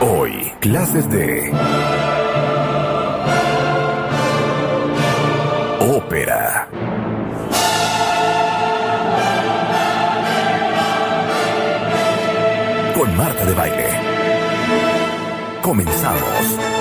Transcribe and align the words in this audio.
Hoy, 0.00 0.52
clases 0.60 1.08
de 1.10 1.50
ópera. 5.80 6.68
Con 12.94 13.16
Marta 13.16 13.44
de 13.46 13.54
Baile. 13.54 13.88
Comenzamos. 15.62 16.75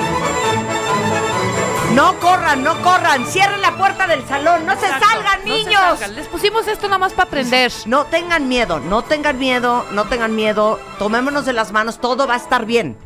No 1.96 2.20
corran, 2.20 2.62
no 2.62 2.82
corran. 2.82 3.26
Cierren 3.26 3.62
la 3.62 3.78
puerta 3.78 4.06
del 4.06 4.28
salón. 4.28 4.66
No 4.66 4.74
se 4.76 4.88
salgan, 4.88 5.40
no 5.40 5.44
se 5.44 5.50
niños. 5.50 5.82
salgan. 5.82 6.16
Les 6.16 6.28
pusimos 6.28 6.68
esto 6.68 6.88
nada 6.88 6.98
más 6.98 7.14
para 7.14 7.28
aprender. 7.30 7.72
No 7.86 8.04
tengan 8.06 8.50
miedo, 8.50 8.82
no 8.82 9.02
tengan 9.02 9.40
miedo, 9.40 9.86
no 9.92 10.04
tengan 10.04 10.36
miedo. 10.36 10.78
Tomémonos 11.00 11.46
de 11.46 11.54
las 11.54 11.72
manos, 11.72 12.02
todo 12.02 12.28
va 12.28 12.34
a 12.34 12.38
estar 12.38 12.66
bien. 12.66 12.98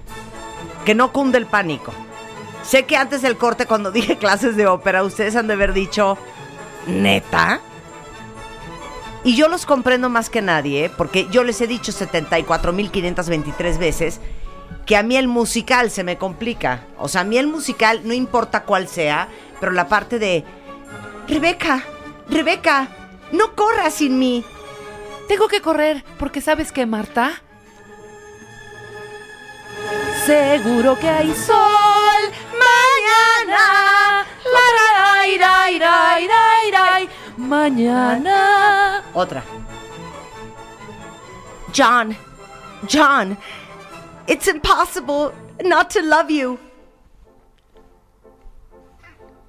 Que 0.85 0.95
no 0.95 1.13
cunde 1.13 1.37
el 1.37 1.45
pánico. 1.45 1.93
Sé 2.63 2.85
que 2.85 2.97
antes 2.97 3.21
del 3.21 3.37
corte, 3.37 3.67
cuando 3.67 3.91
dije 3.93 4.17
clases 4.17 4.55
de 4.55 4.65
ópera, 4.65 5.03
ustedes 5.03 5.35
han 5.35 5.45
de 5.45 5.53
haber 5.53 5.73
dicho, 5.73 6.17
¿neta? 6.87 7.61
Y 9.23 9.35
yo 9.35 9.49
los 9.49 9.67
comprendo 9.67 10.09
más 10.09 10.31
que 10.31 10.41
nadie, 10.41 10.85
¿eh? 10.85 10.91
porque 10.95 11.27
yo 11.29 11.43
les 11.43 11.61
he 11.61 11.67
dicho 11.67 11.91
74.523 11.91 13.77
veces 13.77 14.19
que 14.89 14.97
a 14.97 15.03
mí 15.03 15.17
el 15.17 15.27
musical 15.27 15.91
se 15.91 16.03
me 16.03 16.17
complica. 16.17 16.87
O 16.97 17.07
sea, 17.07 17.21
a 17.21 17.23
mí 17.23 17.37
el 17.37 17.45
musical, 17.45 18.01
no 18.05 18.13
importa 18.15 18.63
cuál 18.63 18.87
sea, 18.87 19.27
pero 19.59 19.71
la 19.71 19.87
parte 19.87 20.17
de, 20.17 20.43
Rebeca, 21.27 21.83
Rebeca, 22.27 22.87
no 23.31 23.55
corras 23.55 23.93
sin 23.93 24.17
mí. 24.17 24.43
Tengo 25.27 25.47
que 25.47 25.61
correr 25.61 26.03
porque 26.17 26.41
sabes 26.41 26.71
que 26.71 26.87
Marta. 26.87 27.39
Seguro 30.25 30.97
que 30.97 31.07
hay 31.07 31.35
sol 31.35 32.23
mañana. 32.57 34.25
La. 34.43 34.79
Mañana. 37.37 39.03
Otra. 39.13 39.43
John, 41.77 42.17
John, 42.91 43.37
it's 44.29 44.47
impossible 44.47 45.33
not 45.63 45.89
to 45.91 46.01
love 46.01 46.29
you. 46.31 46.59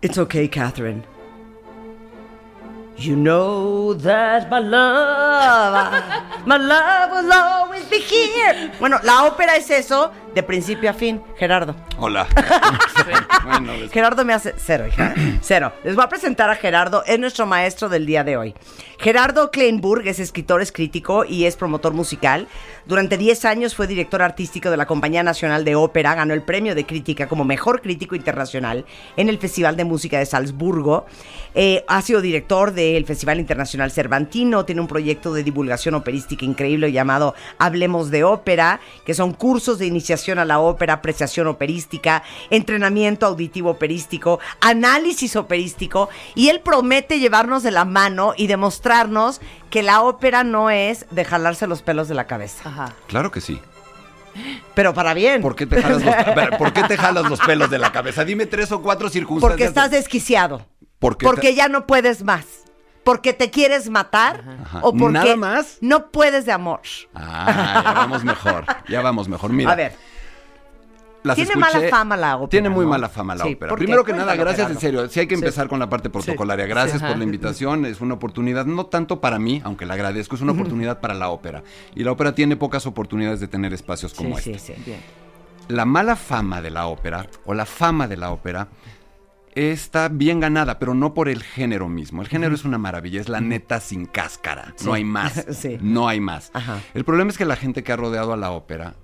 It's 0.02 0.16
okay, 0.16 0.48
Catherine. 0.48 1.04
You 2.96 3.16
know 3.16 3.94
that 3.94 4.50
my 4.50 4.58
love, 4.58 6.46
my 6.46 6.56
love 6.56 7.10
will 7.12 7.32
always 7.32 7.84
be 7.86 7.98
here. 7.98 8.72
Bueno, 8.78 8.98
la 9.04 9.28
ópera 9.30 9.56
es 9.56 9.70
eso 9.70 10.12
de 10.34 10.42
principio 10.42 10.90
a 10.90 10.92
fin, 10.92 11.20
Gerardo. 11.36 11.74
Hola. 11.98 12.26
bueno, 13.44 13.72
Gerardo 13.90 14.24
me 14.24 14.32
hace 14.32 14.54
cero, 14.56 14.86
hija. 14.86 15.14
Cero. 15.42 15.72
Les 15.84 15.94
voy 15.94 16.04
a 16.04 16.08
presentar 16.08 16.50
a 16.50 16.56
Gerardo, 16.56 17.02
es 17.06 17.18
nuestro 17.18 17.46
maestro 17.46 17.88
del 17.88 18.06
día 18.06 18.24
de 18.24 18.36
hoy. 18.36 18.54
Gerardo 18.98 19.50
Kleinburg 19.50 20.06
es 20.06 20.20
escritor, 20.20 20.60
es 20.60 20.72
crítico 20.72 21.24
y 21.24 21.46
es 21.46 21.56
promotor 21.56 21.94
musical. 21.94 22.46
Durante 22.86 23.16
10 23.16 23.44
años 23.44 23.74
fue 23.74 23.86
director 23.86 24.22
artístico 24.22 24.70
de 24.70 24.76
la 24.76 24.86
Compañía 24.86 25.22
Nacional 25.22 25.64
de 25.64 25.74
Ópera, 25.74 26.14
ganó 26.14 26.34
el 26.34 26.42
premio 26.42 26.74
de 26.74 26.86
crítica 26.86 27.28
como 27.28 27.44
mejor 27.44 27.80
crítico 27.80 28.14
internacional 28.14 28.84
en 29.16 29.28
el 29.28 29.38
Festival 29.38 29.76
de 29.76 29.84
Música 29.84 30.18
de 30.18 30.26
Salzburgo. 30.26 31.06
Eh, 31.54 31.84
ha 31.88 32.02
sido 32.02 32.20
director 32.20 32.72
del 32.72 33.04
Festival 33.06 33.40
Internacional 33.40 33.90
Cervantino, 33.90 34.64
tiene 34.64 34.80
un 34.80 34.86
proyecto 34.86 35.32
de 35.32 35.44
divulgación 35.44 35.94
operística 35.94 36.44
increíble 36.44 36.92
llamado 36.92 37.34
Hablemos 37.58 38.10
de 38.10 38.24
Ópera, 38.24 38.80
que 39.04 39.14
son 39.14 39.32
cursos 39.32 39.78
de 39.78 39.86
iniciación 39.86 40.19
a 40.28 40.44
la 40.44 40.58
ópera, 40.60 40.94
apreciación 40.94 41.46
operística, 41.46 42.22
entrenamiento 42.50 43.26
auditivo 43.26 43.70
operístico, 43.70 44.38
análisis 44.60 45.36
operístico, 45.36 46.08
y 46.34 46.48
él 46.48 46.60
promete 46.60 47.18
llevarnos 47.18 47.62
de 47.62 47.70
la 47.70 47.84
mano 47.84 48.34
y 48.36 48.46
demostrarnos 48.46 49.40
que 49.70 49.82
la 49.82 50.02
ópera 50.02 50.44
no 50.44 50.70
es 50.70 51.06
de 51.10 51.24
jalarse 51.24 51.66
los 51.66 51.82
pelos 51.82 52.08
de 52.08 52.14
la 52.14 52.26
cabeza, 52.26 52.68
Ajá. 52.68 52.94
Claro 53.06 53.30
que 53.30 53.40
sí. 53.40 53.60
pero 54.74 54.94
para 54.94 55.14
bien. 55.14 55.42
¿Por 55.42 55.56
qué, 55.56 55.66
te 55.66 55.80
jalas 55.82 56.02
los, 56.04 56.14
a 56.14 56.34
ver, 56.34 56.56
¿Por 56.58 56.72
qué 56.72 56.82
te 56.84 56.96
jalas 56.96 57.28
los 57.28 57.40
pelos 57.40 57.70
de 57.70 57.78
la 57.78 57.92
cabeza? 57.92 58.24
Dime 58.24 58.46
tres 58.46 58.70
o 58.72 58.80
cuatro 58.82 59.08
circunstancias. 59.08 59.52
Porque 59.52 59.64
estás 59.64 59.90
desquiciado. 59.90 60.66
¿Por 60.98 61.16
qué 61.16 61.26
porque 61.26 61.48
te- 61.48 61.54
ya 61.54 61.68
no 61.68 61.86
puedes 61.86 62.22
más. 62.22 62.44
Porque 63.04 63.32
te 63.32 63.50
quieres 63.50 63.88
matar 63.88 64.44
Ajá. 64.62 64.80
o 64.82 64.92
porque 64.92 65.12
¿Nada 65.12 65.36
más? 65.36 65.78
no 65.80 66.10
puedes 66.10 66.44
de 66.46 66.52
amor. 66.52 66.80
Ah, 67.14 67.82
ya 67.84 67.92
vamos 67.92 68.24
mejor. 68.24 68.64
Ya 68.88 69.00
vamos 69.00 69.28
mejor. 69.28 69.52
Mira. 69.52 69.72
a 69.72 69.74
ver, 69.76 69.92
las 71.22 71.34
tiene 71.36 71.52
escuché- 71.52 71.58
mala 71.74 71.88
fama 71.90 72.16
la 72.16 72.36
ópera, 72.36 72.48
Tiene 72.50 72.68
muy 72.70 72.84
¿no? 72.84 72.90
mala 72.90 73.08
fama 73.08 73.34
la 73.34 73.44
Sí, 73.44 73.54
ópera. 73.54 73.74
Primero 73.74 74.04
que 74.04 74.12
nada, 74.12 74.34
gracias 74.36 74.70
en 74.70 74.78
serio. 74.80 75.08
Sí 75.08 75.20
hay 75.20 75.26
que 75.26 75.36
Sí. 75.36 75.40
empezar 75.42 75.68
con 75.68 75.78
la 75.78 75.88
parte 75.88 76.08
protocolaria. 76.10 76.66
Gracias 76.66 77.00
Sí. 77.00 77.06
por 77.06 77.16
la 77.18 77.24
invitación. 77.24 77.84
Es 77.86 78.00
una 78.00 78.14
oportunidad, 78.14 78.64
no 78.66 78.86
tanto 78.86 79.20
para 79.20 79.38
mí, 79.38 79.60
aunque 79.64 79.86
la 79.86 79.94
agradezco, 79.94 80.34
es 80.36 80.42
una 80.42 80.52
oportunidad 80.52 81.00
para 81.00 81.14
la 81.14 81.28
ópera. 81.30 81.62
Y 81.94 82.04
la 82.04 82.12
ópera 82.12 82.34
tiene 82.34 82.56
pocas 82.56 82.86
oportunidades 82.86 83.40
de 83.40 83.48
tener 83.48 83.72
espacios 83.74 84.14
como 84.14 84.38
sí, 84.38 84.52
este. 84.52 84.74
sí, 84.76 84.82
sí. 84.84 84.96
la 85.68 85.84
mala 85.84 86.16
fama 86.16 86.60
de 86.62 86.70
la 86.70 86.86
ópera, 86.86 87.26
o 87.44 87.54
la 87.54 87.64
fama 87.66 88.08
de 88.08 88.16
la 88.16 88.30
ópera, 88.32 88.68
está 89.54 90.08
bien 90.08 90.40
ganada, 90.40 90.78
pero 90.78 90.94
no 90.94 91.14
por 91.14 91.28
el 91.28 91.42
género 91.42 91.88
mismo. 91.88 92.22
El 92.22 92.28
género 92.28 92.54
es 92.54 92.64
una 92.64 92.78
maravilla, 92.78 93.20
es 93.20 93.28
la 93.28 93.40
neta 93.40 93.80
sin 93.80 94.06
cáscara. 94.06 94.74
No 94.84 94.94
hay 94.94 95.04
más. 95.04 95.46
Sí. 95.60 95.78
No 95.80 96.08
hay 96.08 96.20
más. 96.20 96.50
Ajá. 96.54 96.80
El 96.94 97.04
problema 97.04 97.30
es 97.30 97.36
que 97.36 97.44
la 97.44 97.56
gente 97.56 97.82
que 97.82 97.92
ha 97.92 97.96
rodeado 97.96 98.32
a 98.32 98.36
la 98.36 98.52
ópera, 98.52 98.94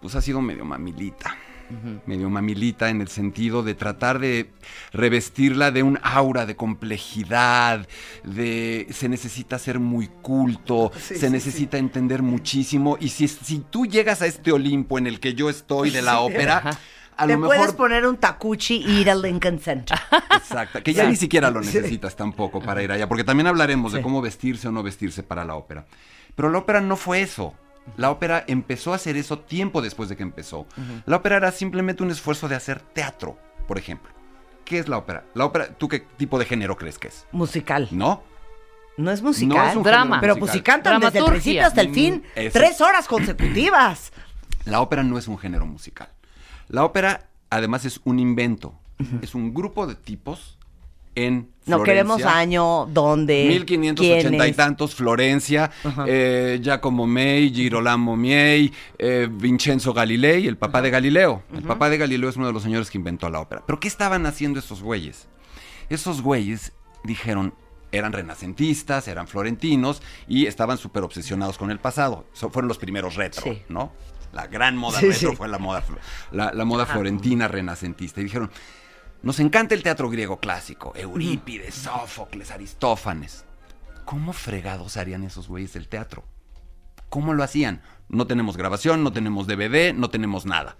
pues 0.00 0.14
ha 0.14 0.20
sido 0.20 0.40
medio 0.40 0.64
mamilita. 0.64 1.36
Medio 2.04 2.28
mamilita 2.28 2.90
en 2.90 3.00
el 3.00 3.08
sentido 3.08 3.62
de 3.62 3.74
tratar 3.74 4.18
de 4.18 4.50
revestirla 4.92 5.70
de 5.70 5.82
un 5.82 5.98
aura 6.02 6.44
de 6.44 6.54
complejidad, 6.54 7.88
de 8.24 8.88
se 8.90 9.08
necesita 9.08 9.58
ser 9.58 9.78
muy 9.78 10.08
culto, 10.08 10.92
se 10.98 11.30
necesita 11.30 11.78
entender 11.78 12.22
muchísimo. 12.22 12.98
Y 13.00 13.08
si, 13.08 13.26
si 13.26 13.60
tú 13.60 13.86
llegas 13.86 14.20
a 14.20 14.26
este 14.26 14.52
Olimpo 14.52 14.98
en 14.98 15.06
el 15.06 15.18
que 15.18 15.32
yo 15.32 15.48
estoy 15.48 15.90
de 15.90 16.02
la 16.02 16.20
ópera, 16.20 16.78
a 17.16 17.26
Te 17.26 17.36
lo 17.36 17.46
puedes 17.46 17.72
poner 17.72 18.06
un 18.06 18.16
tacuchi 18.16 18.76
y 18.86 19.00
ir 19.00 19.10
al 19.10 19.22
Lincoln 19.22 19.58
Center. 19.58 19.98
Exacto, 20.30 20.82
que 20.82 20.92
ya 20.94 21.04
ni 21.04 21.16
siquiera 21.16 21.50
lo 21.50 21.60
necesitas 21.60 22.16
tampoco 22.16 22.60
para 22.60 22.82
ir 22.82 22.90
allá, 22.92 23.08
porque 23.08 23.24
también 23.24 23.46
hablaremos 23.46 23.92
de 23.92 24.02
cómo 24.02 24.20
vestirse 24.22 24.68
o 24.68 24.72
no 24.72 24.82
vestirse 24.82 25.22
para 25.22 25.44
la 25.44 25.54
ópera. 25.56 25.84
Pero 26.34 26.48
la 26.50 26.58
ópera 26.58 26.80
no 26.80 26.96
fue 26.96 27.20
eso. 27.20 27.54
La 27.96 28.10
ópera 28.10 28.44
empezó 28.46 28.92
a 28.92 28.96
hacer 28.96 29.16
eso 29.16 29.40
tiempo 29.40 29.82
después 29.82 30.08
de 30.08 30.16
que 30.16 30.22
empezó. 30.22 30.66
La 31.06 31.16
ópera 31.16 31.36
era 31.36 31.50
simplemente 31.52 32.02
un 32.02 32.10
esfuerzo 32.10 32.48
de 32.48 32.54
hacer 32.54 32.80
teatro, 32.80 33.36
por 33.66 33.76
ejemplo. 33.78 34.10
¿Qué 34.64 34.78
es 34.78 34.88
la 34.88 34.98
ópera? 34.98 35.24
La 35.34 35.44
ópera, 35.44 35.68
¿tú 35.76 35.88
qué 35.88 36.00
tipo 36.00 36.38
de 36.38 36.44
género 36.44 36.76
crees 36.76 36.98
que 36.98 37.08
es? 37.08 37.26
Musical. 37.32 37.88
¿No? 37.90 38.22
No 38.96 39.10
es 39.10 39.20
musical. 39.22 39.56
No 39.58 39.70
es 39.70 39.76
un 39.76 39.82
Drama. 39.82 40.20
Pero 40.20 40.34
musical. 40.34 40.40
pues 40.40 40.52
si 40.52 40.60
cantan 40.62 41.00
desde 41.00 41.18
el 41.18 41.24
principio 41.24 41.66
hasta 41.66 41.80
el 41.80 41.92
fin, 41.92 42.22
Mm, 42.36 42.38
eso. 42.38 42.58
tres 42.58 42.80
horas 42.80 43.08
consecutivas. 43.08 44.12
La 44.64 44.80
ópera 44.80 45.02
no 45.02 45.18
es 45.18 45.26
un 45.28 45.38
género 45.38 45.66
musical. 45.66 46.08
La 46.68 46.84
ópera, 46.84 47.28
además, 47.50 47.84
es 47.84 48.00
un 48.04 48.18
invento. 48.18 48.74
Es 49.20 49.34
un 49.34 49.52
grupo 49.52 49.86
de 49.86 49.94
tipos 49.96 50.58
en 51.14 51.50
No 51.66 51.76
Florencia. 51.76 51.84
queremos 51.84 52.22
año, 52.24 52.86
dónde, 52.86 53.44
1580 53.48 54.46
y 54.48 54.52
tantos, 54.52 54.94
Florencia, 54.94 55.70
eh, 56.06 56.58
Giacomo 56.62 57.06
May, 57.06 57.52
Girolamo 57.52 58.16
Miei, 58.16 58.72
eh, 58.98 59.28
Vincenzo 59.30 59.92
Galilei, 59.92 60.46
el 60.46 60.56
papá 60.56 60.80
de 60.80 60.90
Galileo. 60.90 61.42
El 61.52 61.62
papá 61.64 61.90
de 61.90 61.98
Galileo 61.98 62.30
es 62.30 62.36
uno 62.36 62.46
de 62.46 62.52
los 62.52 62.62
señores 62.62 62.90
que 62.90 62.96
inventó 62.98 63.28
la 63.28 63.40
ópera. 63.40 63.62
¿Pero 63.66 63.78
qué 63.80 63.88
estaban 63.88 64.24
haciendo 64.24 64.58
esos 64.58 64.82
güeyes? 64.82 65.26
Esos 65.90 66.22
güeyes 66.22 66.72
dijeron, 67.04 67.52
eran 67.90 68.12
renacentistas, 68.14 69.06
eran 69.08 69.28
florentinos 69.28 70.00
y 70.26 70.46
estaban 70.46 70.78
súper 70.78 71.02
obsesionados 71.02 71.58
con 71.58 71.70
el 71.70 71.78
pasado. 71.78 72.24
So- 72.32 72.48
fueron 72.48 72.68
los 72.68 72.78
primeros 72.78 73.16
retro, 73.16 73.42
Sí. 73.42 73.62
¿no? 73.68 73.92
La 74.32 74.46
gran 74.46 74.76
moda 74.76 74.98
Sí, 75.00 75.10
retro 75.10 75.30
sí. 75.30 75.36
fue 75.36 75.48
la 75.48 75.58
moda, 75.58 75.82
la 76.30 76.64
moda 76.64 76.86
florentina 76.86 77.48
renacentista. 77.48 78.20
Y 78.20 78.24
dijeron, 78.24 78.50
nos 79.22 79.38
encanta 79.40 79.74
el 79.74 79.82
teatro 79.82 80.10
griego 80.10 80.40
clásico, 80.40 80.92
Eurípides, 80.96 81.74
Sófocles, 81.74 82.50
Aristófanes. 82.50 83.44
¿Cómo 84.04 84.32
fregados 84.32 84.96
harían 84.96 85.22
esos 85.22 85.48
güeyes 85.48 85.76
el 85.76 85.88
teatro? 85.88 86.24
¿Cómo 87.08 87.34
lo 87.34 87.44
hacían? 87.44 87.82
No 88.08 88.26
tenemos 88.26 88.56
grabación, 88.56 89.04
no 89.04 89.12
tenemos 89.12 89.46
DVD, 89.46 89.92
no 89.94 90.10
tenemos 90.10 90.44
nada. 90.46 90.76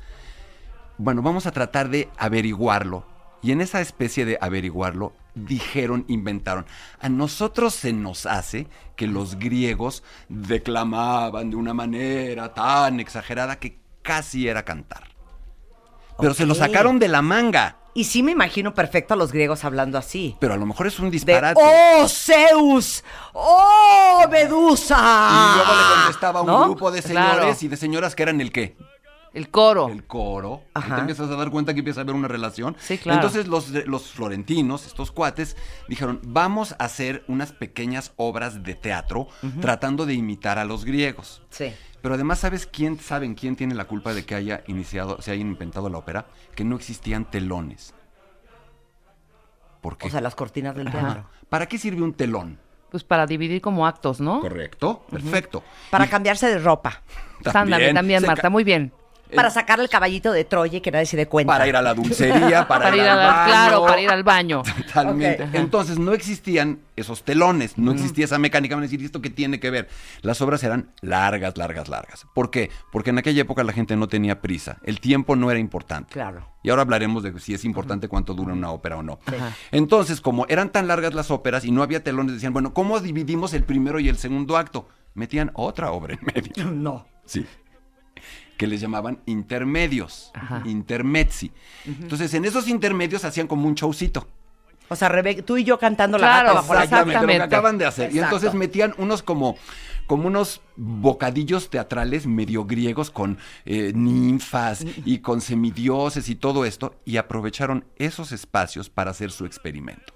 Bueno, 0.99 1.23
vamos 1.23 1.47
a 1.47 1.53
tratar 1.53 1.89
de 1.89 2.09
averiguarlo. 2.17 3.07
Y 3.43 3.53
en 3.53 3.61
esa 3.61 3.81
especie 3.81 4.25
de 4.25 4.39
averiguarlo, 4.41 5.13
dijeron, 5.35 6.05
inventaron. 6.09 6.67
A 7.01 7.09
nosotros 7.09 7.75
se 7.75 7.93
nos 7.93 8.27
hace 8.27 8.67
que 8.97 9.07
los 9.07 9.39
griegos 9.39 10.03
declamaban 10.29 11.51
de 11.51 11.57
una 11.57 11.75
manera 11.75 12.53
tan 12.55 13.01
exagerada 13.01 13.57
que 13.59 13.79
casi 14.03 14.49
era 14.49 14.65
cantar. 14.65 15.09
Pero 16.19 16.35
se 16.35 16.47
lo 16.47 16.55
sacaron 16.55 16.99
de 16.99 17.09
la 17.09 17.23
manga. 17.23 17.79
Y 17.95 18.05
sí 18.05 18.23
me 18.23 18.33
imagino 18.33 18.73
perfecto 18.75 19.13
a 19.13 19.17
los 19.19 19.33
griegos 19.33 19.65
hablando 19.65 19.99
así. 19.99 20.37
Pero 20.41 20.55
a 20.55 20.57
lo 20.57 20.65
mejor 20.65 20.87
es 20.87 20.99
un 20.99 21.07
De, 21.07 21.11
disparate. 21.13 21.61
¡Oh, 21.63 22.09
Zeus! 22.09 23.05
¡Oh, 23.35 24.25
Medusa! 24.31 24.97
Y 24.97 25.57
luego 25.57 25.73
le 25.73 25.95
contestaba 25.97 26.41
un 26.41 26.47
¿No? 26.47 26.65
grupo 26.65 26.91
de 26.91 27.03
Claro. 27.03 27.35
señores 27.35 27.63
y 27.63 27.69
de 27.69 27.77
señoras 27.77 28.15
que 28.15 28.23
eran 28.23 28.41
el 28.41 28.51
qué. 28.51 28.77
El 29.35 29.49
coro. 29.49 29.89
el 29.89 30.05
coro, 30.05 30.63
Ajá. 30.75 30.97
te 30.97 31.01
empiezas 31.01 31.31
a 31.31 31.37
dar 31.37 31.51
cuenta 31.51 31.73
que 31.73 31.79
empieza 31.81 32.01
a 32.01 32.03
haber 32.03 32.15
una 32.15 32.29
relación. 32.29 32.77
Sí, 32.79 32.99
claro. 32.99 33.19
Entonces 33.19 33.49
los, 33.49 33.71
los 33.87 34.11
florentinos, 34.11 34.87
estos 34.87 35.11
cuates, 35.11 35.57
dijeron, 35.89 36.21
vamos 36.23 36.73
a 36.73 36.85
hacer 36.85 37.25
unas 37.29 37.53
pequeñas 37.53 38.13
obras 38.17 38.63
de 38.63 38.75
teatro 38.75 39.29
tratando 39.61 40.05
de 40.05 40.15
imitar 40.15 40.59
a 40.59 40.65
los 40.65 40.85
griegos. 40.85 41.43
Sí. 41.51 41.73
Pero 42.03 42.17
además, 42.17 42.41
¿sabes 42.41 42.67
quién, 42.67 42.99
saben 42.99 43.35
quién 43.35 43.57
tiene 43.57 43.75
la 43.75 43.85
culpa 43.87 44.13
de 44.13 44.25
que 44.27 44.35
haya 44.35 44.65
iniciado, 44.67 45.23
se 45.23 45.31
haya 45.31 45.41
inventado 45.41 45.89
la 45.89 45.99
ópera? 45.99 46.27
Que 46.55 46.65
no 46.65 46.77
existían 46.77 47.31
telones. 47.31 47.95
¿Por 49.81 49.97
qué? 49.97 50.09
O 50.09 50.11
sea, 50.11 50.21
las 50.21 50.35
cortinas 50.35 50.75
del 50.75 50.91
teatro. 50.91 51.27
¿Para 51.49 51.67
qué 51.67 51.79
sirve 51.79 52.03
un 52.03 52.13
telón? 52.15 52.59
Pues 52.91 53.05
para 53.05 53.27
dividir 53.27 53.63
como 53.63 53.87
actos, 53.87 54.21
¿no? 54.21 54.41
Correcto, 54.41 55.07
perfecto. 55.11 55.65
Para 55.91 56.05
Y 56.05 56.09
cambiarse 56.09 56.47
de 56.49 56.59
ropa. 56.59 57.03
Ándale, 57.55 57.95
también, 57.95 58.21
se 58.21 58.27
Marta, 58.27 58.51
muy 58.51 58.65
bien. 58.65 58.93
Para 59.35 59.51
sacarle 59.51 59.85
el 59.85 59.91
caballito 59.91 60.33
de 60.33 60.45
Troya 60.45 60.79
y 60.79 60.81
que 60.81 60.91
nadie 60.91 61.07
se 61.07 61.17
dé 61.17 61.27
cuenta. 61.27 61.53
Para 61.53 61.67
ir 61.67 61.77
a 61.77 61.83
la 61.83 61.95
dulcería, 61.95 62.67
para, 62.69 62.85
Para 62.85 62.97
ir 62.97 63.03
al 63.03 63.19
al, 63.19 63.27
baño. 63.27 63.47
claro, 63.47 63.87
para 63.87 64.01
ir 64.01 64.11
al 64.11 64.23
baño. 64.23 64.63
Totalmente. 64.87 65.49
Entonces 65.53 65.99
no 65.99 66.13
existían 66.13 66.81
esos 66.97 67.23
telones, 67.25 67.79
no 67.79 67.93
existía 67.93 68.25
esa 68.25 68.39
mecánica. 68.39 68.75
Van 68.75 68.83
a 68.83 68.87
decir, 68.87 69.01
¿y 69.01 69.05
esto 69.07 69.21
qué 69.21 69.31
tiene 69.31 69.61
que 69.61 69.71
ver? 69.71 69.89
Las 70.23 70.41
obras 70.41 70.63
eran 70.65 70.91
largas, 71.01 71.57
largas, 71.57 71.89
largas. 71.89 72.27
¿Por 72.35 72.51
qué? 72.51 72.71
Porque 72.91 73.11
en 73.11 73.19
aquella 73.19 73.43
época 73.43 73.65
la 73.65 73.73
gente 73.73 73.97
no 73.97 74.09
tenía 74.09 74.41
prisa. 74.41 74.79
El 74.83 75.01
tiempo 75.01 75.37
no 75.37 75.51
era 75.51 75.59
importante. 75.61 76.13
Claro. 76.13 76.49
Y 76.63 76.71
ahora 76.71 76.83
hablaremos 76.83 77.23
de 77.23 77.39
si 77.41 77.55
es 77.55 77.65
importante 77.65 78.09
cuánto 78.09 78.35
dura 78.35 78.53
una 78.53 78.71
ópera 78.71 78.99
o 78.99 79.03
no. 79.03 79.19
Ajá. 79.27 79.57
Entonces, 79.73 80.21
como 80.21 80.47
eran 80.49 80.71
tan 80.71 80.87
largas 80.87 81.15
las 81.15 81.31
óperas 81.31 81.65
y 81.65 81.73
no 81.73 81.83
había 81.83 82.05
telones, 82.05 82.35
decían, 82.35 82.53
bueno, 82.53 82.73
¿cómo 82.73 83.01
dividimos 83.01 83.53
el 83.55 83.65
primero 83.65 83.99
y 83.99 84.09
el 84.09 84.17
segundo 84.17 84.57
acto? 84.57 84.89
Metían 85.15 85.51
otra 85.55 85.91
obra 85.93 86.15
en 86.15 86.21
medio. 86.23 86.71
No. 86.73 87.07
Sí. 87.25 87.47
Que 88.63 88.69
les 88.69 88.81
llamaban 88.81 89.19
intermedios, 89.27 90.31
Ajá. 90.35 90.63
intermezzi. 90.65 91.51
Entonces, 91.85 92.33
en 92.35 92.45
esos 92.45 92.69
intermedios 92.69 93.25
hacían 93.25 93.47
como 93.47 93.67
un 93.67 93.75
showcito. 93.75 94.27
O 94.89 94.97
sea, 94.97 95.09
Rebe- 95.09 95.43
tú 95.43 95.57
y 95.57 95.65
yo 95.65 95.79
cantando 95.79 96.19
la 96.19 96.27
Claro, 96.27 96.49
gata 96.49 96.61
bajo 96.61 96.75
la 96.75 96.85
exactamente. 96.85 97.15
llave. 97.21 97.33
lo 97.35 97.39
que 97.39 97.43
acaban 97.45 97.79
de 97.79 97.87
hacer. 97.87 98.15
Y 98.15 98.19
entonces 98.19 98.53
metían 98.53 98.95
unos 98.99 99.23
como, 99.23 99.57
como 100.07 100.27
unos 100.27 100.61
bocadillos 100.77 101.71
teatrales 101.71 102.27
medio 102.27 102.67
griegos 102.67 103.11
con 103.11 103.39
eh, 103.65 103.93
ninfas 103.95 104.85
y 105.07 105.19
con 105.21 105.41
semidioses 105.41 106.29
y 106.29 106.35
todo 106.35 106.65
esto, 106.67 106.95
y 107.07 107.17
aprovecharon 107.17 107.85
esos 107.97 108.33
espacios 108.33 108.91
para 108.91 109.13
hacer 109.13 109.31
su 109.31 109.47
experimento. 109.47 110.13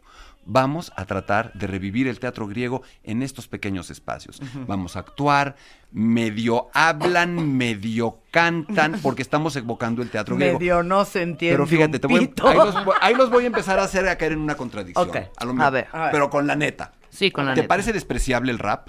Vamos 0.49 0.93
a 0.95 1.05
tratar 1.07 1.53
de 1.55 1.67
revivir 1.67 2.07
el 2.07 2.21
teatro 2.21 2.47
griego 2.47 2.83
en 3.03 3.23
estos 3.23 3.49
pequeños 3.49 3.91
espacios. 3.91 4.41
Vamos 4.67 4.95
a 4.95 5.01
actuar, 5.01 5.57
medio 5.91 6.69
hablan, 6.73 7.57
medio 7.57 8.21
cantan, 8.31 8.99
porque 9.03 9.23
estamos 9.23 9.57
evocando 9.57 10.03
el 10.03 10.11
teatro 10.11 10.37
griego. 10.37 10.59
Medio 10.59 10.83
no 10.85 11.05
se 11.05 11.23
entiende. 11.23 11.57
Pero 11.57 11.67
fíjate, 11.67 11.99
te 11.99 12.07
voy, 12.07 12.33
ahí, 12.45 12.57
los, 12.57 12.85
voy- 12.85 12.95
ahí 13.01 13.15
los 13.15 13.31
voy 13.31 13.45
a 13.45 13.47
empezar 13.49 13.79
a 13.81 13.83
hacer 13.85 14.09
a 14.09 14.17
caer 14.17 14.33
en 14.33 14.39
una 14.39 14.55
contradicción. 14.57 15.11
A 15.37 15.45
lo 15.45 15.63
A 15.63 15.71
ver. 15.71 15.89
A 15.93 16.01
ver. 16.05 16.11
Pero 16.13 16.31
con 16.31 16.47
la 16.47 16.55
neta. 16.55 16.93
Sí, 17.11 17.31
con 17.33 17.47
la 17.47 17.55
¿Te 17.55 17.63
neta. 17.63 17.69
parece 17.69 17.93
despreciable 17.93 18.53
el 18.53 18.59
rap? 18.61 18.89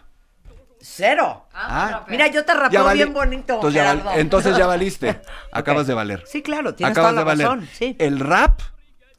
Cero. 0.80 1.48
Ah, 1.54 2.06
Mira, 2.08 2.28
yo 2.28 2.46
te 2.46 2.54
rapeo 2.54 2.84
vali- 2.84 2.98
bien 3.00 3.14
bonito. 3.14 3.56
Entonces 3.56 3.74
ya, 3.84 3.94
val- 3.96 4.20
entonces 4.20 4.56
ya 4.58 4.68
valiste. 4.68 5.20
Acabas 5.52 5.88
de 5.88 5.94
valer. 5.96 6.24
Sí, 6.28 6.44
claro, 6.44 6.76
tienes 6.76 6.92
Acabas 6.92 7.12
toda 7.14 7.24
la 7.26 7.32
de 7.36 7.44
valer. 7.44 7.48
razón. 7.48 7.70
Sí. 7.74 7.96
El 8.00 8.20
rap 8.20 8.60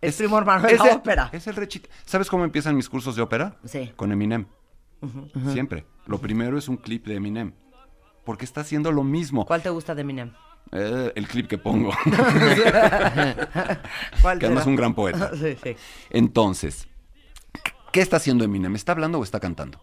Es 0.01 0.17
primo 0.17 0.39
hermano 0.39 0.67
de 0.67 0.77
la 0.77 0.85
el- 0.85 0.97
ópera. 0.97 1.29
Es 1.33 1.47
el 1.47 1.57
rechit. 1.57 1.89
¿Sabes 2.07 2.29
cómo 2.29 2.45
empiezan 2.45 2.77
mis 2.77 2.89
cursos 2.89 3.17
de 3.17 3.23
ópera? 3.23 3.57
Sí. 3.65 3.93
Con 3.97 4.13
Eminem. 4.13 4.47
Siempre. 5.53 5.87
Lo 6.07 6.19
primero 6.19 6.59
es 6.59 6.69
un 6.69 6.77
clip 6.77 7.07
de 7.07 7.17
Eminem. 7.17 7.53
Porque 8.25 8.45
está 8.45 8.61
haciendo 8.61 8.93
lo 8.93 9.03
mismo. 9.05 9.47
¿Cuál 9.47 9.63
te 9.63 9.71
gusta 9.71 9.95
de 9.95 10.03
Eminem? 10.03 10.33
Eh, 10.73 11.13
el 11.15 11.27
clip 11.27 11.49
que 11.49 11.59
pongo. 11.59 11.91
¿Cuál 14.23 14.39
que 14.39 14.47
además 14.47 14.63
es 14.63 14.67
un 14.67 14.77
gran 14.77 14.95
poeta. 14.95 15.31
sí, 15.35 15.57
sí. 15.63 15.77
Entonces, 16.11 16.89
¿qué 17.93 18.01
está 18.01 18.17
haciendo 18.19 18.45
Eminem? 18.45 18.75
¿Está 18.77 18.93
hablando 18.93 19.19
o 19.19 19.25
está 19.25 19.41
cantando? 19.41 19.81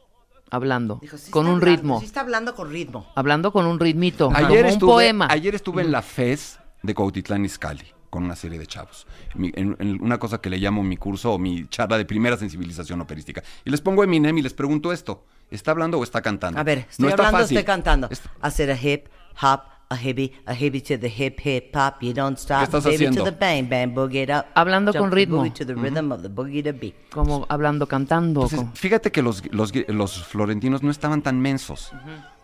Hablando. 0.51 0.99
Dijo, 1.01 1.17
sí 1.17 1.31
con 1.31 1.47
un 1.47 1.55
hablando, 1.55 1.65
ritmo. 1.65 1.99
Sí 1.99 2.05
está 2.05 2.21
hablando 2.21 2.53
con 2.55 2.69
ritmo. 2.69 3.07
Hablando 3.15 3.51
con 3.51 3.65
un 3.65 3.79
ritmito. 3.79 4.29
Ayer 4.33 4.47
como 4.47 4.59
un 4.59 4.65
estuve, 4.67 4.91
poema. 4.91 5.27
Ayer 5.29 5.55
estuve 5.55 5.81
en 5.81 5.91
la 5.91 6.01
FES 6.01 6.59
de 6.83 6.93
Cuautitlán 6.93 7.43
Izcalli 7.45 7.85
con 8.15 8.23
una 8.23 8.35
serie 8.37 8.57
de 8.57 8.65
chavos. 8.65 9.05
Mi- 9.35 9.51
en, 9.55 9.75
en 9.77 10.01
una 10.01 10.17
cosa 10.17 10.39
que 10.39 10.49
le 10.49 10.57
llamo 10.57 10.81
mi 10.83 10.95
curso 10.95 11.33
o 11.33 11.37
mi 11.37 11.67
charla 11.67 11.97
de 11.97 12.05
primera 12.05 12.37
sensibilización 12.37 13.01
operística. 13.01 13.43
Y 13.65 13.69
les 13.69 13.81
pongo 13.81 14.05
Eminem 14.05 14.37
y 14.37 14.41
les 14.41 14.53
pregunto 14.53 14.93
esto. 14.93 15.25
¿Está 15.51 15.71
hablando 15.71 15.99
o 15.99 16.03
está 16.03 16.21
cantando? 16.21 16.57
A 16.57 16.63
ver, 16.63 16.87
estoy 16.89 17.03
no 17.03 17.09
está 17.09 17.23
hablando, 17.27 17.39
fácil. 17.43 17.57
estoy 17.57 17.65
cantando. 17.67 18.07
Es- 18.09 18.21
Hacer 18.39 18.71
a 18.71 18.77
hip, 18.81 19.07
hop, 19.41 19.59
a 19.89 20.01
hippie, 20.01 20.31
a 20.45 20.53
hippie 20.55 20.81
to 20.81 20.97
the 20.97 21.07
hip, 21.09 21.39
hip, 21.45 21.75
hop. 21.75 21.95
You 22.01 22.13
don't 22.13 22.37
stop, 22.39 22.59
¿Qué 22.59 22.63
estás 22.63 22.83
baby 22.85 22.95
haciendo? 22.95 23.23
to 23.25 23.31
the 23.31 23.37
bang, 23.37 23.69
bang, 23.69 23.93
boogie 23.93 24.23
it 24.23 24.29
up. 24.29 24.45
Hablando 24.55 24.93
Jump 24.93 25.01
con 25.03 25.11
ritmo. 25.11 25.37
boogie 25.43 25.51
to 25.53 25.65
the 25.65 25.75
rhythm 25.75 26.11
of 26.13 26.21
the 26.21 26.29
boogie 26.29 26.63
to 26.63 26.71
beat. 26.71 26.95
Como 27.11 27.45
hablando, 27.49 27.85
cantando. 27.85 28.43
Entonces, 28.43 28.65
fíjate 28.79 29.11
que 29.11 29.21
los, 29.21 29.43
los, 29.51 29.73
los 29.89 30.23
florentinos 30.25 30.83
no 30.83 30.89
estaban 30.89 31.21
tan 31.21 31.39
mensos. 31.41 31.91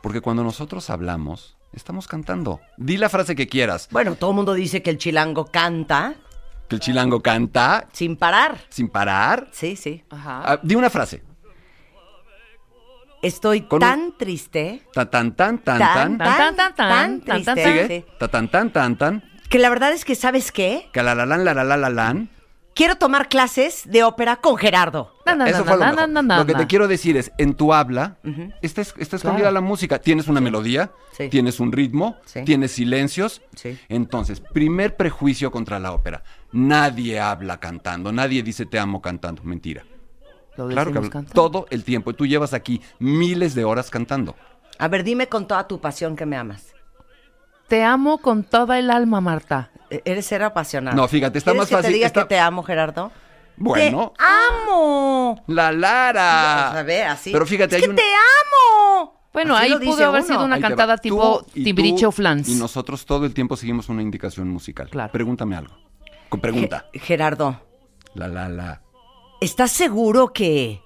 Porque 0.04 0.20
cuando 0.20 0.44
nosotros 0.44 0.90
hablamos, 0.90 1.56
estamos 1.74 2.08
cantando. 2.08 2.62
Di 2.78 2.98
la 2.98 3.10
frase 3.10 3.36
que 3.36 3.48
quieras. 3.48 3.88
Bueno, 3.92 4.16
todo 4.16 4.32
el 4.32 4.36
mundo 4.36 4.54
dice 4.54 4.82
que 4.82 4.90
el 4.90 4.98
chilango 4.98 5.46
canta 5.46 6.16
Que 6.68 6.76
el 6.76 6.82
chilango 6.82 7.22
canta 7.22 7.88
sin 7.92 8.16
parar. 8.16 8.58
sin 8.70 8.88
parar. 8.90 9.48
Sí, 9.52 9.76
sí. 9.76 10.04
Ajá. 10.10 10.42
Ah, 10.54 10.60
di 10.62 10.76
una 10.76 10.90
frase. 10.90 11.22
Estoy 13.22 13.62
Con 13.62 13.78
un- 13.78 13.80
tan 13.90 14.18
triste, 14.18 14.82
Ta 14.94 15.10
tan 15.10 15.36
tan 15.36 15.60
tan 15.60 15.78
tan, 15.78 16.18
tan. 16.18 16.18
Tan, 16.18 16.56
tan, 16.56 16.56
tan, 16.56 16.76
tan, 16.76 17.22
tan, 17.22 17.56
triste, 17.56 18.06
tan, 18.20 18.30
tan 18.32 18.50
tan 18.50 18.74
tan 18.74 18.98
tan. 18.98 19.24
que 19.48 19.60
la 19.60 19.70
verdad 19.70 19.92
es 19.92 20.06
que, 20.06 20.16
¿sabes 20.16 20.52
qué? 20.52 20.90
Que 20.92 21.04
la 21.04 21.14
la 21.14 21.26
lan 21.28 21.46
la 21.46 21.54
la 21.54 21.64
la 21.64 21.78
la 21.78 21.90
lan. 21.90 22.30
Quiero 22.74 22.96
tomar 22.96 23.28
clases 23.28 23.84
de 23.86 24.04
ópera 24.04 24.38
con 24.38 24.56
Gerardo. 24.56 25.14
Na, 25.26 25.36
na, 25.36 25.50
Eso 25.50 25.60
na, 25.60 25.64
fue 25.66 25.78
lo 25.78 26.08
mejor. 26.08 26.38
Lo 26.40 26.46
que 26.46 26.54
te 26.56 26.68
quiero 26.68 26.88
decir 26.88 27.18
es, 27.18 27.32
en 27.38 27.54
tu 27.54 27.74
habla, 27.74 28.18
está, 28.62 28.82
es- 28.82 28.94
está 28.98 29.18
escondida 29.18 29.50
Claro. 29.50 29.56
la 29.56 29.62
música. 29.62 30.00
Tienes 30.00 30.28
una 30.30 30.40
melodía, 30.40 30.92
Sí. 31.12 31.28
tienes 31.30 31.60
un 31.60 31.74
ritmo, 31.74 32.18
Sí. 32.26 32.44
tienes 32.46 32.72
silencios. 32.72 33.42
Sí. 33.56 33.78
Entonces, 33.90 34.40
primer 34.40 34.96
prejuicio 34.96 35.52
contra 35.52 35.80
la 35.80 35.92
ópera. 35.92 36.24
Nadie 36.54 37.20
habla 37.20 37.60
cantando, 37.60 38.12
nadie 38.14 38.42
dice 38.42 38.66
te 38.66 38.80
amo 38.80 39.02
cantando. 39.02 39.44
Mentira. 39.44 39.84
Lo 40.56 40.68
Claro 40.70 40.92
que 40.94 40.98
habla 41.00 41.10
cantando. 41.10 41.34
todo 41.34 41.68
el 41.72 41.84
tiempo. 41.84 42.12
Y 42.12 42.14
tú 42.14 42.26
llevas 42.26 42.54
aquí 42.54 42.82
miles 43.00 43.54
de 43.54 43.66
horas 43.66 43.90
cantando. 43.90 44.36
A 44.80 44.88
ver, 44.88 45.04
dime 45.04 45.28
con 45.28 45.46
toda 45.46 45.68
tu 45.68 45.80
pasión 45.82 46.16
que 46.16 46.26
me 46.26 46.38
amas. 46.38 46.74
Te 47.68 47.84
amo 47.84 48.18
con 48.20 48.44
toda 48.44 48.80
el 48.80 48.90
alma, 48.90 49.22
Marta. 49.22 49.72
Eres 50.06 50.26
ser 50.26 50.44
apasionado. 50.44 50.96
No, 50.96 51.08
fíjate, 51.08 51.38
está 51.38 51.52
¿Quieres 51.52 51.62
más 51.64 51.70
que 51.70 51.76
fácil, 51.76 51.90
te 51.92 51.94
diga 51.96 52.08
está- 52.08 52.22
que 52.24 52.28
te 52.30 52.40
amo, 52.40 52.64
Gerardo? 52.64 53.12
Bueno, 53.58 54.14
¡Te 54.18 54.24
amo! 54.24 55.44
la 55.48 55.72
Lara. 55.72 56.80
A 56.80 56.84
ver, 56.84 57.08
así. 57.08 57.32
Pero 57.32 57.46
fíjate, 57.46 57.76
es 57.76 57.82
hay 57.82 57.86
que 57.86 57.90
un... 57.90 57.96
te 57.96 58.02
amo. 58.02 59.22
Bueno, 59.34 59.56
Así 59.56 59.66
ahí 59.66 59.70
lo 59.72 59.80
pudo 59.80 60.06
haber 60.08 60.22
uno. 60.24 60.28
sido 60.34 60.46
una 60.46 60.56
Ahí 60.56 60.62
cantada 60.62 60.98
tipo 60.98 61.46
y 61.54 61.64
Timbiriche 61.64 62.06
o 62.06 62.12
Flans. 62.12 62.50
Y 62.50 62.56
nosotros 62.56 63.06
todo 63.06 63.26
el 63.26 63.34
tiempo 63.34 63.56
seguimos 63.56 63.88
una 63.90 64.02
indicación 64.02 64.50
musical. 64.50 64.90
Claro. 64.90 65.12
Pregúntame 65.12 65.56
algo. 65.56 65.76
Con 66.30 66.42
pregunta. 66.42 66.88
Ge- 66.94 67.00
Gerardo, 67.00 67.62
La, 68.14 68.28
la, 68.28 68.50
la. 68.50 68.82
¿estás 69.40 69.72
seguro 69.72 70.34
que 70.34 70.82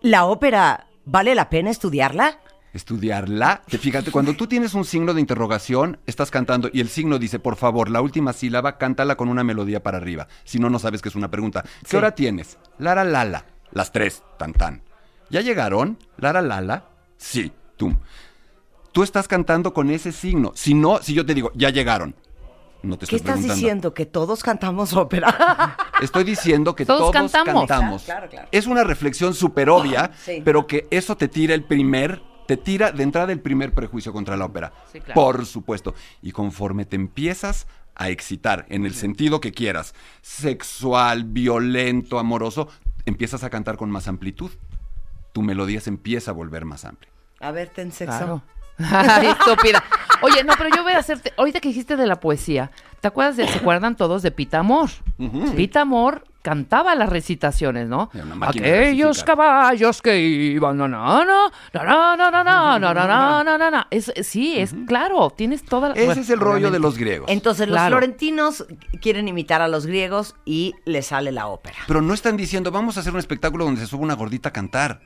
la 0.00 0.24
ópera 0.26 0.86
vale 1.04 1.34
la 1.34 1.50
pena 1.50 1.70
estudiarla? 1.70 2.38
Estudiarla. 2.72 3.62
Que 3.66 3.78
fíjate, 3.78 4.10
cuando 4.10 4.34
tú 4.34 4.46
tienes 4.46 4.74
un 4.74 4.84
signo 4.84 5.14
de 5.14 5.20
interrogación, 5.20 5.98
estás 6.06 6.30
cantando 6.30 6.70
y 6.72 6.80
el 6.80 6.88
signo 6.88 7.18
dice, 7.18 7.38
por 7.38 7.56
favor, 7.56 7.90
la 7.90 8.00
última 8.00 8.32
sílaba, 8.32 8.78
cántala 8.78 9.16
con 9.16 9.28
una 9.28 9.44
melodía 9.44 9.82
para 9.82 9.98
arriba. 9.98 10.26
Si 10.44 10.58
no, 10.58 10.70
no 10.70 10.78
sabes 10.78 11.02
que 11.02 11.08
es 11.08 11.14
una 11.14 11.30
pregunta. 11.30 11.62
¿Qué 11.62 11.88
Sí. 11.90 11.96
hora 11.96 12.14
tienes? 12.14 12.58
Lara, 12.78 13.04
lala. 13.04 13.44
Las 13.72 13.92
tres. 13.92 14.22
Tan, 14.38 14.52
tan. 14.52 14.82
¿Ya 15.30 15.40
llegaron? 15.40 15.98
Lara, 16.18 16.42
lala. 16.42 16.84
Sí. 17.16 17.52
Tú. 17.76 17.94
Tú 18.92 19.02
estás 19.02 19.28
cantando 19.28 19.72
con 19.72 19.90
ese 19.90 20.12
signo. 20.12 20.52
Si 20.54 20.74
no, 20.74 20.98
si 21.02 21.14
yo 21.14 21.24
te 21.24 21.34
digo, 21.34 21.50
ya 21.54 21.70
llegaron. 21.70 22.14
No 22.82 22.96
te 22.98 23.06
¿Qué 23.06 23.16
estoy 23.16 23.16
estás 23.18 23.32
preguntando. 23.34 23.54
diciendo? 23.54 23.94
¿Que 23.94 24.06
todos 24.06 24.42
cantamos 24.42 24.92
ópera? 24.94 25.76
Estoy 26.02 26.24
diciendo 26.24 26.74
que 26.74 26.84
Todos 26.84 26.98
todos, 27.00 27.12
cantamos. 27.12 27.66
cantamos. 27.68 28.02
Claro, 28.02 28.28
claro. 28.28 28.48
Es 28.50 28.66
una 28.66 28.82
reflexión 28.82 29.34
súper 29.34 29.70
obvia, 29.70 30.10
Sí. 30.18 30.42
pero 30.44 30.66
que 30.66 30.88
eso 30.90 31.16
te 31.16 31.28
tira 31.28 31.54
el 31.54 31.62
primer, 31.62 32.20
te 32.46 32.56
tira 32.56 32.92
de 32.92 33.02
entrada 33.02 33.32
el 33.32 33.40
primer 33.40 33.72
prejuicio 33.72 34.12
contra 34.12 34.36
la 34.36 34.44
ópera. 34.44 34.72
Sí, 34.92 35.00
claro. 35.00 35.20
Por 35.20 35.46
supuesto. 35.46 35.94
Y 36.20 36.32
conforme 36.32 36.84
te 36.84 36.96
empiezas 36.96 37.66
a 37.94 38.08
excitar 38.08 38.66
en 38.68 38.86
el 38.86 38.94
sentido 38.94 39.40
que 39.40 39.52
quieras, 39.52 39.94
sexual, 40.22 41.24
violento, 41.24 42.18
amoroso, 42.18 42.68
empiezas 43.06 43.44
a 43.44 43.50
cantar 43.50 43.76
con 43.76 43.90
más 43.90 44.08
amplitud. 44.08 44.50
Tu 45.32 45.42
melodía 45.42 45.80
se 45.80 45.90
empieza 45.90 46.30
a 46.30 46.34
volver 46.34 46.64
más 46.64 46.84
amplia. 46.84 47.10
A 47.40 47.50
ver, 47.50 47.68
ten 47.68 47.92
sexo. 47.92 48.16
Claro. 48.16 48.42
Ay, 48.78 49.26
estúpida. 49.28 49.82
Oye, 50.22 50.44
no, 50.44 50.54
pero 50.56 50.70
yo 50.74 50.82
voy 50.82 50.92
a 50.92 50.98
hacerte. 50.98 51.32
Ahorita 51.36 51.60
que 51.60 51.68
dijiste 51.68 51.96
de 51.96 52.06
la 52.06 52.20
poesía, 52.20 52.70
¿te 53.00 53.08
acuerdas 53.08 53.36
de 53.36 53.48
Se 53.48 53.58
acuerdan 53.58 53.96
todos 53.96 54.22
de 54.22 54.30
Pita 54.30 54.58
Amor? 54.58 54.90
Pita 55.56 55.82
Amor 55.82 56.24
cantaba 56.42 56.94
las 56.94 57.08
recitaciones, 57.08 57.88
¿no? 57.88 58.10
Aquellos 58.40 59.24
caballos 59.24 60.02
que 60.02 60.18
iban, 60.20 60.76
na, 60.76 60.88
na, 60.88 61.24
na, 61.72 62.16
na, 62.76 63.44
na, 63.58 63.70
na, 63.70 63.88
sí, 64.22 64.58
es 64.58 64.74
claro, 64.86 65.30
tienes 65.30 65.64
toda 65.64 65.90
la... 65.90 65.94
Ese 65.94 66.20
es 66.20 66.30
el 66.30 66.40
rollo 66.40 66.70
de 66.70 66.80
los 66.80 66.98
griegos. 66.98 67.30
Entonces 67.30 67.68
los 67.68 67.80
florentinos 67.80 68.66
quieren 69.00 69.28
imitar 69.28 69.62
a 69.62 69.68
los 69.68 69.86
griegos 69.86 70.34
y 70.44 70.74
les 70.84 71.06
sale 71.06 71.32
la 71.32 71.46
ópera. 71.46 71.76
Pero 71.86 72.02
no 72.02 72.12
están 72.12 72.36
diciendo, 72.36 72.70
vamos 72.70 72.96
a 72.96 73.00
hacer 73.00 73.12
un 73.12 73.18
espectáculo 73.20 73.64
donde 73.64 73.80
se 73.80 73.86
suba 73.86 74.02
una 74.02 74.14
gordita 74.14 74.50
a 74.50 74.52
cantar. 74.52 75.00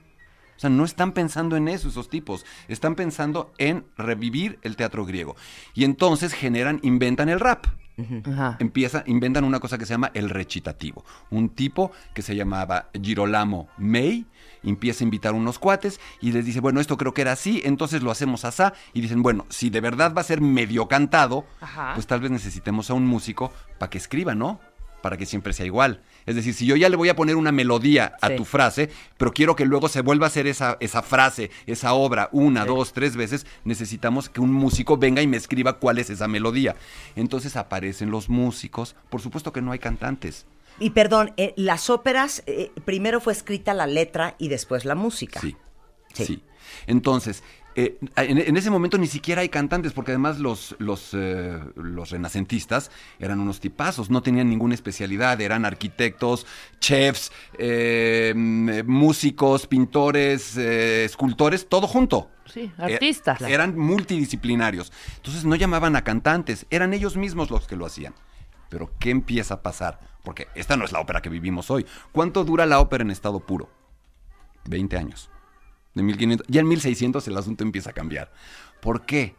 O 0.56 0.58
sea, 0.58 0.70
no 0.70 0.84
están 0.84 1.12
pensando 1.12 1.56
en 1.56 1.68
eso 1.68 1.88
esos 1.88 2.08
tipos, 2.08 2.46
están 2.68 2.94
pensando 2.94 3.52
en 3.58 3.84
revivir 3.98 4.58
el 4.62 4.76
teatro 4.76 5.04
griego. 5.04 5.36
Y 5.74 5.84
entonces 5.84 6.32
generan, 6.32 6.80
inventan 6.82 7.28
el 7.28 7.40
rap. 7.40 7.66
Empieza, 8.58 9.02
inventan 9.06 9.44
una 9.44 9.60
cosa 9.60 9.78
que 9.78 9.86
se 9.86 9.94
llama 9.94 10.10
el 10.14 10.30
recitativo. 10.30 11.04
Un 11.30 11.50
tipo 11.50 11.92
que 12.14 12.22
se 12.22 12.36
llamaba 12.36 12.90
Girolamo 13.00 13.68
May 13.78 14.26
empieza 14.62 15.04
a 15.04 15.06
invitar 15.06 15.34
unos 15.34 15.58
cuates 15.58 16.00
y 16.20 16.32
les 16.32 16.44
dice, 16.44 16.60
bueno, 16.60 16.80
esto 16.80 16.96
creo 16.96 17.14
que 17.14 17.22
era 17.22 17.32
así, 17.32 17.62
entonces 17.64 18.02
lo 18.02 18.10
hacemos 18.10 18.44
asá. 18.44 18.74
Y 18.92 19.00
dicen, 19.00 19.22
bueno, 19.22 19.46
si 19.48 19.70
de 19.70 19.80
verdad 19.80 20.12
va 20.14 20.20
a 20.20 20.24
ser 20.24 20.40
medio 20.40 20.88
cantado, 20.88 21.46
Ajá. 21.60 21.92
pues 21.94 22.06
tal 22.06 22.20
vez 22.20 22.30
necesitemos 22.30 22.90
a 22.90 22.94
un 22.94 23.06
músico 23.06 23.52
para 23.78 23.90
que 23.90 23.98
escriba, 23.98 24.34
¿no? 24.34 24.60
Para 25.02 25.16
que 25.16 25.26
siempre 25.26 25.52
sea 25.52 25.66
igual. 25.66 26.02
Es 26.26 26.34
decir, 26.34 26.52
si 26.54 26.66
yo 26.66 26.76
ya 26.76 26.88
le 26.88 26.96
voy 26.96 27.08
a 27.08 27.16
poner 27.16 27.36
una 27.36 27.52
melodía 27.52 28.16
a 28.20 28.28
Sí. 28.28 28.36
tu 28.36 28.44
frase, 28.44 28.90
pero 29.16 29.32
quiero 29.32 29.54
que 29.56 29.64
luego 29.64 29.88
se 29.88 30.00
vuelva 30.02 30.26
a 30.26 30.28
hacer 30.28 30.46
esa, 30.46 30.76
esa 30.80 31.02
frase, 31.02 31.50
esa 31.66 31.94
obra, 31.94 32.28
una, 32.32 32.64
dos, 32.64 32.92
tres 32.92 33.16
veces, 33.16 33.46
necesitamos 33.64 34.28
que 34.28 34.40
un 34.40 34.52
músico 34.52 34.96
venga 34.96 35.22
y 35.22 35.26
me 35.26 35.36
escriba 35.36 35.78
cuál 35.78 35.98
es 35.98 36.10
esa 36.10 36.26
melodía. 36.28 36.74
Entonces 37.14 37.56
aparecen 37.56 38.10
los 38.10 38.28
músicos. 38.28 38.96
Por 39.08 39.20
supuesto 39.20 39.52
que 39.52 39.62
no 39.62 39.72
hay 39.72 39.78
cantantes. 39.78 40.46
Y 40.78 40.90
perdón, 40.90 41.32
eh, 41.36 41.54
las 41.56 41.88
óperas, 41.88 42.42
eh, 42.46 42.70
primero 42.84 43.20
fue 43.20 43.32
escrita 43.32 43.72
la 43.72 43.86
letra 43.86 44.34
y 44.38 44.48
después 44.48 44.84
la 44.84 44.94
música. 44.94 45.40
Sí. 45.40 45.56
Sí. 46.12 46.24
Sí. 46.26 46.42
Entonces, 46.86 47.42
eh, 47.76 47.98
en, 48.16 48.38
en 48.38 48.56
ese 48.56 48.70
momento 48.70 48.96
ni 48.98 49.06
siquiera 49.06 49.42
hay 49.42 49.48
cantantes, 49.48 49.92
porque 49.92 50.12
además 50.12 50.38
los, 50.38 50.74
los, 50.78 51.10
eh, 51.12 51.60
los 51.76 52.10
renacentistas 52.10 52.90
eran 53.18 53.38
unos 53.38 53.60
tipazos, 53.60 54.10
no 54.10 54.22
tenían 54.22 54.48
ninguna 54.48 54.74
especialidad, 54.74 55.40
eran 55.40 55.64
arquitectos, 55.64 56.46
chefs, 56.80 57.30
eh, 57.58 58.32
músicos, 58.86 59.66
pintores, 59.66 60.56
eh, 60.56 61.04
escultores, 61.04 61.68
todo 61.68 61.86
junto. 61.86 62.30
Sí, 62.46 62.60
Eh, 62.78 62.94
artistas. 62.94 63.40
eran 63.42 63.76
multidisciplinarios. 63.76 64.92
Entonces 65.16 65.44
no 65.44 65.54
llamaban 65.56 65.96
a 65.96 66.02
cantantes, 66.02 66.66
eran 66.70 66.94
ellos 66.94 67.16
mismos 67.16 67.50
los 67.50 67.66
que 67.66 67.76
lo 67.76 67.86
hacían. 67.86 68.14
Pero 68.68 68.90
¿qué 68.98 69.10
empieza 69.10 69.54
a 69.54 69.62
pasar? 69.62 70.00
Porque 70.24 70.48
esta 70.54 70.76
no 70.76 70.84
es 70.84 70.92
la 70.92 71.00
ópera 71.00 71.22
que 71.22 71.28
vivimos 71.28 71.70
hoy. 71.70 71.86
¿Cuánto 72.12 72.44
dura 72.44 72.66
la 72.66 72.80
ópera 72.80 73.02
en 73.02 73.10
estado 73.10 73.40
puro? 73.40 73.68
20 74.64 74.96
años. 74.96 75.30
De 75.96 76.02
1500, 76.02 76.46
ya 76.48 76.60
en 76.60 76.68
1600 76.68 77.26
el 77.26 77.36
asunto 77.38 77.64
empieza 77.64 77.90
a 77.90 77.92
cambiar. 77.94 78.30
¿Por 78.82 79.06
qué? 79.06 79.34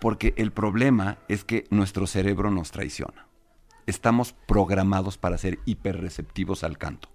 Porque 0.00 0.34
el 0.36 0.50
problema 0.50 1.18
es 1.28 1.44
que 1.44 1.64
nuestro 1.70 2.08
cerebro 2.08 2.50
nos 2.50 2.72
traiciona. 2.72 3.28
Estamos 3.86 4.34
programados 4.48 5.16
para 5.16 5.38
ser 5.38 5.60
hiperreceptivos 5.64 6.64
al 6.64 6.76
canto. 6.76 7.08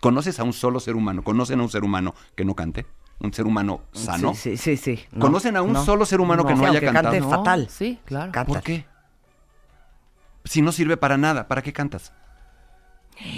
¿Conoces 0.00 0.40
a 0.40 0.44
un 0.44 0.54
solo 0.54 0.80
ser 0.80 0.96
humano? 0.96 1.22
¿Conocen 1.22 1.60
a 1.60 1.64
un 1.64 1.68
ser 1.68 1.84
humano 1.84 2.14
que 2.34 2.46
no 2.46 2.54
cante? 2.54 2.86
¿Un 3.20 3.34
ser 3.34 3.44
humano 3.44 3.82
sano? 3.92 4.32
Sí, 4.32 4.56
sí, 4.56 4.76
sí. 4.76 4.96
sí. 4.96 5.04
No, 5.12 5.26
¿Conocen 5.26 5.56
a 5.56 5.62
un 5.62 5.76
solo 5.76 6.06
ser 6.06 6.22
humano 6.22 6.46
que 6.46 6.54
no 6.54 6.60
Sí, 6.60 6.64
haya 6.64 6.80
cante 6.80 6.92
cantado? 6.94 7.20
No, 7.20 7.28
fatal. 7.28 7.68
Sí, 7.68 7.98
claro. 8.06 8.32
¿Por 8.46 8.62
qué? 8.62 8.86
Si 10.46 10.62
no 10.62 10.72
sirve 10.72 10.96
para 10.96 11.18
nada, 11.18 11.46
¿para 11.46 11.60
qué 11.60 11.74
cantas? 11.74 12.14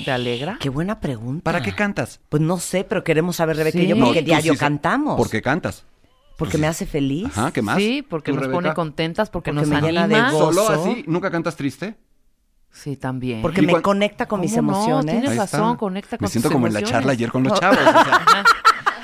¿Te 0.05 0.11
alegra? 0.11 0.57
Qué 0.61 0.69
buena 0.69 1.01
pregunta. 1.01 1.45
¿Para 1.45 1.63
qué 1.63 1.75
cantas? 1.75 2.21
Pues 2.29 2.43
no 2.43 2.59
sé, 2.59 2.85
pero 2.85 3.05
queremos 3.05 3.37
saber, 3.37 3.57
Rebeca 3.57 3.79
y 3.79 3.87
yo, 3.87 3.95
Sí. 3.97 4.01
porque 4.03 4.21
No, 4.23 4.27
diario 4.27 4.53
sí 4.55 4.59
cantamos. 4.59 5.17
¿Por 5.17 5.31
qué 5.31 5.41
cantas? 5.43 5.85
Porque 6.37 6.59
me 6.59 6.67
hace 6.67 6.87
feliz. 6.87 7.27
Ajá, 7.37 7.53
¿qué 7.53 7.63
más? 7.63 7.77
Sí, 7.77 8.03
porque 8.09 8.31
¿Tú, 8.31 8.37
nos 8.37 8.45
Rebeca? 8.47 8.57
pone 8.63 8.75
contentas, 8.75 9.31
porque, 9.31 9.53
Porque 9.53 9.69
nos 9.71 9.83
me 9.83 9.87
llena 9.87 10.07
de 10.07 10.15
anima. 10.17 10.31
gozo. 10.33 10.53
¿Solo 10.53 10.69
así? 10.91 11.05
¿Nunca 11.07 11.31
cantas 11.31 11.57
triste? 11.57 11.97
Sí, 12.71 12.97
también. 12.97 13.41
Porque 13.43 13.63
me 13.63 13.81
conecta 13.81 14.27
con 14.27 14.41
mis 14.41 14.55
¿Cómo 14.55 14.71
no? 14.73 14.77
emociones. 14.79 15.13
Tienes 15.15 15.31
Ahí 15.31 15.39
razón, 15.39 15.61
está. 15.71 15.79
conecta 15.79 16.19
con 16.19 16.25
Me 16.27 16.29
siento 16.31 16.49
tus 16.49 16.55
como 16.55 16.67
en 16.67 16.73
la 16.75 16.79
emociones. 16.81 17.01
charla 17.01 17.13
ayer 17.13 17.31
con 17.33 17.43
los 17.45 17.59
chavos. 17.59 17.79
o 17.79 17.83
sea. 18.05 18.45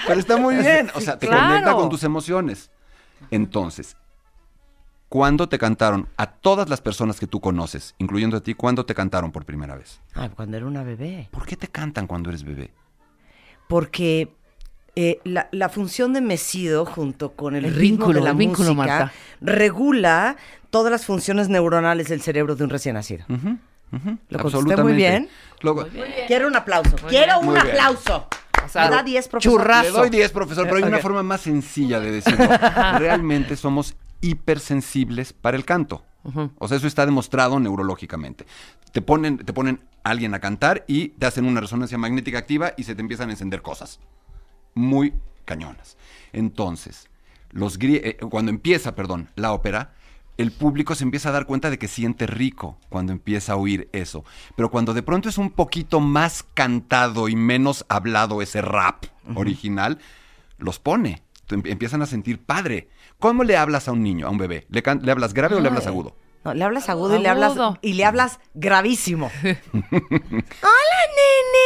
pero 0.07 0.21
está 0.21 0.37
muy 0.37 0.55
bien. 0.57 0.91
O 0.95 1.01
sea, 1.01 1.19
te 1.19 1.27
Claro. 1.27 1.49
conecta 1.49 1.73
con 1.75 1.89
tus 1.89 2.05
emociones. 2.05 2.71
Entonces, 3.31 3.97
¿cuándo 5.15 5.49
te 5.49 5.59
cantaron 5.59 6.09
a 6.17 6.27
todas 6.27 6.69
las 6.69 6.81
personas 6.81 7.21
que 7.21 7.29
tú 7.29 7.39
conoces, 7.39 7.95
incluyendo 7.99 8.37
a 8.37 8.41
ti, 8.41 8.55
cuándo 8.55 8.85
te 8.85 8.97
cantaron 8.97 9.31
por 9.31 9.45
primera 9.45 9.77
vez? 9.77 10.01
Ah, 10.13 10.29
cuando 10.35 10.57
era 10.57 10.67
una 10.67 10.83
bebé. 10.83 11.29
¿Por 11.31 11.47
qué 11.47 11.57
te 11.57 11.69
cantan 11.69 12.09
cuando 12.09 12.31
eres 12.31 12.43
bebé? 12.43 12.73
Porque 13.69 14.35
eh, 14.97 15.21
la, 15.23 15.47
la 15.53 15.69
función 15.69 16.15
de 16.15 16.21
mesido 16.21 16.85
junto 16.85 17.31
con 17.35 17.55
el, 17.55 17.65
El 17.67 17.75
ritmo 17.77 18.07
vínculo, 18.07 18.19
de 18.19 18.25
la 18.25 18.31
el 18.31 18.37
vínculo, 18.37 18.75
música 18.75 18.99
Marta. 18.99 19.13
regula 19.41 20.37
todas 20.71 20.91
las 20.91 21.07
funciones 21.07 21.49
neuronales 21.49 22.09
del 22.09 22.21
cerebro 22.21 22.57
de 22.57 22.65
un 22.65 22.71
recién 22.71 22.95
nacido. 22.95 23.25
¿Lo 24.31 24.39
contesté 24.41 24.83
muy 24.83 24.95
bien? 24.95 25.29
Luego, 25.63 25.87
Quiero 26.27 26.49
un 26.49 26.57
aplauso. 26.57 26.97
Quiero 27.09 27.39
un 27.39 27.47
Muy 27.47 27.55
bien. 27.55 27.69
aplauso. 27.69 28.27
O 28.65 28.69
sea, 28.69 28.87
¿Me 28.87 28.97
da 28.97 29.03
10, 29.05 29.29
profesor? 29.29 29.53
churrazo. 29.61 29.83
Le 29.85 29.91
doy 29.91 30.11
10, 30.11 30.33
profesor, 30.33 30.65
pero 30.65 30.79
hay 30.79 30.83
una 30.83 30.99
forma 30.99 31.23
más 31.23 31.43
sencilla 31.43 32.01
de 32.01 32.11
decirlo. 32.11 32.49
Realmente 32.99 33.55
somos 33.55 33.95
hipersensibles 34.25 35.33
para 35.33 35.57
el 35.57 35.65
canto. 35.65 36.05
O 36.59 36.69
sea, 36.69 36.79
eso 36.79 36.87
está 36.87 37.05
demostrado 37.05 37.61
neurológicamente. 37.61 38.47
Te 38.93 39.03
ponen, 39.03 39.37
te 39.39 39.53
ponen 39.53 39.81
a 40.03 40.11
alguien 40.11 40.33
a 40.35 40.41
cantar 40.41 40.85
y 40.89 41.09
te 41.09 41.27
hacen 41.27 41.45
una 41.45 41.61
resonancia 41.61 41.99
magnética 41.99 42.39
activa 42.39 42.73
y 42.79 42.85
se 42.85 42.95
te 42.95 43.03
empiezan 43.03 43.29
a 43.29 43.33
encender 43.33 43.61
cosas. 43.61 44.01
Muy 44.75 45.13
cañonas. 45.45 45.99
Entonces, 46.33 47.09
los 47.51 47.79
eh, 47.81 48.17
cuando 48.31 48.51
empieza, 48.51 48.95
perdón, 48.95 49.29
la 49.37 49.53
ópera, 49.53 49.93
el 50.39 50.51
público 50.51 50.95
se 50.95 51.05
empieza 51.05 51.29
a 51.29 51.33
dar 51.33 51.47
cuenta 51.47 51.69
de 51.71 51.79
que 51.79 51.89
siente 51.89 52.27
rico 52.27 52.79
cuando 52.89 53.13
empieza 53.13 53.53
a 53.53 53.57
oír 53.57 53.89
eso. 53.93 54.25
Pero 54.57 54.71
cuando 54.71 54.95
de 54.95 55.03
pronto 55.03 55.29
es 55.29 55.37
un 55.37 55.51
poquito 55.51 56.01
más 56.01 56.43
cantado 56.55 57.29
y 57.29 57.37
menos 57.37 57.85
hablado 57.91 58.41
ese 58.41 58.63
rap 58.63 59.05
original, 59.35 59.99
los 60.59 60.79
pone. 60.79 61.23
Em- 61.51 61.63
Empiezan 61.67 62.01
a 62.03 62.07
sentir 62.07 62.39
padre. 62.41 62.89
¿Cómo 63.19 63.45
le 63.45 63.57
hablas 63.57 63.89
a 63.89 63.93
un 63.93 64.03
niño, 64.03 64.27
a 64.27 64.31
un 64.31 64.39
bebé? 64.39 64.67
¿Le, 64.71 64.83
can- 64.83 65.01
le 65.03 65.11
hablas 65.13 65.35
grave 65.35 65.55
o 65.57 65.61
le 65.61 65.69
hablas 65.69 65.87
agudo? 65.87 66.17
No, 66.45 66.53
le 66.53 66.63
hablas 66.63 66.91
agudo, 66.91 67.17
y 67.17 67.23
le 67.23 67.29
hablas 67.31 67.55
y 67.81 67.95
le 67.95 68.05
hablas 68.05 68.39
gravísimo. 68.53 69.31
Hola, 69.43 69.55
nene. 71.17 71.65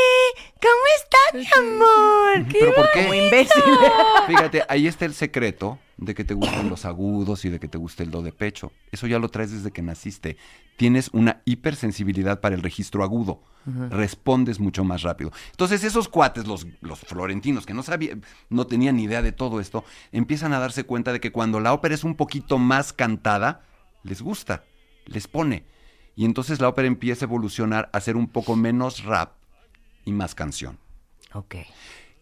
¿Cómo 0.60 0.84
estás, 0.96 1.34
mi 1.34 1.46
amor? 1.66 2.46
¿Pero 2.52 2.74
por 2.74 2.90
qué? 2.92 3.02
Como 3.02 3.14
imbécil. 3.14 3.62
Fíjate, 4.28 4.62
ahí 4.68 4.86
está 4.86 5.04
el 5.04 5.14
secreto 5.14 5.80
de 5.96 6.14
que 6.14 6.22
te 6.22 6.34
gustan 6.34 6.68
los 6.68 6.84
agudos 6.84 7.44
y 7.44 7.48
de 7.48 7.58
que 7.58 7.66
te 7.66 7.76
guste 7.76 8.04
el 8.04 8.12
do 8.12 8.22
de 8.22 8.30
pecho. 8.30 8.70
Eso 8.92 9.08
ya 9.08 9.18
lo 9.18 9.28
traes 9.30 9.50
desde 9.50 9.72
que 9.72 9.82
naciste. 9.82 10.36
Tienes 10.76 11.10
una 11.12 11.42
hipersensibilidad 11.44 12.40
para 12.40 12.54
el 12.54 12.62
registro 12.62 13.02
agudo. 13.02 13.42
Respondes 13.90 14.60
mucho 14.60 14.84
más 14.84 15.02
rápido. 15.02 15.32
Entonces, 15.50 15.84
esos 15.84 16.08
cuates, 16.08 16.46
los, 16.46 16.66
los 16.80 17.00
florentinos, 17.00 17.66
que 17.66 17.74
no 17.74 17.82
sabían, 17.82 18.22
no 18.48 18.66
tenían 18.66 18.96
ni 18.96 19.02
idea 19.02 19.22
de 19.22 19.32
todo 19.32 19.60
esto, 19.60 19.84
empiezan 20.12 20.52
a 20.54 20.60
darse 20.60 20.84
cuenta 20.84 21.12
de 21.12 21.20
que 21.20 21.32
cuando 21.32 21.60
la 21.60 21.74
ópera 21.74 21.94
es 21.94 22.04
un 22.04 22.14
poquito 22.14 22.58
más 22.58 22.92
cantada, 22.94 23.67
les 24.08 24.22
gusta, 24.22 24.64
les 25.06 25.28
pone. 25.28 25.64
Y 26.16 26.24
entonces 26.24 26.60
la 26.60 26.68
ópera 26.68 26.88
empieza 26.88 27.24
a 27.24 27.28
evolucionar 27.28 27.88
a 27.92 28.00
ser 28.00 28.16
un 28.16 28.28
poco 28.28 28.56
menos 28.56 29.04
rap 29.04 29.32
y 30.04 30.12
más 30.12 30.34
canción. 30.34 30.78
ok. 31.32 31.54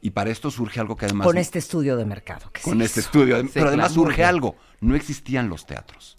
Y 0.03 0.11
para 0.11 0.31
esto 0.31 0.51
surge 0.51 0.79
algo 0.79 0.95
que 0.95 1.07
además 1.07 1.27
Con 1.27 1.39
este 1.39 1.59
estudio 1.59 1.97
de 1.97 2.05
mercado. 2.05 2.51
que 2.53 2.61
con 2.61 2.81
este 2.83 3.01
hizo. 3.01 3.09
estudio. 3.09 3.41
Sí, 3.43 3.51
Pero 3.55 3.69
además 3.69 3.93
surge 3.93 4.17
bien. 4.19 4.29
algo. 4.29 4.57
No 4.81 4.95
existían 4.95 5.49
los 5.49 5.67
teatros. 5.67 6.19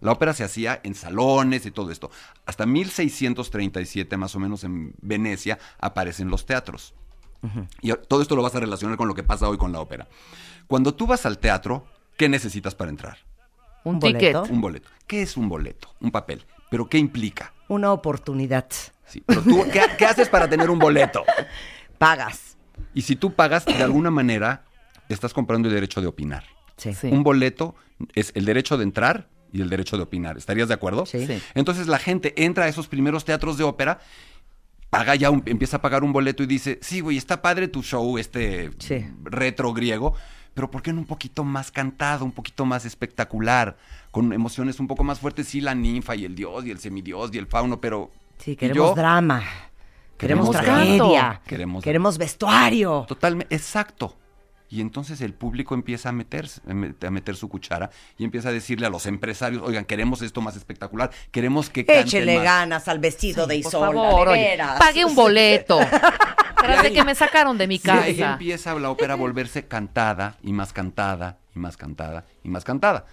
La 0.00 0.10
ópera 0.12 0.34
se 0.34 0.42
hacía 0.44 0.80
en 0.82 0.94
salones 0.94 1.64
y 1.64 1.70
todo 1.70 1.90
esto. 1.92 2.10
Hasta 2.44 2.66
1637, 2.66 4.16
más 4.16 4.34
o 4.34 4.38
menos, 4.40 4.64
en 4.64 4.94
Venecia, 5.00 5.58
aparecen 5.78 6.28
los 6.28 6.44
teatros. 6.46 6.94
Y 7.80 7.92
todo 8.08 8.20
esto 8.22 8.36
lo 8.36 8.42
vas 8.42 8.54
a 8.54 8.60
relacionar 8.60 8.96
con 8.96 9.08
lo 9.08 9.14
que 9.14 9.22
pasa 9.22 9.48
hoy 9.48 9.56
con 9.56 9.72
la 9.72 9.80
ópera. 9.80 10.08
Cuando 10.66 10.94
tú 10.94 11.06
vas 11.06 11.24
al 11.24 11.38
teatro, 11.38 11.86
¿qué 12.16 12.28
necesitas 12.28 12.74
para 12.74 12.90
entrar? 12.90 13.18
Un 13.84 13.94
¿Un 13.94 14.00
ticket. 14.00 14.32
boleto? 14.34 14.52
Un 14.52 14.60
boleto. 14.60 14.88
¿Qué 15.06 15.22
es 15.22 15.36
un 15.36 15.48
boleto? 15.48 15.94
Un 16.00 16.10
papel. 16.10 16.44
¿Pero 16.70 16.86
qué 16.88 16.98
implica? 16.98 17.52
Una 17.68 17.92
oportunidad. 17.92 18.66
Sí, 19.06 19.22
pero 19.26 19.42
tú, 19.42 19.64
¿qué, 19.72 19.82
qué 19.98 20.06
haces 20.06 20.28
para 20.28 20.48
tener 20.48 20.70
un 20.70 20.78
boleto? 20.78 21.24
Pagas. 21.98 22.56
Y 22.94 23.02
si 23.02 23.16
tú 23.16 23.32
pagas, 23.34 23.64
de 23.64 23.82
alguna 23.82 24.10
manera, 24.10 24.64
estás 25.08 25.32
comprando 25.34 25.68
el 25.68 25.74
derecho 25.74 26.00
de 26.00 26.06
opinar. 26.06 26.44
Sí. 26.76 26.94
Sí. 26.94 27.08
Un 27.08 27.22
boleto 27.22 27.74
es 28.14 28.32
el 28.34 28.44
derecho 28.44 28.76
de 28.76 28.84
entrar 28.84 29.28
y 29.52 29.60
el 29.60 29.68
derecho 29.70 29.96
de 29.96 30.02
opinar. 30.04 30.36
¿Estarías 30.38 30.68
de 30.68 30.74
acuerdo? 30.74 31.06
Sí. 31.06 31.26
Sí. 31.26 31.40
Entonces 31.54 31.86
la 31.86 31.98
gente 31.98 32.32
entra 32.44 32.64
a 32.64 32.68
esos 32.68 32.88
primeros 32.88 33.24
teatros 33.24 33.56
de 33.58 33.64
ópera, 33.64 34.00
paga 34.90 35.14
ya, 35.14 35.30
un- 35.30 35.42
empieza 35.46 35.76
a 35.78 35.82
pagar 35.82 36.04
un 36.04 36.12
boleto 36.12 36.42
y 36.42 36.46
dice, 36.46 36.78
sí, 36.82 37.00
güey, 37.00 37.16
está 37.16 37.40
padre 37.42 37.68
tu 37.68 37.82
show, 37.82 38.18
este 38.18 38.70
Sí. 38.78 39.06
retro 39.24 39.72
griego, 39.72 40.14
pero 40.54 40.70
¿por 40.70 40.82
qué 40.82 40.92
no 40.92 41.00
un 41.00 41.06
poquito 41.06 41.44
más 41.44 41.70
cantado, 41.70 42.24
un 42.24 42.32
poquito 42.32 42.64
más 42.64 42.84
espectacular, 42.84 43.76
con 44.10 44.32
emociones 44.32 44.80
un 44.80 44.86
poco 44.86 45.04
más 45.04 45.18
fuertes? 45.20 45.48
Sí, 45.48 45.60
la 45.60 45.74
ninfa 45.74 46.14
y 46.16 46.24
el 46.24 46.34
dios 46.34 46.64
y 46.66 46.70
el 46.70 46.78
semidios 46.78 47.30
y 47.34 47.38
el 47.38 47.46
fauno, 47.46 47.80
pero... 47.80 48.10
Sí, 48.38 48.52
¿y 48.52 48.56
queremos 48.56 48.90
yo? 48.90 48.94
drama. 48.94 49.42
Queremos, 50.18 50.50
Queremos 50.50 50.50
tragedia. 50.50 51.20
canto. 51.30 51.42
Queremos- 51.48 51.84
Queremos 51.84 52.18
vestuario. 52.18 53.04
Totalmente, 53.08 53.54
exacto. 53.54 54.16
Y 54.68 54.80
entonces 54.80 55.20
el 55.20 55.34
público 55.34 55.74
empieza 55.74 56.08
a 56.08 56.12
meterse, 56.12 56.60
a 56.66 56.72
met- 56.72 57.06
a 57.06 57.10
meter 57.10 57.36
su 57.36 57.48
cuchara 57.48 57.90
y 58.16 58.24
empieza 58.24 58.48
a 58.48 58.52
decirle 58.52 58.86
a 58.86 58.90
los 58.90 59.04
empresarios, 59.04 59.62
oigan, 59.62 59.84
queremos 59.84 60.22
esto 60.22 60.40
más 60.40 60.56
espectacular, 60.56 61.10
queremos 61.30 61.68
que 61.68 61.84
Échele 61.86 62.36
más". 62.36 62.44
ganas 62.44 62.88
al 62.88 62.98
vestido 62.98 63.46
de 63.46 63.56
Por 63.60 63.68
Isolda, 63.68 63.86
favor, 64.02 64.28
de 64.28 64.32
oye, 64.32 64.42
veras. 64.42 64.78
pague 64.78 65.04
un 65.04 65.14
boleto. 65.14 65.78
Tras 66.62 66.82
de 66.82 66.92
que 66.92 67.04
me 67.04 67.14
sacaron 67.14 67.58
de 67.58 67.66
mi 67.66 67.74
Y 67.82 67.90
ahí 67.90 68.16
casa. 68.16 68.32
empieza 68.32 68.74
la 68.78 68.90
ópera 68.90 69.14
a 69.14 69.16
volverse 69.16 69.66
cantada 69.66 70.36
y 70.42 70.52
más 70.52 70.72
cantada 70.72 71.38
y 71.54 71.58
más 71.58 71.76
cantada 71.76 72.24
y 72.42 72.48
más 72.48 72.64
cantada. 72.64 73.06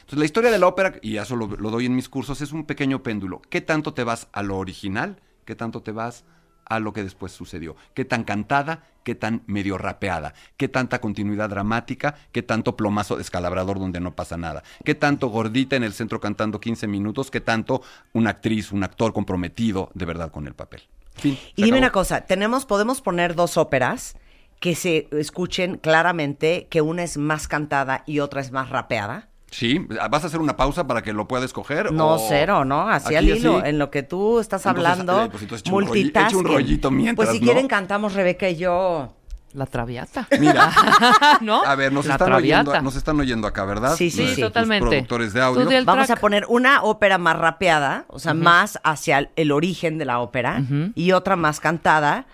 Entonces 0.00 0.18
la 0.18 0.24
historia 0.24 0.50
de 0.50 0.58
la 0.58 0.66
ópera, 0.66 0.94
y 1.02 1.16
eso 1.16 1.34
lo, 1.36 1.46
lo 1.46 1.70
doy 1.70 1.86
en 1.86 1.96
mis 1.96 2.08
cursos, 2.08 2.40
es 2.40 2.52
un 2.52 2.64
pequeño 2.64 3.02
péndulo. 3.02 3.40
¿Qué 3.48 3.60
tanto 3.60 3.94
te 3.94 4.04
vas 4.04 4.28
a 4.32 4.42
lo 4.42 4.58
original? 4.58 5.20
¿Qué 5.44 5.54
tanto 5.54 5.82
te 5.82 5.92
vas 5.92 6.24
a 6.66 6.78
lo 6.80 6.92
que 6.92 7.02
después 7.02 7.32
sucedió? 7.32 7.76
¿Qué 7.94 8.04
tan 8.04 8.24
cantada? 8.24 8.84
¿Qué 9.02 9.14
tan 9.14 9.42
medio 9.46 9.76
rapeada? 9.76 10.32
¿Qué 10.56 10.68
tanta 10.68 11.00
continuidad 11.00 11.50
dramática? 11.50 12.14
¿Qué 12.32 12.42
tanto 12.42 12.74
plomazo 12.76 13.16
descalabrador 13.16 13.78
donde 13.78 14.00
no 14.00 14.14
pasa 14.14 14.36
nada? 14.38 14.62
¿Qué 14.84 14.94
tanto 14.94 15.28
gordita 15.28 15.76
en 15.76 15.84
el 15.84 15.92
centro 15.92 16.20
cantando 16.20 16.60
15 16.60 16.86
minutos? 16.86 17.30
¿Qué 17.30 17.40
tanto 17.42 17.82
una 18.14 18.30
actriz, 18.30 18.72
un 18.72 18.82
actor 18.82 19.12
comprometido 19.12 19.90
de 19.94 20.04
verdad 20.06 20.30
con 20.30 20.46
el 20.46 20.54
papel? 20.54 20.82
Fin, 21.14 21.38
Y 21.56 21.62
dime 21.62 21.76
acabó. 21.78 21.78
una 21.78 21.90
cosa, 21.92 22.20
tenemos, 22.22 22.64
podemos 22.66 23.00
poner 23.00 23.34
dos 23.34 23.56
óperas 23.56 24.16
que 24.60 24.74
se 24.74 25.08
escuchen 25.12 25.76
claramente 25.78 26.66
que 26.70 26.80
una 26.80 27.02
es 27.02 27.16
más 27.16 27.48
cantada 27.48 28.02
y 28.06 28.20
otra 28.20 28.40
es 28.40 28.50
más 28.52 28.70
rapeada. 28.70 29.28
Sí, 29.50 29.78
¿vas 30.10 30.24
a 30.24 30.26
hacer 30.26 30.40
una 30.40 30.56
pausa 30.56 30.86
para 30.88 31.02
que 31.02 31.12
lo 31.12 31.28
pueda 31.28 31.44
escoger? 31.44 31.92
No, 31.92 32.14
o- 32.14 32.26
cero, 32.28 32.64
¿no? 32.64 32.88
Así 32.88 33.14
al 33.14 33.28
hilo, 33.28 33.58
así? 33.58 33.68
en 33.68 33.78
lo 33.78 33.90
que 33.90 34.02
tú 34.02 34.40
estás 34.40 34.66
Entonces, 34.66 34.90
hablando, 34.92 35.24
eh, 35.24 35.28
pues 35.30 35.70
multitasking. 35.70 36.38
un 36.40 36.44
rollito 36.44 36.90
mientras, 36.90 37.28
Pues 37.28 37.36
si 37.38 37.40
¿no? 37.40 37.44
quieren 37.52 37.68
cantamos 37.68 38.14
Rebeca 38.14 38.48
y 38.48 38.56
yo. 38.56 39.14
La 39.54 39.66
traviata. 39.66 40.26
Mira, 40.40 40.70
¿No? 41.40 41.62
a 41.64 41.74
ver, 41.76 41.92
nos 41.92 42.06
La 42.06 42.14
están, 42.14 42.26
traviata. 42.26 42.70
oyendo, 42.70 42.82
nos 42.82 42.96
están 42.96 43.20
oyendo 43.20 43.46
acá, 43.46 43.64
¿verdad? 43.64 43.94
Sí, 43.96 44.10
sí, 44.10 44.34
totalmente. 44.40 44.84
productores 44.88 45.32
de 45.32 45.40
audio. 45.40 45.64
Vamos 45.84 46.06
track. 46.06 46.18
a 46.18 46.20
poner 46.20 46.44
una 46.48 46.82
ópera 46.82 47.18
más 47.18 47.38
rapeada, 47.38 48.04
o 48.08 48.18
sea, 48.18 48.34
más 48.34 48.80
hacia 48.82 49.18
el, 49.20 49.30
el 49.36 49.52
origen 49.52 49.96
de 49.96 50.04
la 50.06 50.18
ópera, 50.18 50.62
y 50.96 51.12
otra 51.12 51.36
más 51.36 51.60
cantada, 51.60 52.26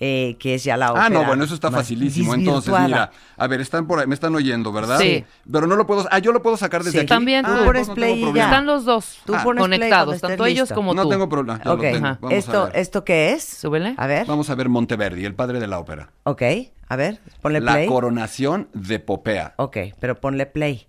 eh, 0.00 0.36
que 0.38 0.54
es 0.54 0.64
ya 0.64 0.76
la 0.78 0.90
ópera. 0.92 1.06
Ah, 1.06 1.10
no, 1.10 1.24
bueno, 1.24 1.44
eso 1.44 1.54
está 1.54 1.70
facilísimo. 1.70 2.34
Entonces, 2.34 2.72
mira, 2.86 3.10
a 3.36 3.46
ver, 3.46 3.60
están 3.60 3.86
por 3.86 3.98
ahí, 3.98 4.06
me 4.06 4.14
están 4.14 4.34
oyendo, 4.34 4.72
¿verdad? 4.72 4.98
Sí. 4.98 5.24
Pero 5.52 5.66
no 5.66 5.76
lo 5.76 5.86
puedo, 5.86 6.08
ah, 6.10 6.18
yo 6.18 6.32
lo 6.32 6.42
puedo 6.42 6.56
sacar 6.56 6.80
desde 6.82 6.92
Sí. 6.92 6.98
aquí. 7.00 7.06
También 7.08 7.44
Ah, 7.44 7.48
tú. 7.50 7.54
pues 7.56 7.66
pones 7.66 7.88
no 7.88 7.94
play 7.94 8.24
y 8.24 8.32
ya. 8.32 8.44
Están 8.46 8.66
los 8.66 8.84
dos 8.86 9.18
Tú 9.26 9.34
Ah, 9.34 9.42
pones 9.44 9.64
play 9.66 9.78
conectados, 9.78 10.20
tanto 10.20 10.46
ellos 10.46 10.62
listo. 10.62 10.74
como 10.74 10.94
No 10.94 11.02
tú. 11.02 11.10
tengo 11.10 11.28
problema, 11.28 11.60
ya 11.62 11.70
Ok, 11.72 11.76
lo 11.76 11.82
tengo. 11.92 12.06
Ajá. 12.06 12.18
Vamos 12.20 12.34
a 12.34 12.38
esto, 12.38 12.64
ver. 12.64 12.76
¿esto 12.76 13.04
qué 13.04 13.32
es? 13.32 13.44
Súbele. 13.44 13.94
A 13.98 14.06
ver, 14.06 14.26
Vamos 14.26 14.48
a 14.50 14.54
ver 14.54 14.68
Monteverdi, 14.70 15.24
el 15.24 15.34
padre 15.34 15.60
de 15.60 15.66
la 15.66 15.78
ópera. 15.78 16.10
ok, 16.24 16.42
a 16.88 16.96
ver, 16.96 17.20
ponle 17.42 17.60
La 17.60 17.72
play. 17.74 17.86
coronación 17.86 18.68
de 18.72 18.98
Popea. 19.00 19.52
Ok, 19.58 19.76
pero 20.00 20.18
ponle 20.20 20.46
play. 20.46 20.86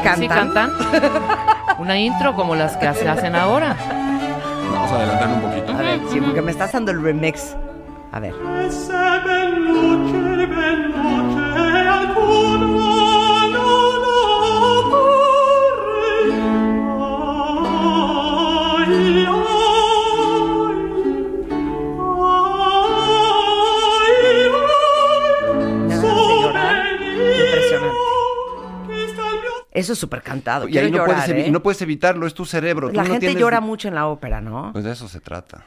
Cantan. 0.00 0.20
¿Sí 0.20 0.28
cantan? 0.28 0.72
Una 1.78 1.98
intro 1.98 2.34
como 2.34 2.54
las 2.54 2.76
que 2.76 2.92
se 2.94 3.08
hacen 3.08 3.36
ahora. 3.36 3.76
Vamos 4.72 4.90
a 4.92 4.96
adelantarlo 4.96 5.34
un 5.36 5.42
poquito. 5.42 5.72
A 5.72 5.82
ver, 5.82 6.00
sí, 6.10 6.20
porque 6.20 6.42
me 6.42 6.50
estás 6.50 6.72
dando 6.72 6.90
el 6.90 7.02
remix. 7.02 7.54
A 8.12 8.20
ver. 8.20 8.34
Eso 29.78 29.92
es 29.92 29.98
súper 29.98 30.22
cantado. 30.22 30.68
Y 30.68 30.72
Quiero 30.72 30.86
ahí 30.86 30.90
no, 30.92 30.98
llorar, 30.98 31.16
puedes 31.24 31.30
evi- 31.30 31.44
¿eh? 31.44 31.48
y 31.48 31.50
no 31.50 31.62
puedes 31.62 31.80
evitarlo, 31.82 32.26
es 32.26 32.34
tu 32.34 32.44
cerebro. 32.44 32.88
tú 32.90 32.96
La 32.96 33.02
no 33.04 33.10
gente 33.10 33.26
tienes- 33.26 33.40
llora 33.40 33.60
mucho 33.60 33.88
en 33.88 33.94
la 33.94 34.06
ópera, 34.08 34.40
¿no? 34.40 34.70
Pues 34.72 34.84
de 34.84 34.92
eso 34.92 35.08
se 35.08 35.20
trata. 35.20 35.66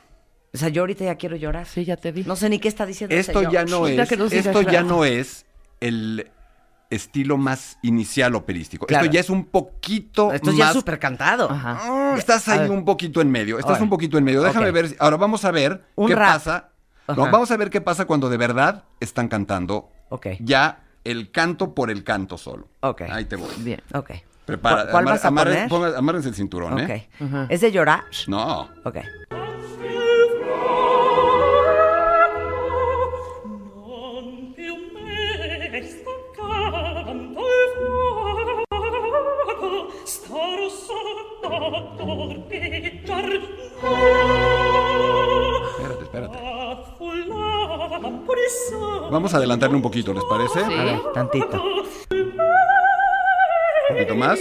O 0.53 0.57
sea, 0.57 0.67
yo 0.69 0.81
ahorita 0.81 1.05
ya 1.05 1.15
quiero 1.15 1.35
llorar. 1.37 1.65
Sí, 1.65 1.85
ya 1.85 1.95
te 1.97 2.11
vi. 2.11 2.23
No 2.23 2.35
sé 2.35 2.49
ni 2.49 2.59
qué 2.59 2.67
está 2.67 2.85
diciendo 2.85 3.15
Esto 3.15 3.41
ya 3.49 3.63
no 3.63 3.87
Ya 3.87 4.03
es, 4.03 4.09
que 4.09 4.15
esto 4.37 4.61
ya 4.63 4.83
no 4.83 5.05
es 5.05 5.45
el 5.79 6.29
estilo 6.89 7.37
más 7.37 7.77
inicial 7.83 8.35
operístico. 8.35 8.85
Claro. 8.85 9.05
Esto 9.05 9.13
ya 9.13 9.19
es 9.21 9.29
un 9.29 9.45
poquito 9.45 10.33
Esto 10.33 10.51
ya 10.51 10.65
más 10.65 10.69
es 10.75 10.79
súper 10.81 10.99
cantado. 10.99 11.49
Ajá. 11.49 11.79
Ah, 11.81 12.15
Estás 12.17 12.49
ahí 12.49 12.69
un 12.69 12.83
poquito 12.83 13.21
en 13.21 13.31
medio. 13.31 13.57
Estás 13.59 13.79
un 13.79 13.89
poquito 13.89 14.17
en 14.17 14.25
medio. 14.25 14.41
Déjame 14.43 14.71
ver. 14.71 14.89
si- 14.89 14.95
Ahora 14.99 15.15
vamos 15.15 15.45
a 15.45 15.51
ver 15.51 15.85
Un 15.95 16.07
qué 16.09 16.15
rap. 16.15 16.33
pasa. 16.33 16.67
No, 17.07 17.15
vamos 17.31 17.49
a 17.51 17.57
ver 17.57 17.69
qué 17.69 17.79
pasa 17.81 18.03
cuando 18.05 18.29
de 18.29 18.37
verdad 18.37 18.83
están 18.99 19.27
cantando 19.29 19.89
Ok. 20.09 20.27
ya 20.41 20.83
el 21.03 21.31
canto 21.31 21.73
por 21.73 21.89
el 21.91 22.03
canto 22.03 22.37
solo. 22.37 22.67
Ok. 22.81 23.01
Ahí 23.09 23.25
te 23.25 23.35
voy. 23.35 23.49
Bien. 23.59 23.81
Ok. 23.93 24.11
Prepara. 24.45 24.87
¿Cuál, 24.91 25.03
amar- 25.05 25.13
vas 25.15 25.25
a 25.25 25.27
amarren- 25.29 25.67
poner? 25.67 25.69
ponga- 25.69 25.97
amárrense 25.97 26.29
el 26.29 26.35
cinturón, 26.35 26.73
Ok. 26.73 26.89
¿eh? 26.89 27.09
Ajá. 27.19 27.45
¿Es 27.49 27.61
de 27.61 27.71
llorar? 27.71 28.03
No. 28.27 28.69
Ok. 28.83 28.97
Vamos 49.11 49.33
a 49.33 49.37
adelantarle 49.37 49.75
un 49.75 49.81
poquito, 49.81 50.13
¿les 50.13 50.23
parece? 50.23 50.63
Sí. 50.65 50.73
A 50.73 50.83
ver, 50.85 50.99
tantito. 51.13 51.61
Un 51.61 52.33
poquito 53.89 54.15
más. 54.15 54.39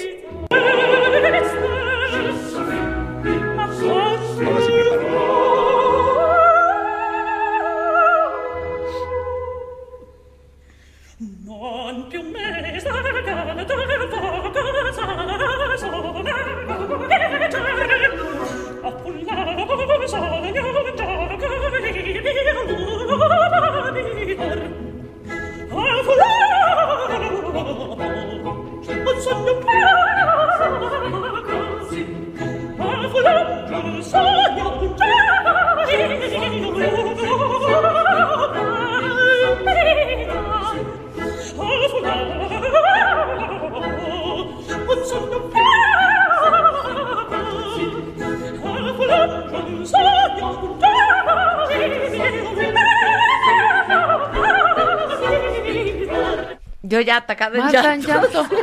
En 57.59 57.69
llanto. 57.71 58.09
llanto. 58.09 58.47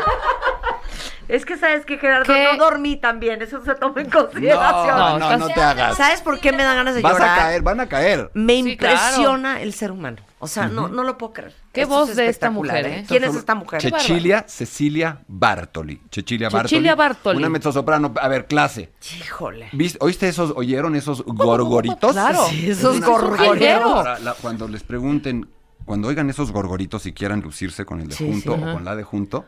Es 1.28 1.46
que 1.46 1.58
sabes 1.58 1.86
que 1.86 1.98
Gerardo 1.98 2.34
¿Qué? 2.34 2.48
no 2.54 2.58
dormí 2.58 2.96
también, 2.96 3.42
eso 3.42 3.62
se 3.62 3.76
toma 3.76 4.00
en 4.00 4.10
consideración. 4.10 5.20
No, 5.20 5.38
no, 5.38 5.48
te 5.50 5.62
hagas. 5.62 5.98
¿Sabes 5.98 6.22
por 6.22 6.40
qué 6.40 6.54
me 6.54 6.64
dan 6.64 6.78
ganas 6.78 6.96
de 6.96 7.02
Vas 7.02 7.14
llorar? 7.14 7.30
a 7.38 7.42
caer, 7.44 7.62
van 7.62 7.80
a 7.82 7.90
caer. 7.90 8.32
Me 8.34 8.54
Sí, 8.54 8.72
impresiona 8.72 9.62
el 9.62 9.74
ser 9.74 9.92
humano. 9.92 10.18
O 10.40 10.48
sea, 10.48 10.68
no, 10.68 10.88
no 10.88 11.04
lo 11.04 11.18
puedo 11.18 11.34
creer. 11.34 11.54
Qué 11.74 11.82
Esto 11.82 11.94
voz 11.94 12.10
es 12.12 12.16
de 12.16 12.28
esta 12.30 12.50
mujer, 12.50 12.86
¿eh? 12.86 13.06
¿Quién 13.08 13.26
es 13.26 13.36
esta 13.36 13.56
mujer? 13.56 13.82
Cecilia 13.82 14.46
Cecilia 14.48 15.20
Bartoli. 15.28 16.00
Cecilia 16.12 16.48
Bartoli. 16.48 16.70
Cecilia 16.70 16.96
Bartoli. 16.96 17.38
Una 17.40 17.50
mezzosoprano. 17.50 18.14
A 18.22 18.28
ver, 18.30 18.46
clase. 18.48 18.94
Híjole. 19.20 19.68
¿Viste- 19.74 19.98
¿Oíste 20.00 20.30
esos, 20.30 20.54
oyeron 20.56 20.96
esos 20.96 21.24
gorgoritos? 21.26 22.12
Claro. 22.14 22.46
Sí, 22.50 22.70
esos 22.70 23.02
gorgoritos. 23.02 24.08
cuando 24.42 24.68
les 24.70 24.84
pregunten, 24.84 25.50
cuando 25.88 26.08
oigan 26.10 26.30
esos 26.30 26.52
gorgoritos 26.52 27.08
y 27.08 27.14
quieran 27.14 27.42
lucirse 27.42 27.84
con 27.86 28.00
el 28.02 28.10
de 28.10 28.16
Sí, 28.16 28.28
junto 28.28 28.56
sí. 28.56 28.62
o 28.64 28.74
con 28.74 28.86
la 28.86 28.96
de 28.96 29.02
junto, 29.04 29.46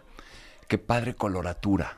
qué 0.67 0.79
padre 0.79 1.13
coloratura. 1.13 1.97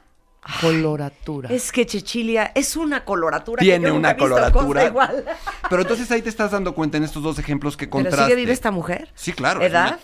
Coloratura. 0.60 1.50
Es 1.52 1.72
que 1.72 1.86
Chechilia 1.86 2.52
es 2.56 2.76
una 2.76 3.06
coloratura. 3.06 3.60
que 3.60 3.66
Tiene 3.66 3.88
yo 3.88 3.94
nunca 3.94 4.00
una 4.00 4.10
he 4.10 4.14
visto 4.16 4.26
coloratura. 4.28 4.82
cosa 4.82 4.88
igual. 4.88 5.26
Pero 5.70 5.82
entonces 5.84 6.10
ahí 6.12 6.22
te 6.24 6.30
estás 6.30 6.52
dando 6.52 6.74
cuenta 6.74 6.98
en 6.98 7.04
estos 7.04 7.22
dos 7.22 7.38
ejemplos 7.40 7.78
que 7.78 7.86
¿Pero 7.86 7.92
contraste. 7.92 8.24
sigue 8.26 8.36
viva 8.36 8.52
esta 8.52 8.72
mujer? 8.72 9.10
Sí, 9.14 9.34
claro. 9.34 9.62
¿Edad? 9.62 10.00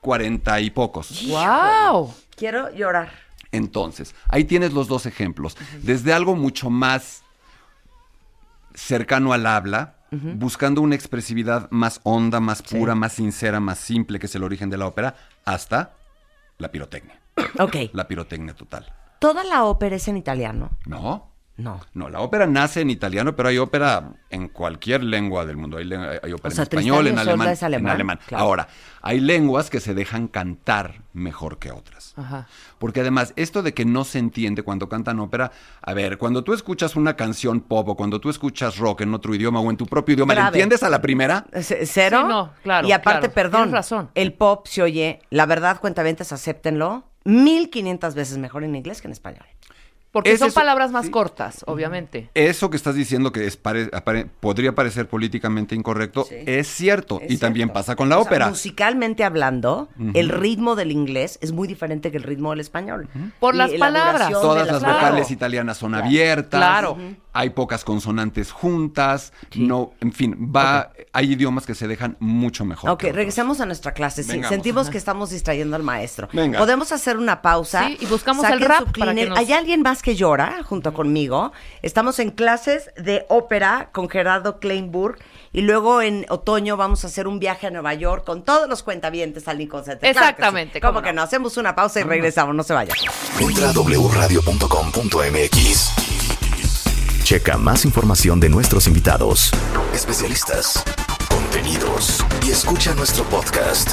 Cuarenta 0.00 0.60
y 0.60 0.70
pocos. 0.70 1.26
¡Wow! 1.28 2.12
Quiero 2.36 2.74
llorar. 2.74 3.10
Entonces, 3.52 4.14
ahí 4.28 4.44
tienes 4.44 4.72
los 4.72 4.88
dos 4.88 5.06
ejemplos. 5.06 5.56
Desde 5.82 6.12
algo 6.12 6.34
mucho 6.34 6.68
más 6.68 7.22
cercano 8.74 9.32
al 9.32 9.46
habla, 9.46 9.95
buscando 10.10 10.80
una 10.80 10.94
expresividad 10.94 11.68
más 11.70 12.00
honda, 12.04 12.40
más 12.40 12.62
pura, 12.62 12.94
más 12.94 13.14
sincera, 13.14 13.60
más 13.60 13.78
simple, 13.78 14.18
que 14.18 14.26
es 14.26 14.34
el 14.34 14.44
origen 14.44 14.70
de 14.70 14.76
la 14.76 14.86
ópera, 14.86 15.14
hasta 15.44 15.94
la 16.58 16.70
pirotecnia. 16.70 17.20
Ok. 17.58 17.76
La 17.92 18.08
pirotecnia 18.08 18.54
total. 18.54 18.92
¿Toda 19.18 19.44
la 19.44 19.64
ópera 19.64 19.96
es 19.96 20.08
en 20.08 20.16
italiano? 20.16 20.70
¿No? 20.86 21.30
No. 21.58 21.80
No, 21.94 22.10
la 22.10 22.20
ópera 22.20 22.46
nace 22.46 22.82
en 22.82 22.90
italiano, 22.90 23.34
pero 23.34 23.48
hay 23.48 23.56
ópera 23.56 24.12
en 24.28 24.48
cualquier 24.48 25.02
lengua 25.02 25.46
del 25.46 25.56
mundo. 25.56 25.78
Hay, 25.78 25.84
hay 25.90 26.32
ópera 26.32 26.48
O 26.48 26.50
sea, 26.50 26.64
en 26.64 26.68
español, 26.68 27.06
en 27.06 27.18
alemán, 27.18 27.48
es 27.48 27.62
alemán, 27.62 27.86
en 27.86 27.94
alemán. 27.94 28.20
claro. 28.26 28.44
Ahora, 28.44 28.68
hay 29.00 29.20
lenguas 29.20 29.70
que 29.70 29.80
se 29.80 29.94
dejan 29.94 30.28
cantar 30.28 31.02
mejor 31.14 31.58
que 31.58 31.70
otras. 31.72 32.12
Ajá. 32.16 32.46
Porque 32.78 33.00
además, 33.00 33.32
esto 33.36 33.62
de 33.62 33.72
que 33.72 33.86
no 33.86 34.04
se 34.04 34.18
entiende 34.18 34.62
cuando 34.64 34.90
cantan 34.90 35.18
ópera, 35.18 35.50
a 35.80 35.94
ver, 35.94 36.18
cuando 36.18 36.44
tú 36.44 36.52
escuchas 36.52 36.94
una 36.94 37.16
canción 37.16 37.60
pop 37.62 37.88
o 37.88 37.96
cuando 37.96 38.20
tú 38.20 38.28
escuchas 38.28 38.76
rock 38.76 39.00
en 39.00 39.14
otro 39.14 39.34
idioma 39.34 39.58
o 39.60 39.70
en 39.70 39.78
tu 39.78 39.86
propio 39.86 40.12
idioma, 40.14 40.34
¿le 40.34 40.40
Grave. 40.40 40.58
entiendes 40.58 40.82
a 40.82 40.90
la 40.90 41.00
primera? 41.00 41.46
C- 41.62 41.86
¿Cero? 41.86 42.18
Sí, 42.22 42.28
no, 42.28 42.52
claro, 42.62 42.86
Y 42.86 42.92
aparte, 42.92 43.20
claro, 43.30 43.34
perdón, 43.34 43.60
tienes 43.62 43.72
razón. 43.72 44.10
el 44.14 44.34
pop 44.34 44.66
se 44.66 44.82
oye, 44.82 45.20
la 45.30 45.46
verdad, 45.46 45.80
cuentavientes, 45.80 46.32
acéptenlo, 46.32 47.04
1500 47.24 48.14
veces 48.14 48.36
mejor 48.38 48.62
en 48.62 48.76
inglés 48.76 49.00
que 49.00 49.08
en 49.08 49.12
español. 49.12 49.46
Porque 50.16 50.32
Es 50.32 50.38
son 50.38 50.48
eso- 50.48 50.54
palabras 50.54 50.92
más 50.92 51.04
sí. 51.04 51.10
cortas, 51.10 51.62
obviamente. 51.66 52.30
Eso 52.32 52.70
que 52.70 52.78
estás 52.78 52.94
diciendo 52.94 53.32
que 53.32 53.46
es 53.46 53.58
pare- 53.58 53.90
apare- 53.92 54.26
podría 54.40 54.74
parecer 54.74 55.06
políticamente 55.08 55.74
incorrecto, 55.74 56.24
Sí. 56.24 56.36
es 56.46 56.66
cierto. 56.68 57.20
Es 57.20 57.32
y 57.32 57.36
también 57.36 57.68
pasa 57.68 57.96
con 57.96 58.08
la 58.08 58.16
O 58.16 58.22
sea, 58.22 58.26
ópera. 58.30 58.48
musicalmente 58.48 59.24
hablando, 59.24 59.90
el 60.14 60.30
ritmo 60.30 60.74
del 60.74 60.90
inglés 60.90 61.38
es 61.42 61.52
muy 61.52 61.68
diferente 61.68 62.10
que 62.10 62.16
el 62.16 62.22
ritmo 62.22 62.48
del 62.48 62.60
español. 62.60 63.08
Por 63.40 63.56
Y 63.56 63.58
las 63.58 63.72
la 63.72 63.78
palabras. 63.78 64.28
de 64.28 64.32
Todas 64.32 64.66
las 64.66 64.80
vocales 64.80 65.30
italianas 65.30 65.76
son 65.76 65.94
abiertas. 65.94 66.58
Claro. 66.58 66.96
Hay 67.38 67.50
pocas 67.50 67.84
consonantes 67.84 68.50
juntas. 68.50 69.32
No, 69.54 69.92
en 70.00 70.12
fin, 70.12 70.50
va, 70.54 70.90
hay 71.12 71.32
idiomas 71.32 71.66
que 71.66 71.74
se 71.74 71.86
dejan 71.86 72.16
mucho 72.18 72.64
mejor. 72.64 72.88
Ok, 72.90 73.02
regresamos 73.12 73.60
a 73.60 73.66
nuestra 73.66 73.92
clase. 73.92 74.22
Sí, 74.22 74.40
sentimos 74.48 74.88
que 74.88 74.96
estamos 74.96 75.28
distrayendo 75.30 75.76
al 75.76 75.82
maestro. 75.82 76.28
Venga. 76.32 76.58
Podemos 76.58 76.92
hacer 76.92 77.18
una 77.18 77.42
pausa. 77.42 77.88
Sí, 77.88 77.98
y 78.00 78.06
buscamos 78.06 78.40
Saquen 78.42 78.62
el 78.62 78.68
rap 78.68 78.86
su 78.86 78.92
para 78.98 79.14
que 79.14 79.26
nos- 79.26 79.38
¿Hay 79.38 79.52
alguien 79.52 79.82
más 79.82 80.00
que 80.02 80.16
llora 80.16 80.62
junto 80.64 80.94
conmigo? 80.94 81.52
Estamos 81.82 82.18
en 82.20 82.30
clases 82.30 82.90
de 82.96 83.26
ópera 83.28 83.90
con 83.92 84.08
Gerardo 84.08 84.58
Kleinburg. 84.58 85.18
Y 85.52 85.60
luego 85.62 86.00
en 86.02 86.26
otoño 86.28 86.76
vamos 86.76 87.04
a 87.04 87.06
hacer 87.08 87.26
un 87.28 87.38
viaje 87.38 87.66
a 87.66 87.70
Nueva 87.70 87.94
York 87.94 88.24
con 88.24 88.44
todos 88.44 88.68
los 88.68 88.82
cuentavientes 88.82 89.46
al 89.48 89.58
Lincoln 89.58 89.84
Center. 89.84 90.00
Claro 90.00 90.14
que 90.14 90.18
sí. 90.22 90.30
Exactamente, 90.30 90.80
¿Cómo 90.80 90.94
cómo 90.94 91.04
que 91.04 91.12
no? 91.12 91.16
no? 91.16 91.22
Hacemos 91.22 91.56
una 91.58 91.74
pausa 91.74 92.00
y 92.00 92.02
regresamos. 92.02 92.54
No 92.54 92.62
se 92.62 92.72
vayan. 92.72 92.96
Entra 93.40 93.70
a 93.70 93.72
wradio.com.mx. 93.72 96.05
Checa 97.26 97.58
más 97.58 97.84
información 97.84 98.38
de 98.38 98.48
nuestros 98.48 98.86
invitados, 98.86 99.50
especialistas, 99.92 100.84
contenidos 101.28 102.24
y 102.46 102.52
escucha 102.52 102.94
nuestro 102.94 103.24
podcast. 103.24 103.90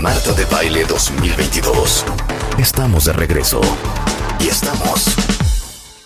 Marta 0.00 0.32
de 0.32 0.44
Baile 0.44 0.84
2022. 0.84 2.04
Estamos 2.56 3.06
de 3.06 3.14
regreso. 3.14 3.60
Y 4.38 4.46
estamos 4.46 5.16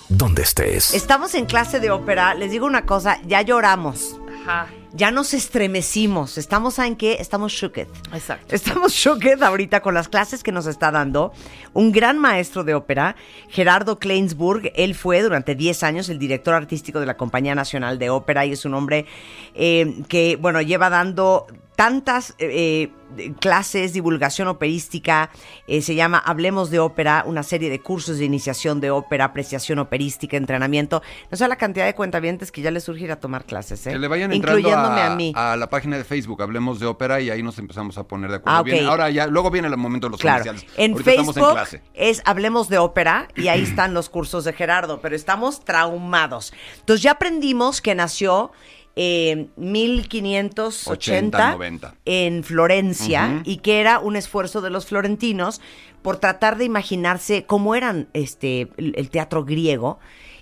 donde 0.08 0.40
estés. 0.40 0.94
Estamos 0.94 1.34
en 1.34 1.44
clase 1.44 1.78
de 1.78 1.90
ópera. 1.90 2.32
Les 2.32 2.50
digo 2.50 2.64
una 2.64 2.86
cosa, 2.86 3.20
ya 3.26 3.42
lloramos. 3.42 4.18
Ajá. 4.42 4.66
Ya 4.92 5.12
nos 5.12 5.34
estremecimos. 5.34 6.36
Estamos 6.36 6.78
en 6.80 6.96
qué? 6.96 7.18
Estamos 7.20 7.52
shooked. 7.52 7.86
Exacto. 8.12 8.54
Estamos 8.54 8.92
shooked 8.92 9.42
ahorita 9.42 9.82
con 9.82 9.94
las 9.94 10.08
clases 10.08 10.42
que 10.42 10.50
nos 10.50 10.66
está 10.66 10.90
dando 10.90 11.32
un 11.72 11.92
gran 11.92 12.18
maestro 12.18 12.64
de 12.64 12.74
ópera, 12.74 13.14
Gerardo 13.48 14.00
Kleinsburg. 14.00 14.72
Él 14.74 14.96
fue 14.96 15.22
durante 15.22 15.54
10 15.54 15.82
años 15.84 16.08
el 16.08 16.18
director 16.18 16.54
artístico 16.54 16.98
de 16.98 17.06
la 17.06 17.16
Compañía 17.16 17.54
Nacional 17.54 17.98
de 18.00 18.10
Ópera 18.10 18.44
y 18.46 18.52
es 18.52 18.64
un 18.64 18.74
hombre 18.74 19.06
eh, 19.54 20.02
que, 20.08 20.36
bueno, 20.36 20.60
lleva 20.60 20.90
dando 20.90 21.46
tantas 21.80 22.34
eh, 22.38 22.90
eh, 23.16 23.32
clases, 23.40 23.94
divulgación 23.94 24.48
operística, 24.48 25.30
eh, 25.66 25.80
se 25.80 25.94
llama 25.94 26.18
Hablemos 26.18 26.68
de 26.68 26.78
Ópera, 26.78 27.24
una 27.26 27.42
serie 27.42 27.70
de 27.70 27.80
cursos 27.80 28.18
de 28.18 28.26
iniciación 28.26 28.82
de 28.82 28.90
ópera, 28.90 29.24
apreciación 29.24 29.78
operística, 29.78 30.36
entrenamiento. 30.36 31.00
No 31.30 31.38
sé 31.38 31.48
la 31.48 31.56
cantidad 31.56 31.86
de 31.86 31.94
cuentavientes 31.94 32.52
que 32.52 32.60
ya 32.60 32.70
les 32.70 32.84
surge 32.84 33.04
ir 33.04 33.12
a 33.12 33.18
tomar 33.18 33.46
clases, 33.46 33.86
¿eh? 33.86 33.92
Que 33.92 33.98
le 33.98 34.08
vayan 34.08 34.30
entrando 34.30 34.58
incluyéndome 34.58 35.00
a, 35.00 35.06
a, 35.12 35.16
mí. 35.16 35.32
a 35.34 35.56
la 35.56 35.70
página 35.70 35.96
de 35.96 36.04
Facebook, 36.04 36.42
hablemos 36.42 36.80
de 36.80 36.84
ópera 36.86 37.18
y 37.22 37.30
ahí 37.30 37.42
nos 37.42 37.58
empezamos 37.58 37.96
a 37.96 38.04
poner 38.06 38.28
de 38.28 38.36
acuerdo. 38.36 38.58
Ah. 38.58 38.62
Bien, 38.62 38.84
ahora 38.84 39.08
ya, 39.08 39.26
luego 39.26 39.50
viene 39.50 39.68
el 39.68 39.76
momento 39.78 40.08
de 40.08 40.10
los 40.10 40.20
Claro. 40.20 40.44
comerciales. 40.44 40.70
En 40.76 40.92
Ahorita 40.92 41.10
estamos 41.12 41.34
en 41.38 41.42
Facebook 41.42 41.54
clase. 41.54 41.82
es 41.94 42.20
Hablemos 42.26 42.68
de 42.68 42.76
Ópera 42.76 43.28
y 43.36 43.48
ahí 43.48 43.62
están 43.62 43.94
los 43.94 44.10
cursos 44.10 44.44
de 44.44 44.52
Gerardo, 44.52 45.00
pero 45.00 45.16
estamos 45.16 45.64
traumados. 45.64 46.52
Entonces 46.80 47.02
ya 47.02 47.12
aprendimos 47.12 47.80
que 47.80 47.94
nació 47.94 48.52
eh, 48.96 49.48
1580 49.56 50.90
80, 50.90 51.50
90. 51.52 51.94
en 52.04 52.44
Florencia 52.44 53.42
y 53.44 53.58
que 53.58 53.80
era 53.80 53.98
un 53.98 54.16
esfuerzo 54.16 54.60
de 54.60 54.70
los 54.70 54.86
florentinos 54.86 55.60
por 56.02 56.18
tratar 56.18 56.56
de 56.56 56.64
imaginarse 56.64 57.44
cómo 57.44 57.74
eran 57.74 58.08
este 58.12 58.68
el 58.76 59.10
teatro 59.10 59.44
griego. 59.44 59.98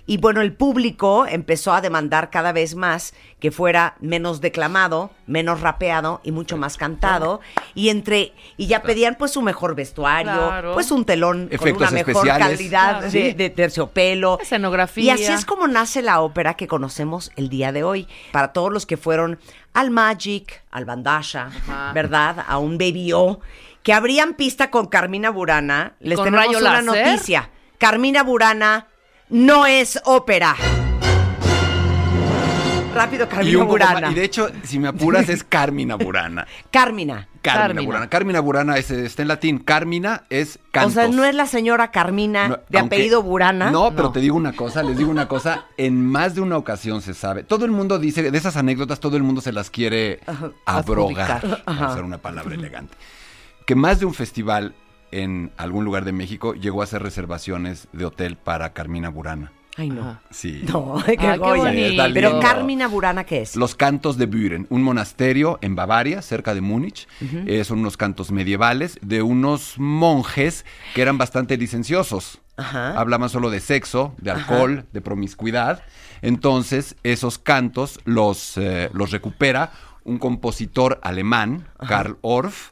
Y 0.09 0.17
bueno, 0.17 0.41
el 0.41 0.53
público 0.53 1.27
empezó 1.27 1.71
a 1.71 1.81
demandar 1.81 2.31
cada 2.31 2.51
vez 2.51 2.73
más 2.73 3.13
que 3.39 3.51
fuera 3.51 3.93
menos 3.99 4.41
declamado, 4.41 5.11
menos 5.27 5.61
rapeado 5.61 6.19
y 6.23 6.31
mucho 6.31 6.57
más 6.57 6.77
cantado. 6.77 7.41
Y 7.75 7.89
entre 7.89 8.33
y 8.57 8.65
ya 8.65 8.81
pedían 8.81 9.13
pues 9.19 9.29
su 9.33 9.43
mejor 9.43 9.75
vestuario, 9.75 10.31
Claro. 10.33 10.73
pues 10.73 10.89
un 10.89 11.05
telón 11.05 11.47
con 11.55 11.69
una 11.75 11.91
mejor 11.91 12.09
especiales. 12.27 12.57
calidad 12.57 12.99
Claro. 13.01 13.11
de, 13.11 13.49
terciopelo. 13.51 14.39
Escenografía. 14.41 15.03
Y 15.03 15.09
así 15.11 15.31
es 15.31 15.45
como 15.45 15.67
nace 15.67 16.01
la 16.01 16.21
ópera 16.21 16.55
que 16.55 16.67
conocemos 16.67 17.31
el 17.35 17.49
día 17.49 17.71
de 17.71 17.83
hoy. 17.83 18.07
Para 18.31 18.51
todos 18.51 18.73
los 18.73 18.87
que 18.87 18.97
fueron 18.97 19.37
al 19.75 19.91
Magic, 19.91 20.63
al 20.71 20.85
Bandasha, 20.85 21.51
Ajá. 21.55 21.91
¿verdad? 21.93 22.43
A 22.47 22.57
un 22.57 22.79
Baby 22.79 23.13
O, 23.13 23.41
que 23.83 23.93
abrían 23.93 24.33
pista 24.33 24.71
con 24.71 24.87
Carmina 24.87 25.29
Burana. 25.29 25.93
Les 25.99 26.15
con 26.17 26.25
tenemos 26.25 26.47
rayo 26.47 26.57
una 26.57 26.81
láser? 26.81 27.05
noticia. 27.05 27.49
Carmina 27.77 28.23
Burana 28.23 28.87
no 29.29 29.65
es 29.65 29.99
ópera. 30.05 30.55
Rápido, 32.93 33.29
Carmina 33.29 33.63
Burana. 33.63 34.01
más- 34.01 34.11
y 34.11 34.15
de 34.15 34.23
hecho, 34.25 34.49
si 34.63 34.79
me 34.79 34.87
apuras, 34.87 35.29
es 35.29 35.43
Carmina 35.47 35.95
Burana. 35.95 36.47
Carmina. 36.71 37.27
Carmina, 37.41 37.61
Carmina. 37.67 37.81
Burana. 37.85 38.09
Carmina 38.09 38.39
Burana 38.41 38.77
es, 38.77 38.91
está 38.91 39.21
en 39.21 39.27
latín. 39.29 39.59
Carmina 39.59 40.23
es 40.29 40.59
cantos. 40.71 40.91
O 40.93 40.95
sea, 40.95 41.07
no 41.07 41.23
es 41.23 41.33
la 41.35 41.45
señora 41.45 41.91
Carmina 41.91 42.47
No, 42.49 42.59
de 42.67 42.79
aunque- 42.79 42.95
apellido 42.95 43.21
Burana. 43.23 43.71
No, 43.71 43.91
pero 43.91 44.05
No. 44.05 44.11
te 44.11 44.19
digo 44.19 44.35
una 44.35 44.53
cosa, 44.53 44.83
les 44.83 44.97
digo 44.97 45.09
una 45.11 45.27
cosa, 45.27 45.65
en 45.77 46.03
más 46.05 46.35
de 46.35 46.41
una 46.41 46.57
ocasión 46.57 47.01
se 47.01 47.13
sabe. 47.13 47.43
Todo 47.43 47.63
el 47.63 47.71
mundo 47.71 47.99
dice, 47.99 48.29
de 48.31 48.37
esas 48.37 48.57
anécdotas, 48.57 48.99
todo 48.99 49.15
el 49.15 49.23
mundo 49.23 49.39
se 49.39 49.53
las 49.53 49.69
quiere 49.69 50.19
abrogar. 50.65 51.31
adjudicar. 51.31 51.63
Vamos 51.65 51.81
a 51.83 51.89
usar 51.91 52.03
una 52.03 52.17
palabra 52.17 52.55
elegante. 52.55 52.95
Que 53.65 53.75
más 53.75 53.99
de 53.99 54.05
un 54.07 54.13
festival 54.15 54.73
en 55.11 55.51
algún 55.57 55.85
lugar 55.85 56.05
de 56.05 56.11
México 56.11 56.53
llegó 56.53 56.81
a 56.81 56.83
hacer 56.85 57.01
reservaciones 57.03 57.87
de 57.93 58.05
hotel 58.05 58.35
para 58.37 58.73
Carmina 58.73 59.09
Burana. 59.09 59.51
Ay, 59.77 59.89
no. 59.89 60.01
Ajá. 60.01 60.21
Sí. 60.29 60.63
No, 60.67 61.01
qué 61.05 61.15
qué 61.15 61.37
joya. 61.37 61.63
bonito. 61.63 62.03
Pero. 62.13 62.39
Carmina 62.39 62.87
Burana, 62.87 63.23
¿qué 63.23 63.41
es? 63.43 63.55
Los 63.55 63.75
cantos 63.75 64.17
de 64.17 64.25
Büren, 64.25 64.67
un 64.69 64.83
monasterio 64.83 65.57
en 65.61 65.75
Bavaria, 65.75 66.21
cerca 66.21 66.53
de 66.53 66.61
Múnich. 66.61 67.07
Eh, 67.45 67.63
son 67.63 67.79
unos 67.79 67.95
cantos 67.95 68.31
medievales 68.31 68.99
de 69.01 69.21
unos 69.21 69.75
monjes 69.77 70.65
que 70.93 71.01
eran 71.01 71.17
bastante 71.17 71.55
licenciosos. 71.57 72.41
Ajá. 72.57 72.99
Hablaban 72.99 73.29
solo 73.29 73.49
de 73.49 73.61
sexo, 73.61 74.15
de 74.17 74.31
alcohol, 74.31 74.85
de 74.91 74.99
promiscuidad. 74.99 75.81
Entonces, 76.21 76.97
esos 77.03 77.37
cantos 77.39 78.01
los, 78.03 78.57
eh, 78.57 78.89
los 78.91 79.11
recupera 79.11 79.71
un 80.03 80.17
compositor 80.17 80.99
alemán, 81.03 81.67
Karl 81.87 82.17
Orff. 82.21 82.71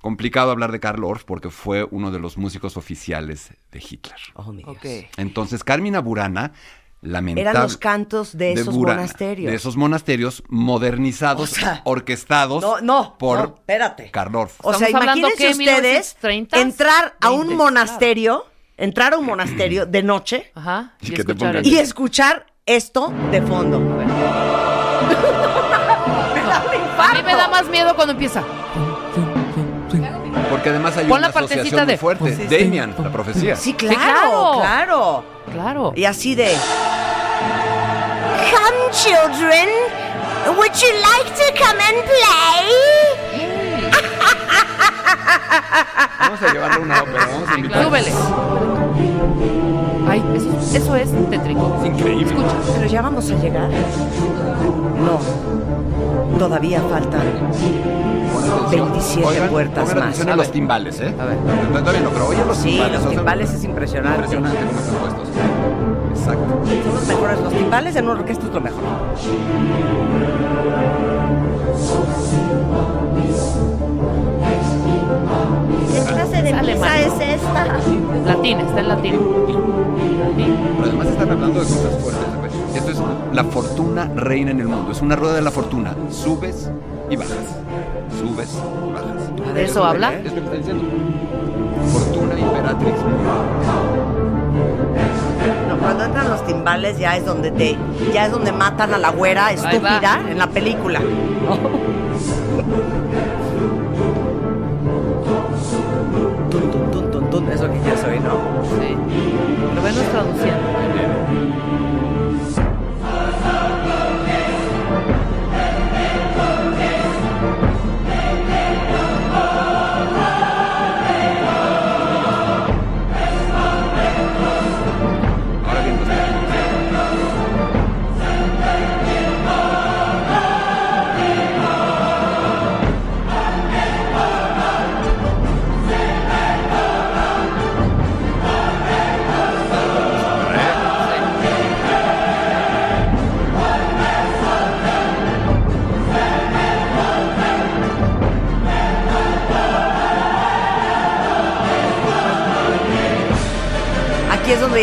Complicado 0.00 0.50
hablar 0.50 0.70
de 0.72 0.80
Karl 0.80 1.02
Orff 1.04 1.24
porque 1.24 1.50
fue 1.50 1.86
uno 1.90 2.10
de 2.10 2.18
los 2.18 2.38
músicos 2.38 2.76
oficiales 2.76 3.50
de 3.72 3.78
Hitler. 3.78 4.16
Oh, 4.34 4.52
mi 4.52 4.62
Dios. 4.62 4.76
Ok. 4.76 4.86
Entonces, 5.16 5.64
Carmina 5.64 6.00
Burana, 6.00 6.52
lamentable. 7.00 7.50
Eran 7.50 7.62
los 7.62 7.76
cantos 7.76 8.36
de 8.36 8.52
esos 8.52 8.74
Burana, 8.74 9.00
monasterios. 9.00 9.50
De 9.50 9.56
esos 9.56 9.76
monasterios 9.76 10.42
modernizados, 10.48 11.52
O 11.52 11.54
sea, 11.54 11.82
orquestados 11.84 12.62
No, 12.62 12.80
no, 12.80 13.16
por 13.18 13.38
no, 13.38 13.44
espérate. 13.56 14.10
Karl 14.10 14.36
Orff. 14.36 14.58
O 14.62 14.72
sea, 14.74 14.88
imagínense 14.88 15.50
ustedes 15.50 16.16
1930s, 16.22 16.56
entrar 16.58 17.16
a 17.20 17.30
un 17.30 17.48
20s, 17.48 17.54
monasterio, 17.56 18.46
entrar 18.76 19.14
a 19.14 19.18
un 19.18 19.26
monasterio 19.26 19.84
de 19.86 20.02
noche 20.02 20.52
Ajá. 20.54 20.94
Escuchar 21.00 21.66
y 21.66 21.76
escuchar 21.76 22.46
esto 22.66 23.12
de 23.30 23.42
fondo. 23.42 23.78
A 26.98 27.14
mí 27.14 27.22
me 27.24 27.34
da 27.34 27.48
más 27.48 27.68
miedo 27.68 27.94
cuando 27.96 28.12
empieza. 28.12 28.44
Porque 30.50 30.70
además 30.70 30.96
hay 30.96 31.06
Pon 31.06 31.18
una 31.18 31.28
la 31.28 31.32
partecita 31.32 31.60
asociación 31.60 31.84
muy 31.86 31.92
de- 31.92 31.98
fuerte. 31.98 32.36
Sí, 32.36 32.46
sí. 32.48 32.56
Damian, 32.64 32.94
la 33.02 33.10
profecía. 33.10 33.56
Sí, 33.56 33.74
claro, 33.74 33.96
claro. 33.98 34.52
claro. 34.56 35.24
Claro. 35.52 35.92
Y 35.96 36.04
así 36.04 36.34
de. 36.34 36.54
Come, 38.50 38.90
children. 38.92 39.68
Would 40.46 40.72
you 40.80 40.88
like 41.00 41.30
to 41.34 41.52
come 41.62 41.80
and 41.82 42.04
play? 42.04 42.68
Vamos 46.20 46.42
a 46.42 46.52
llevarle 46.52 46.78
una 46.80 47.02
ópera, 47.02 47.26
vamos 47.26 47.48
a 47.48 47.54
invitar. 47.58 47.82
Súbele. 47.84 48.12
Ay, 50.10 50.24
eso, 50.34 50.57
eso 50.74 50.96
es 50.96 51.10
tétrico. 51.30 51.76
Es 51.82 51.86
increíble. 51.88 52.26
Escucha. 52.26 52.54
Pero 52.76 52.86
ya 52.88 53.02
vamos 53.02 53.30
a 53.30 53.34
llegar. 53.36 53.68
No. 53.70 55.18
Todavía 56.38 56.80
faltan. 56.90 57.20
Pon 58.32 58.44
atención. 58.44 58.92
27 58.92 59.26
Oigan, 59.26 59.48
puertas 59.48 59.84
más. 59.94 59.96
atención 59.96 60.28
A 60.28 60.32
a 60.32 60.36
los 60.36 60.46
ver. 60.46 60.52
timbales, 60.52 61.00
¿eh? 61.00 61.14
A 61.20 61.24
ver. 61.24 61.36
Todavía 61.72 62.00
no, 62.02 62.10
pero 62.10 62.28
oye 62.28 62.44
los 62.46 62.56
Sí, 62.56 62.70
timbales. 62.72 62.92
los 62.92 63.00
o 63.00 63.08
sea, 63.08 63.16
timbales 63.18 63.50
es 63.54 63.64
impresionante. 63.64 64.18
Impresionante 64.36 64.58
cómo 64.66 64.78
están 64.80 64.96
puestos. 64.96 65.28
Exacto. 66.18 66.60
Son 66.84 66.94
los 66.94 67.08
mejores. 67.08 67.40
Los 67.40 67.52
timbales 67.52 67.96
en 67.96 68.04
una 68.04 68.12
orquesta 68.20 68.46
es 68.46 68.52
lo 68.54 68.60
mejor. 68.60 68.82
Misa 76.74 76.86
mal. 76.86 77.00
es 77.00 77.20
esta? 77.20 77.64
Latín, 78.26 78.60
está 78.60 78.80
en 78.80 78.88
latín. 78.88 79.20
Pero 80.76 80.84
además 80.84 81.06
están 81.08 81.30
hablando 81.30 81.60
de 81.60 81.66
cosas 81.66 82.02
fuertes. 82.02 82.38
Esto 82.74 82.90
es 82.90 82.98
la 83.32 83.44
fortuna 83.44 84.10
reina 84.14 84.50
en 84.50 84.60
el 84.60 84.68
mundo. 84.68 84.92
Es 84.92 85.02
una 85.02 85.16
rueda 85.16 85.34
de 85.34 85.42
la 85.42 85.50
fortuna. 85.50 85.94
Subes 86.10 86.70
y 87.10 87.16
bajas. 87.16 87.32
Subes 88.18 88.58
y 88.88 88.92
bajas. 88.92 89.54
¿De 89.54 89.64
eso 89.64 89.84
habla? 89.84 90.14
Es 90.14 90.24
lo 90.24 90.34
que 90.34 90.40
está 90.40 90.54
diciendo. 90.56 90.84
Fortuna 91.92 92.38
imperatrix. 92.38 92.98
No, 95.68 95.78
cuando 95.78 96.04
entran 96.04 96.30
los 96.30 96.46
timbales 96.46 96.98
ya 96.98 97.16
es 97.16 97.24
donde 97.24 97.50
te, 97.50 97.76
ya 98.12 98.26
es 98.26 98.32
donde 98.32 98.52
matan 98.52 98.92
a 98.94 98.98
la 98.98 99.10
güera 99.10 99.52
estúpida 99.52 100.20
en 100.28 100.38
la 100.38 100.48
película. 100.48 101.00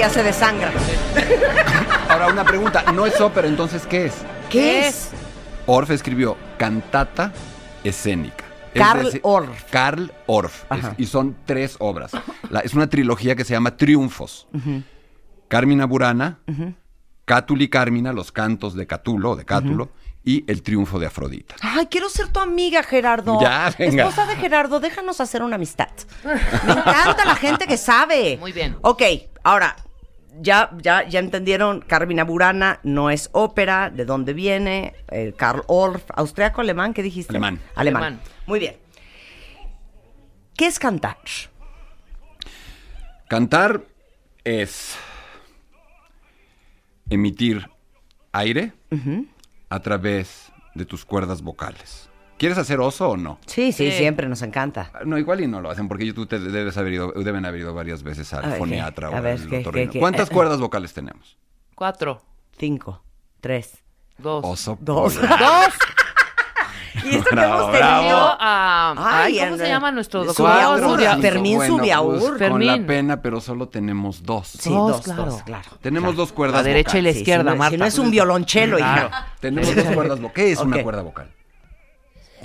ya 0.06 0.14
se 0.14 0.22
desangra. 0.24 0.72
Ahora 2.10 2.28
una 2.28 2.44
pregunta. 2.44 2.84
No 2.94 3.08
es 3.08 3.20
ópera, 3.20 3.48
entonces 3.48 3.88
¿qué 3.88 4.06
es? 4.06 4.14
¿Qué 4.52 4.88
es? 4.88 5.10
Orff 5.66 5.90
escribió 5.90 6.38
cantata 6.60 7.32
escénica. 7.84 8.46
Es 8.74 8.82
Karl 8.82 9.06
decir, 9.06 9.22
Orff. 9.24 10.64
Es- 10.72 10.86
y 11.00 11.06
son 11.08 11.36
tres 11.46 11.78
obras. 11.80 12.12
La- 12.52 12.60
es 12.60 12.74
una 12.76 12.88
trilogía 12.88 13.36
que 13.36 13.44
se 13.46 13.54
llama 13.54 13.78
Triunfos. 13.78 14.48
Carmina 15.48 15.86
Burana, 15.86 16.38
Cátuli 17.26 17.68
Carmina, 17.70 18.14
los 18.14 18.32
cantos 18.32 18.76
de 18.76 18.86
Catulo, 18.86 19.32
o 19.32 19.36
de 19.36 19.46
Cátulo, 19.46 19.90
y 20.24 20.44
El 20.52 20.62
triunfo 20.62 21.00
de 21.00 21.08
Afrodita. 21.08 21.56
Ay, 21.62 21.88
quiero 21.88 22.10
ser 22.10 22.28
tu 22.28 22.40
amiga, 22.40 22.84
Gerardo. 22.84 23.40
Ya, 23.42 23.74
venga. 23.80 24.04
Esposa 24.08 24.28
de 24.28 24.36
Gerardo, 24.36 24.80
déjanos 24.80 25.20
hacer 25.22 25.42
una 25.42 25.56
amistad. 25.56 25.90
Me 26.24 26.74
encanta 26.74 27.26
la 27.26 27.36
gente 27.36 27.66
que 27.66 27.78
sabe. 27.78 28.38
Muy 28.40 28.52
bien. 28.52 28.76
Ok, 28.82 29.02
ahora, 29.44 29.76
ya, 30.42 30.72
ya, 30.82 31.08
ya 31.08 31.20
entendieron, 31.20 31.82
Carmina 31.82 32.24
Burana 32.24 32.80
no 32.84 33.10
es 33.10 33.30
ópera, 33.32 33.90
¿de 33.90 34.06
dónde 34.06 34.34
viene? 34.34 34.96
Eh, 35.12 35.34
Karl 35.38 35.64
Orff, 35.68 36.04
austriaco, 36.14 36.62
alemán, 36.62 36.94
¿qué 36.94 37.04
dijiste? 37.04 37.32
Alemán. 37.32 37.60
Alemán. 37.76 38.04
Alemán. 38.04 38.22
Muy 38.46 38.60
bien. 38.60 38.78
¿Qué 40.56 40.68
es 40.68 40.80
cantar? 40.80 41.18
Cantar 43.28 43.84
es 44.44 44.98
emitir 47.10 47.70
aire 48.32 48.74
a 49.70 49.80
través 49.80 50.52
de 50.76 50.86
tus 50.86 51.04
cuerdas 51.04 51.42
vocales. 51.42 52.10
¿Quieres 52.38 52.58
hacer 52.58 52.80
oso 52.82 53.10
o 53.12 53.18
no? 53.18 53.40
Sí, 53.46 53.72
sí, 53.72 53.92
Sí. 53.92 53.98
siempre 53.98 54.28
nos 54.28 54.42
encanta. 54.42 54.92
No, 55.06 55.18
igual 55.18 55.42
y 55.42 55.48
no 55.48 55.62
lo 55.62 55.70
hacen 55.70 55.88
porque 55.88 56.12
tú 56.14 56.26
te 56.26 56.38
debes 56.40 56.76
haber 56.78 56.94
ido, 56.94 57.12
deben 57.16 57.46
haber 57.46 57.62
ido 57.62 57.74
varias 57.74 58.04
veces 58.04 58.34
al 58.34 58.50
ver, 58.50 58.58
foniatra 58.58 59.10
o 59.10 59.16
A 59.16 59.22
ver, 59.22 59.40
al 59.40 59.48
¿qué, 59.50 59.64
qué, 59.64 59.90
qué? 59.90 60.00
¿Cuántas 60.00 60.30
Eh, 60.30 60.34
cuerdas 60.34 60.60
vocales 60.60 60.94
tenemos? 60.94 61.38
Cuatro. 61.76 62.22
Cinco, 62.58 63.02
tres, 63.42 63.82
Dos. 64.18 64.44
Oso. 64.46 64.78
dos. 64.82 65.16
polar. 65.16 65.40
Dos. 65.40 65.74
y 67.04 67.10
esto 67.18 67.30
que 67.30 67.36
Bravo, 67.36 67.54
hemos 67.60 67.72
bravo. 67.72 67.94
Yo 67.96 68.10
tenido... 68.10 68.38
a. 68.40 69.24
Ay, 69.24 69.40
¿Cómo 69.40 69.58
se 69.58 69.68
llama 69.68 69.92
nuestro 69.92 70.24
doctor? 70.26 70.80
Subiaur, 70.80 71.22
Fermín 71.22 71.58
Bueno, 71.58 71.78
Subiaur. 71.78 72.20
pues, 72.38 72.50
con 72.50 72.66
la 72.66 72.80
pena, 72.86 73.22
pero 73.22 73.42
solo 73.42 73.68
tenemos 73.68 74.24
dos. 74.24 74.48
Sí, 74.48 74.70
Dos, 74.70 74.92
dos, 74.92 75.02
claro. 75.04 75.26
dos, 75.26 75.44
claro. 75.44 75.70
Tenemos 75.82 76.16
dos 76.16 76.32
cuerdas 76.32 76.58
La 76.58 76.64
derecha 76.64 76.98
y 76.98 77.02
la 77.02 77.10
vocales. 77.10 77.14
Sí, 77.16 77.20
izquierda, 77.22 77.52
no, 77.52 77.58
Marta. 77.58 77.72
Si 77.72 77.78
no 77.78 77.86
es 77.86 78.00
un 78.00 78.12
violonchelo, 78.12 78.78
Claro. 78.78 79.08
hija. 79.10 79.28
Tenemos 79.42 79.76
dos 79.76 79.86
cuerdas 79.86 80.20
vocales. 80.22 80.34
¿Qué 80.34 80.52
es 80.54 80.60
una 80.60 80.82
cuerda 80.84 81.02
vocal? 81.02 81.30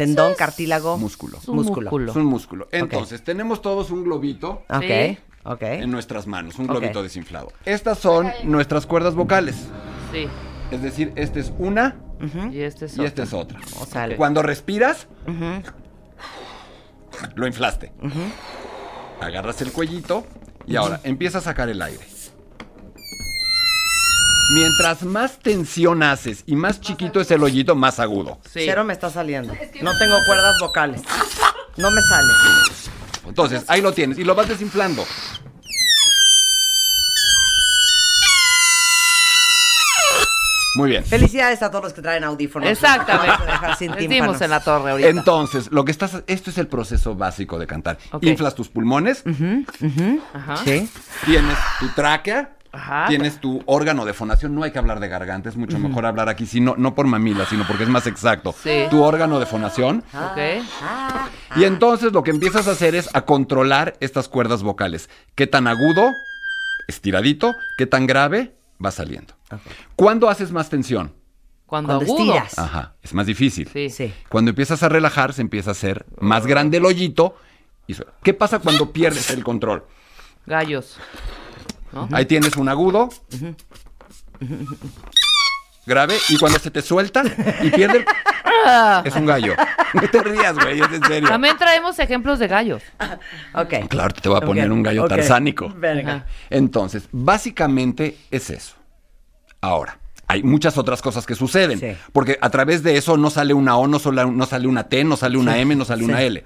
Tendón, 0.00 0.34
cartílago. 0.34 0.96
Músculo. 0.98 1.38
Es 1.38 1.48
un 1.48 1.56
Músculo. 1.56 1.90
músculo. 1.90 2.10
Es 2.12 2.16
un 2.16 2.24
músculo. 2.24 2.68
Entonces, 2.72 3.22
tenemos 3.22 3.60
todos 3.62 3.90
un 3.90 4.02
globito 4.04 4.62
Ok, 4.68 4.82
Sí. 4.82 5.18
ok. 5.44 5.62
en 5.62 5.90
nuestras 5.90 6.26
manos, 6.26 6.58
un 6.58 6.64
Ok. 6.64 6.70
globito 6.78 7.02
desinflado. 7.02 7.52
Estas 7.64 7.98
son 7.98 8.30
nuestras 8.44 8.86
cuerdas 8.86 9.14
vocales. 9.14 9.56
Sí. 10.12 10.26
Es 10.70 10.82
decir, 10.82 11.12
esta 11.16 11.38
es 11.40 11.52
una 11.58 11.96
Y 12.52 12.60
este 12.60 12.86
es 12.86 12.96
y 12.96 13.04
esta 13.04 13.22
otro. 13.22 13.24
es 13.24 13.44
otra. 13.44 13.60
O 13.80 13.86
sea, 13.86 14.04
el- 14.06 14.16
Cuando 14.16 14.42
respiras, 14.42 15.06
lo 17.34 17.46
inflaste. 17.46 17.92
Agarras 19.20 19.60
el 19.62 19.72
cuellito 19.72 20.24
y 20.66 20.76
ahora 20.76 21.00
empieza 21.04 21.38
a 21.38 21.40
sacar 21.40 21.68
el 21.68 21.82
aire. 21.82 22.04
Mientras 24.52 25.02
más 25.02 25.38
tensión 25.38 26.02
haces 26.02 26.42
y 26.46 26.56
más 26.56 26.80
chiquito 26.80 27.20
es 27.20 27.30
el 27.30 27.42
hoyito, 27.42 27.76
más 27.76 28.00
agudo. 28.00 28.38
Sí. 28.44 28.62
Cero 28.64 28.84
me 28.84 28.92
está 28.92 29.08
saliendo. 29.08 29.54
No 29.80 29.96
tengo 29.98 30.16
cuerdas 30.26 30.58
vocales. 30.60 31.02
No 31.76 31.90
me 31.90 32.02
sale. 32.02 32.32
Entonces, 33.26 33.64
ahí 33.68 33.80
lo 33.80 33.92
tienes 33.92 34.18
y 34.18 34.24
lo 34.24 34.34
vas 34.34 34.48
desinflando. 34.48 35.04
Muy 40.74 40.90
bien. 40.90 41.04
Felicidades 41.04 41.62
a 41.62 41.70
todos 41.70 41.84
los 41.84 41.92
que 41.92 42.00
traen 42.02 42.22
audífonos. 42.22 42.68
Exactamente. 42.68 43.98
Tímpanos. 43.98 44.40
en 44.40 44.50
la 44.50 44.60
torre 44.60 44.92
ahorita. 44.92 45.08
Entonces, 45.08 45.70
lo 45.72 45.84
que 45.84 45.90
estás, 45.90 46.22
esto 46.26 46.50
es 46.50 46.58
el 46.58 46.68
proceso 46.68 47.14
básico 47.16 47.58
de 47.58 47.66
cantar. 47.66 47.98
Inflas 48.20 48.54
tus 48.54 48.68
pulmones, 48.68 49.24
Ajá. 50.32 50.56
Sí. 50.58 50.88
tienes 51.26 51.56
tu 51.80 51.88
tráquea, 51.88 52.50
Ajá. 52.72 53.06
tienes 53.08 53.40
tu 53.40 53.62
órgano 53.66 54.04
de 54.04 54.12
fonación. 54.14 54.54
No 54.54 54.62
hay 54.62 54.70
que 54.70 54.78
hablar 54.78 55.00
de 55.00 55.08
garganta, 55.08 55.48
es 55.48 55.56
mucho 55.56 55.78
mejor 55.78 56.06
hablar 56.06 56.28
aquí, 56.28 56.46
sino, 56.46 56.74
no 56.76 56.94
por 56.94 57.06
mamila, 57.06 57.44
sino 57.46 57.66
porque 57.66 57.82
es 57.82 57.88
más 57.88 58.06
exacto. 58.06 58.54
Sí. 58.62 58.84
Tu 58.90 59.02
órgano 59.02 59.40
de 59.40 59.46
fonación. 59.46 60.04
Ok. 60.14 60.64
Y 61.56 61.64
entonces 61.64 62.12
lo 62.12 62.22
que 62.22 62.30
empiezas 62.30 62.68
a 62.68 62.72
hacer 62.72 62.94
es 62.94 63.08
a 63.14 63.22
controlar 63.22 63.96
estas 64.00 64.28
cuerdas 64.28 64.62
vocales. 64.62 65.10
¿Qué 65.34 65.46
tan 65.46 65.66
agudo, 65.66 66.12
estiradito, 66.88 67.54
qué 67.76 67.86
tan 67.86 68.06
grave 68.06 68.54
va 68.84 68.90
saliendo? 68.90 69.34
¿Cuándo 69.96 70.28
haces 70.28 70.52
más 70.52 70.68
tensión? 70.70 71.12
Cuando, 71.66 71.96
Cuando 71.98 72.12
agudo. 72.12 72.34
estiras. 72.34 72.58
Ajá, 72.58 72.94
es 73.02 73.14
más 73.14 73.26
difícil. 73.26 73.68
Sí. 73.72 73.90
Sí. 73.90 74.12
Cuando 74.28 74.50
empiezas 74.50 74.82
a 74.82 74.88
relajar, 74.88 75.32
se 75.32 75.42
empieza 75.42 75.70
a 75.70 75.72
hacer 75.72 76.04
más 76.20 76.46
grande 76.46 76.78
el 76.78 76.84
hoyito. 76.84 77.36
Y. 77.86 77.94
¿Qué 78.22 78.34
pasa 78.34 78.58
cuando 78.58 78.92
pierdes 78.92 79.30
el 79.30 79.44
control? 79.44 79.84
Gallos. 80.46 80.98
¿No? 81.92 82.08
Ahí 82.12 82.26
tienes 82.26 82.56
un 82.56 82.68
agudo. 82.68 83.08
grave, 85.86 86.16
y 86.28 86.38
cuando 86.38 86.58
se 86.58 86.70
te 86.70 86.82
suelta 86.82 87.22
y 87.62 87.70
pierde, 87.70 87.98
el- 87.98 89.06
es 89.06 89.14
un 89.16 89.26
gallo. 89.26 89.54
No 89.92 90.02
te 90.08 90.22
rías, 90.22 90.54
güey, 90.54 90.80
es 90.80 90.92
en 90.92 91.02
serio. 91.02 91.28
También 91.28 91.56
traemos 91.56 91.98
ejemplos 91.98 92.38
de 92.38 92.46
gallos. 92.46 92.80
Ok. 93.54 93.88
Claro, 93.88 94.14
te 94.14 94.28
voy 94.28 94.38
a 94.38 94.40
poner 94.40 94.70
un 94.70 94.84
gallo 94.84 95.02
ok. 95.02 95.08
tarzánico. 95.08 95.68
Venga. 95.74 96.26
Entonces, 96.48 97.08
básicamente 97.10 98.16
es 98.30 98.50
eso. 98.50 98.76
Ahora, 99.60 99.98
hay 100.28 100.44
muchas 100.44 100.78
otras 100.78 101.02
cosas 101.02 101.26
que 101.26 101.34
suceden. 101.34 101.80
Sí. 101.80 101.96
Porque 102.12 102.38
a 102.40 102.50
través 102.50 102.84
de 102.84 102.96
eso 102.98 103.16
no 103.16 103.30
sale 103.30 103.52
una 103.52 103.76
O, 103.76 103.88
no, 103.88 103.98
sola- 103.98 104.26
no 104.26 104.46
sale 104.46 104.68
una 104.68 104.84
T, 104.84 105.02
no 105.02 105.16
sale 105.16 105.36
una 105.38 105.58
M, 105.58 105.74
no 105.74 105.84
sale 105.84 106.04
Sí. 106.04 106.08
una 106.08 106.22
L. 106.22 106.44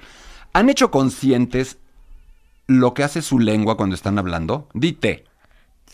¿Han 0.54 0.70
hecho 0.70 0.90
conscientes 0.90 1.76
lo 2.66 2.94
que 2.94 3.04
hace 3.04 3.20
su 3.20 3.38
lengua 3.38 3.76
cuando 3.76 3.94
están 3.94 4.18
hablando? 4.18 4.70
Di 4.72 4.92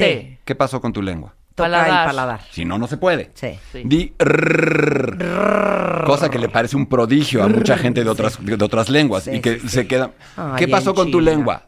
T. 0.00 0.38
¿Qué 0.44 0.54
pasó 0.54 0.80
con 0.80 0.92
tu 0.92 1.02
lengua? 1.02 1.34
Toca 1.54 1.68
Paladar. 1.70 2.04
y 2.04 2.06
paladar. 2.08 2.40
Si 2.52 2.64
no, 2.64 2.78
no 2.78 2.86
se 2.86 2.96
puede. 2.96 3.30
Sí. 3.34 3.48
Sí. 3.72 3.82
Di 3.84 4.14
rrrr, 4.18 6.04
cosa 6.06 6.30
que 6.30 6.38
le 6.38 6.48
parece 6.48 6.76
un 6.76 6.86
prodigio 6.86 7.42
a 7.42 7.48
mucha 7.48 7.76
gente 7.76 8.02
de 8.04 8.10
otras, 8.10 8.38
de 8.44 8.54
otras 8.64 8.88
lenguas 8.88 9.24
Sí, 9.24 9.32
y 9.32 9.40
que 9.40 9.54
sí, 9.56 9.60
sí. 9.62 9.68
se 9.68 9.86
queda. 9.86 10.12
Ay, 10.36 10.52
¿Qué 10.58 10.68
pasó 10.68 10.90
en 10.90 10.96
con 10.96 11.10
tu 11.10 11.18
China. 11.18 11.30
lengua? 11.30 11.62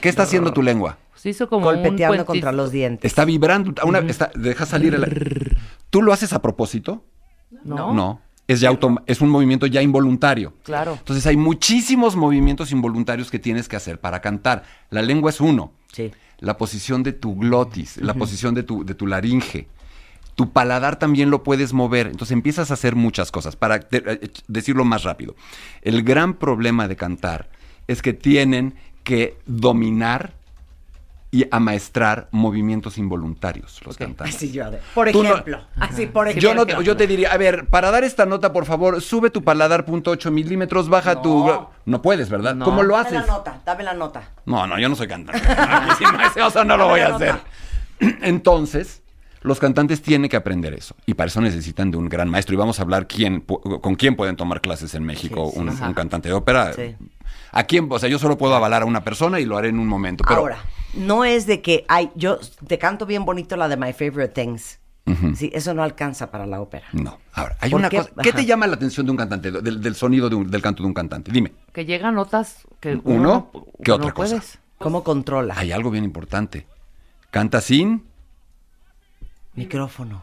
¿Qué 0.00 0.08
está 0.08 0.24
haciendo 0.24 0.52
tu 0.52 0.62
lengua? 0.62 0.98
Se 1.14 1.30
hizo 1.30 1.48
como 1.48 1.68
un 1.68 1.74
Golpeteando 1.76 2.24
contra 2.26 2.52
los 2.52 2.70
dientes. 2.70 3.10
Está 3.10 3.24
vibrando, 3.24 3.72
una, 3.84 4.00
está- 4.00 4.30
deja 4.34 4.66
salir 4.66 4.94
el... 4.94 5.56
¿Tú 5.90 6.02
lo 6.02 6.12
haces 6.12 6.32
a 6.32 6.42
propósito? 6.42 7.04
¿No? 7.64 7.92
No. 7.94 8.20
Es, 8.46 8.60
ya 8.60 8.70
autom- 8.70 9.02
es 9.06 9.22
un 9.22 9.30
movimiento 9.30 9.64
ya 9.66 9.80
involuntario. 9.80 10.52
Claro. 10.64 10.96
Entonces 10.98 11.26
hay 11.26 11.36
muchísimos 11.38 12.14
movimientos 12.14 12.72
involuntarios 12.72 13.30
que 13.30 13.38
tienes 13.38 13.68
que 13.68 13.76
hacer 13.76 13.98
para 14.00 14.20
cantar. 14.20 14.64
La 14.90 15.00
lengua 15.00 15.30
es 15.30 15.40
uno. 15.40 15.72
Sí. 15.92 16.12
La 16.40 16.56
posición 16.58 17.02
de 17.02 17.12
tu 17.12 17.36
glotis, 17.36 17.96
la 17.98 18.14
posición 18.14 18.54
de 18.54 18.62
tu, 18.62 18.84
de 18.84 18.94
tu 18.94 19.06
laringe. 19.06 19.66
Tu 20.34 20.50
paladar 20.52 20.98
también 20.98 21.30
lo 21.30 21.42
puedes 21.44 21.72
mover. 21.72 22.06
Entonces 22.08 22.32
empiezas 22.32 22.70
a 22.70 22.74
hacer 22.74 22.96
muchas 22.96 23.30
cosas. 23.30 23.54
Para 23.56 23.78
de- 23.78 24.02
eh, 24.22 24.30
decirlo 24.48 24.84
más 24.84 25.04
rápido. 25.04 25.36
El 25.82 26.02
gran 26.02 26.34
problema 26.34 26.88
de 26.88 26.96
cantar 26.96 27.48
es 27.86 28.02
que 28.02 28.12
tienen 28.14 28.74
que 29.04 29.36
dominar 29.46 30.34
y 31.34 31.48
amaestrar 31.50 32.28
movimientos 32.30 32.96
involuntarios 32.96 33.80
los 33.84 33.96
cantantes. 33.96 34.36
Así 34.36 34.52
yo. 34.52 34.66
Por 34.94 35.12
no- 35.12 35.22
ejemplo. 35.24 35.60
Así, 35.80 36.06
por 36.06 36.28
ejemplo. 36.28 36.48
Yo, 36.48 36.54
no 36.54 36.64
te, 36.64 36.84
yo 36.84 36.96
te 36.96 37.08
diría, 37.08 37.32
a 37.32 37.36
ver, 37.36 37.66
para 37.66 37.90
dar 37.90 38.04
esta 38.04 38.24
nota, 38.24 38.52
por 38.52 38.66
favor, 38.66 39.02
sube 39.02 39.30
tu 39.30 39.42
paladar 39.42 39.84
punto 39.84 40.12
ocho 40.12 40.30
milímetros, 40.30 40.88
baja 40.88 41.20
tu... 41.22 41.50
No 41.86 42.02
puedes, 42.02 42.28
¿verdad? 42.30 42.54
No. 42.54 42.64
¿Cómo 42.64 42.84
lo 42.84 42.94
Dame 42.94 43.08
haces? 43.08 43.26
la 43.26 43.34
nota, 43.34 43.60
dame 43.66 43.82
la 43.82 43.94
nota. 43.94 44.30
No, 44.46 44.64
no, 44.68 44.78
yo 44.78 44.88
no 44.88 44.94
soy 44.94 45.08
cantante. 45.08 45.42
Si 45.98 46.04
no 46.12 46.20
es 46.24 46.36
eso, 46.36 46.64
no 46.64 46.76
lo 46.76 46.86
voy 46.86 47.00
a 47.00 47.10
Dame 47.10 47.26
hacer. 47.30 47.40
Entonces, 48.22 49.02
los 49.42 49.58
cantantes 49.58 50.02
tienen 50.02 50.30
que 50.30 50.36
aprender 50.36 50.72
eso. 50.72 50.94
Y 51.04 51.14
para 51.14 51.26
eso 51.26 51.40
necesitan 51.40 51.90
de 51.90 51.96
un 51.96 52.08
gran 52.08 52.30
maestro. 52.30 52.54
Y 52.54 52.58
vamos 52.58 52.78
a 52.78 52.82
hablar 52.82 53.06
quién, 53.08 53.40
con 53.40 53.96
quién 53.96 54.14
pueden 54.16 54.36
tomar 54.36 54.60
clases 54.60 54.94
en 54.94 55.02
México 55.04 55.46
Sí, 55.46 55.54
sí, 55.54 55.58
un, 55.60 55.68
Ajá. 55.70 55.88
un 55.88 55.94
cantante 55.94 56.28
de 56.28 56.34
ópera. 56.34 56.72
Sí. 56.74 56.94
¿A 57.52 57.64
quién? 57.64 57.88
O 57.90 57.98
sea, 57.98 58.08
yo 58.08 58.18
solo 58.18 58.38
puedo 58.38 58.54
avalar 58.54 58.82
a 58.82 58.84
una 58.86 59.02
persona 59.04 59.40
y 59.40 59.44
lo 59.44 59.56
haré 59.56 59.68
en 59.68 59.78
un 59.78 59.86
momento. 59.86 60.24
Pero, 60.26 60.40
Ahora, 60.40 60.58
no 60.96 61.24
es 61.24 61.46
de 61.46 61.60
que, 61.62 61.84
ay, 61.88 62.10
yo 62.14 62.38
te 62.66 62.78
canto 62.78 63.06
bien 63.06 63.24
bonito 63.24 63.56
la 63.56 63.68
de 63.68 63.76
My 63.76 63.92
Favorite 63.92 64.28
Things. 64.40 64.78
Sí, 65.36 65.50
eso 65.52 65.74
no 65.74 65.82
alcanza 65.82 66.30
para 66.30 66.46
la 66.46 66.62
ópera. 66.62 66.86
No. 66.94 67.18
Ahora, 67.34 67.58
hay 67.60 67.70
¿Por 67.70 67.80
una 67.80 67.90
qué? 67.90 67.98
cosa. 67.98 68.10
¿Qué 68.22 68.30
Ajá. 68.30 68.38
te 68.38 68.46
llama 68.46 68.66
la 68.66 68.76
atención 68.76 69.04
de 69.04 69.12
un 69.12 69.18
cantante, 69.18 69.50
del, 69.50 69.82
del 69.82 69.94
sonido 69.94 70.30
de 70.30 70.34
un- 70.36 70.50
del 70.50 70.62
canto 70.62 70.82
de 70.82 70.86
un 70.86 70.94
cantante? 70.94 71.30
Dime. 71.30 71.52
Que 71.74 71.84
llegan 71.84 72.14
notas 72.14 72.66
que 72.80 72.94
Uno, 73.04 73.50
uno, 73.52 73.66
¿qué 73.82 73.90
no 73.90 73.96
otra 73.96 74.12
cosa? 74.12 74.36
puedes. 74.36 74.58
¿Cómo 74.78 75.04
controla? 75.04 75.54
Hay 75.58 75.72
algo 75.72 75.90
bien 75.90 76.04
importante. 76.04 76.66
Canta 77.30 77.60
sin. 77.60 78.04
Micrófono. 79.54 80.22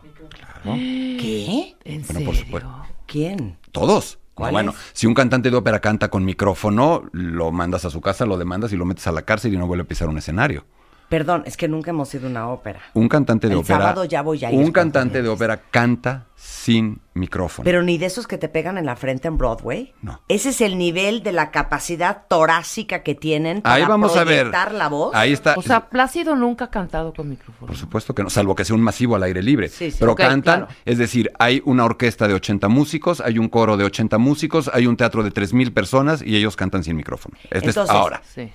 ¿Qué? 0.64 1.76
¿En 1.86 2.02
Bueno, 2.08 2.26
por 2.26 2.36
serio? 2.36 2.46
supuesto. 2.46 2.86
¿Quién? 3.06 3.58
Todos. 3.72 4.18
Bueno, 4.50 4.74
si 4.94 5.06
un 5.06 5.14
cantante 5.14 5.52
de 5.52 5.58
ópera 5.58 5.80
canta 5.80 6.10
con 6.10 6.26
micrófono, 6.26 7.04
lo 7.12 7.52
mandas 7.52 7.86
a 7.86 7.90
su 7.90 8.02
casa, 8.02 8.26
lo 8.26 8.38
demandas 8.38 8.74
y 8.74 8.78
lo 8.78 8.86
metes 8.86 9.06
a 9.08 9.12
la 9.12 9.22
cárcel 9.22 9.54
y 9.54 9.58
no 9.58 9.68
vuelve 9.68 9.84
a 9.84 9.88
pisar 9.88 10.10
un 10.10 10.18
escenario. 10.18 10.66
Perdón, 11.12 11.43
es 11.45 11.58
que 11.58 11.67
nunca 11.67 11.89
hemos 11.91 12.13
ido 12.15 12.28
a 12.28 12.30
una 12.30 12.47
ópera. 12.47 12.80
Un 12.93 13.10
cantante 13.10 13.47
de 13.47 13.54
El 13.56 13.60
ópera. 13.60 13.80
sábado 13.80 14.06
ya 14.06 14.21
voy 14.21 14.45
a 14.45 14.50
ir 14.50 14.58
Un 14.58 14.71
cantante 14.71 15.21
de 15.21 15.28
ópera 15.28 15.60
canta 15.69 16.28
sin 16.38 17.02
micrófono. 17.15 17.65
Pero 17.65 17.84
ni 17.84 17.97
de 17.97 18.06
esos 18.06 18.28
que 18.28 18.38
te 18.38 18.47
pegan 18.47 18.78
en 18.78 18.86
la 18.86 18.95
frente 18.95 19.28
en 19.28 19.38
Broadway. 19.38 19.93
No. 20.02 20.21
Ese 20.30 20.50
es 20.52 20.62
el 20.62 20.78
nivel 20.78 21.21
de 21.21 21.34
la 21.34 21.52
capacidad 21.52 22.24
torácica 22.30 23.04
que 23.04 23.13
tienen 23.13 23.62
para 23.62 23.76
Ahí 23.76 23.84
vamos 23.86 24.15
a 24.15 24.24
ver. 24.24 24.45
proyectar 24.50 24.74
la 24.74 24.88
voz. 24.88 25.13
Ahí 25.13 25.34
está. 25.34 25.56
O 25.58 25.62
sea, 25.62 25.89
Plácido 25.89 26.38
nunca 26.38 26.65
ha 26.65 26.69
cantado 26.71 27.13
con 27.13 27.28
micrófono. 27.30 27.67
Por 27.67 27.76
supuesto 27.76 28.15
que 28.15 28.24
no, 28.24 28.30
salvo 28.30 28.56
que 28.56 28.63
sea 28.63 28.78
un 28.78 28.82
masivo 28.82 29.17
al 29.17 29.24
aire 29.24 29.43
libre. 29.43 29.67
Sí, 29.67 29.91
sí. 29.91 29.97
Pero 30.00 30.13
Ok, 30.13 30.19
cantan, 30.19 30.60
claro. 30.62 30.74
es 30.86 30.97
decir, 30.97 31.30
hay 31.39 31.62
una 31.65 31.84
orquesta 31.84 32.26
de 32.30 32.36
80 32.36 32.69
músicos, 32.69 33.19
hay 33.19 33.38
un 33.38 33.50
coro 33.50 33.76
de 33.76 33.84
80 33.84 34.17
músicos, 34.17 34.71
hay 34.74 34.88
un 34.88 34.95
teatro 34.95 35.24
de 35.24 35.32
3.000 35.34 35.74
personas 35.74 36.21
y 36.21 36.38
ellos 36.38 36.56
cantan 36.56 36.86
sin 36.86 36.95
micrófono. 36.95 37.36
Este 37.43 37.58
es 37.58 37.63
Entonces- 37.76 37.93
ahora. 37.93 38.21
Sí. 38.34 38.50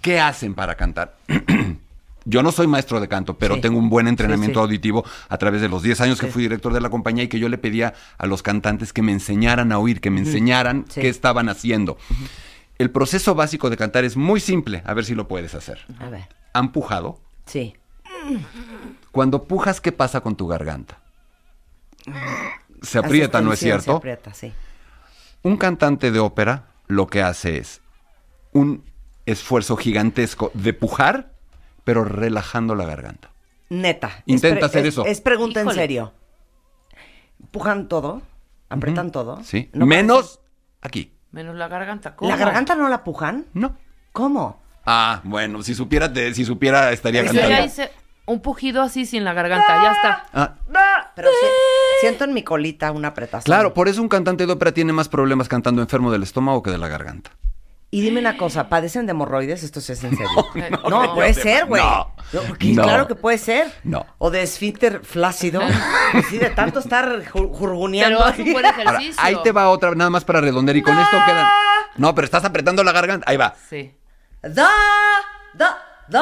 ¿Qué 0.00 0.20
hacen 0.20 0.54
para 0.54 0.74
cantar? 0.76 1.16
Yo 2.24 2.42
no 2.42 2.52
soy 2.52 2.66
maestro 2.66 3.00
de 3.00 3.08
canto, 3.08 3.38
pero 3.38 3.54
Sí. 3.54 3.60
tengo 3.62 3.78
un 3.78 3.88
buen 3.88 4.06
entrenamiento 4.06 4.60
Sí, 4.60 4.62
sí. 4.62 4.64
auditivo 4.66 5.04
a 5.30 5.38
través 5.38 5.62
de 5.62 5.68
los 5.70 5.82
10 5.82 6.00
años 6.02 6.20
que 6.20 6.26
fui 6.26 6.42
director 6.42 6.74
de 6.74 6.80
la 6.80 6.90
compañía 6.90 7.24
y 7.24 7.28
que 7.28 7.38
yo 7.38 7.48
le 7.48 7.56
pedía 7.56 7.94
a 8.18 8.26
los 8.26 8.42
cantantes 8.42 8.92
que 8.92 9.00
me 9.00 9.12
enseñaran 9.12 9.72
a 9.72 9.78
oír, 9.78 10.02
que 10.02 10.10
me 10.10 10.20
enseñaran 10.20 10.84
qué 10.92 11.08
estaban 11.08 11.48
haciendo. 11.48 11.96
El 12.76 12.90
proceso 12.90 13.34
básico 13.34 13.70
de 13.70 13.78
cantar 13.78 14.04
es 14.04 14.16
muy 14.18 14.40
simple, 14.40 14.82
a 14.84 14.92
ver 14.92 15.06
si 15.06 15.14
lo 15.14 15.26
puedes 15.26 15.54
hacer. 15.54 15.78
A 16.00 16.10
ver. 16.10 16.28
¿Han 16.52 16.70
pujado? 16.72 17.18
Sí. 17.46 17.74
Cuando 19.10 19.44
pujas, 19.44 19.80
¿qué 19.80 19.90
pasa 19.92 20.20
con 20.20 20.36
tu 20.36 20.46
garganta? 20.48 20.98
Se 22.82 22.98
aprieta, 22.98 23.40
¿no 23.40 23.54
es 23.54 23.58
cierto? 23.58 23.84
Se 23.92 23.96
aprieta, 23.96 24.34
sí. 24.34 24.52
Un 25.42 25.56
cantante 25.56 26.10
de 26.10 26.18
ópera 26.18 26.66
lo 26.88 27.06
que 27.06 27.22
hace 27.22 27.56
es 27.58 27.80
un 28.52 28.82
esfuerzo 29.30 29.76
gigantesco 29.76 30.50
de 30.54 30.72
pujar, 30.72 31.32
pero 31.84 32.04
relajando 32.04 32.74
la 32.74 32.84
garganta. 32.84 33.30
Neta. 33.70 34.22
Intenta 34.26 34.66
hacer 34.66 34.86
es- 34.86 34.94
eso. 34.94 35.04
Es 35.06 35.20
pregunta 35.20 35.60
en 35.60 35.70
serio. 35.70 36.12
Pujan 37.50 37.88
todo, 37.88 38.22
apretan 38.68 39.12
todo. 39.12 39.42
Sí. 39.44 39.70
No 39.72 39.86
Menos 39.86 40.40
aquí. 40.80 41.12
Menos 41.30 41.54
la 41.56 41.68
garganta. 41.68 42.16
¿Cómo? 42.16 42.30
¿La 42.30 42.36
garganta 42.36 42.74
no 42.74 42.88
la 42.88 43.04
pujan? 43.04 43.46
No. 43.52 43.76
¿Cómo? 44.12 44.62
Ah, 44.84 45.20
bueno, 45.24 45.62
si 45.62 45.74
supiera, 45.74 46.12
te- 46.12 46.32
si 46.34 46.44
supiera 46.44 46.90
estaría 46.92 47.20
Yo 47.22 47.26
cantando. 47.28 47.50
ya 47.50 47.64
hice 47.64 47.90
un 48.26 48.40
pujido 48.40 48.82
así 48.82 49.04
sin 49.06 49.24
la 49.24 49.34
garganta, 49.34 49.82
ya 49.82 49.92
está. 49.92 50.24
Ah, 50.32 50.54
Pero 51.14 51.28
sí, 51.30 51.46
siento 52.00 52.24
en 52.24 52.32
mi 52.32 52.42
colita 52.42 52.90
una 52.92 53.08
apretación. 53.08 53.44
claro, 53.44 53.74
por 53.74 53.88
eso 53.88 54.00
un 54.00 54.08
cantante 54.08 54.46
de 54.46 54.52
ópera 54.52 54.72
tiene 54.72 54.92
más 54.92 55.08
problemas 55.08 55.48
cantando 55.48 55.82
enfermo 55.82 56.10
del 56.10 56.22
estómago 56.22 56.62
que 56.62 56.70
de 56.70 56.78
la 56.78 56.88
garganta. 56.88 57.30
Y 57.90 58.02
dime 58.02 58.20
una 58.20 58.36
cosa, 58.36 58.68
¿padecen 58.68 59.06
de 59.06 59.12
hemorroides? 59.12 59.62
Esto 59.62 59.80
sí 59.80 59.92
es 59.92 60.04
en 60.04 60.10
serio. 60.10 60.28
Eh, 60.56 60.70
No, 60.70 61.02
no, 61.06 61.14
puede 61.14 61.32
no, 61.34 61.42
ser, 61.42 61.64
güey. 61.66 61.82
no. 61.82 62.82
Claro 62.82 63.06
que 63.08 63.14
puede 63.14 63.38
ser. 63.38 63.72
No. 63.82 64.04
O 64.18 64.30
de 64.30 64.42
esfínter 64.42 65.00
flácido. 65.04 65.62
sí, 66.28 66.36
de 66.38 66.50
tanto 66.50 66.80
estar 66.80 67.06
ju- 67.24 67.50
jurguneando. 67.50 68.18
Pero 68.18 68.28
haz 68.30 68.38
un 68.38 68.52
buen 68.52 68.66
Ahora, 68.66 68.82
ejercicio. 68.82 69.14
ahí 69.24 69.36
te 69.42 69.52
va 69.52 69.70
otra, 69.70 69.94
nada 69.94 70.10
más 70.10 70.24
para 70.24 70.40
redondear 70.42 70.76
y 70.76 70.82
con 70.82 70.98
esto 70.98 71.16
quedan. 71.26 71.46
No, 71.96 72.14
pero 72.14 72.26
estás 72.26 72.44
apretando 72.44 72.84
la 72.84 72.92
garganta. 72.92 73.24
Ahí 73.28 73.38
va. 73.38 73.54
Sí. 73.70 73.94
The, 74.42 74.50
the, 75.56 75.64
the 76.10 76.18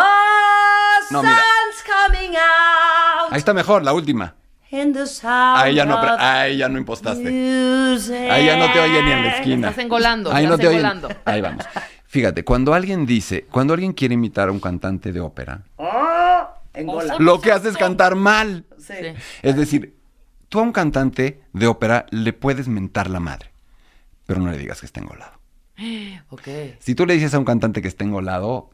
No, 1.10 1.22
mira. 1.22 1.34
sun's 1.36 1.84
coming 1.84 2.36
out 2.36 3.32
Ahí 3.32 3.38
está 3.38 3.52
mejor, 3.52 3.82
la 3.82 3.92
última. 3.92 4.34
In 4.70 4.92
the 4.92 5.06
sound 5.06 5.58
Ahí 5.58 5.74
ya 5.74 5.84
no, 5.84 5.96
ahí 6.00 6.56
ya 6.56 6.68
no 6.68 6.78
impostaste. 6.78 7.22
music. 7.30 8.30
Ahí 8.30 8.46
ya 8.46 8.56
no 8.58 8.72
te 8.72 8.80
oye 8.80 9.02
ni 9.02 9.10
en 9.12 9.22
la 9.24 9.36
esquina. 9.36 9.68
Estás 9.70 9.84
engolando, 9.84 10.32
Ahí 10.32 10.46
no 10.46 10.54
estás 10.54 10.60
te 10.60 10.66
oyen. 10.68 10.80
engolando. 10.86 11.08
Ahí 11.24 11.40
vamos. 11.40 11.64
Fíjate, 12.06 12.44
cuando 12.44 12.72
alguien 12.74 13.04
dice, 13.06 13.46
cuando 13.50 13.74
alguien 13.74 13.92
quiere 13.92 14.14
imitar 14.14 14.48
a 14.48 14.52
un 14.52 14.60
cantante 14.60 15.12
de 15.12 15.20
ópera, 15.20 15.62
Oh, 15.76 16.48
engola. 16.72 17.16
lo 17.18 17.40
que 17.40 17.52
hace 17.52 17.68
es 17.68 17.76
cantar 17.76 18.14
mal. 18.14 18.64
Sí. 18.78 18.94
Es 19.42 19.56
decir, 19.56 19.96
tú 20.48 20.60
a 20.60 20.62
un 20.62 20.72
cantante 20.72 21.42
de 21.52 21.66
ópera 21.66 22.06
le 22.10 22.32
puedes 22.32 22.68
mentar 22.68 23.10
la 23.10 23.20
madre, 23.20 23.50
pero 24.26 24.40
no 24.40 24.50
le 24.50 24.58
digas 24.58 24.80
que 24.80 24.86
está 24.86 25.00
engolado. 25.00 25.32
Ok. 26.30 26.48
Si 26.78 26.94
tú 26.94 27.04
le 27.06 27.14
dices 27.14 27.34
a 27.34 27.38
un 27.38 27.44
cantante 27.44 27.82
que 27.82 27.88
está 27.88 28.04
engolado, 28.04 28.70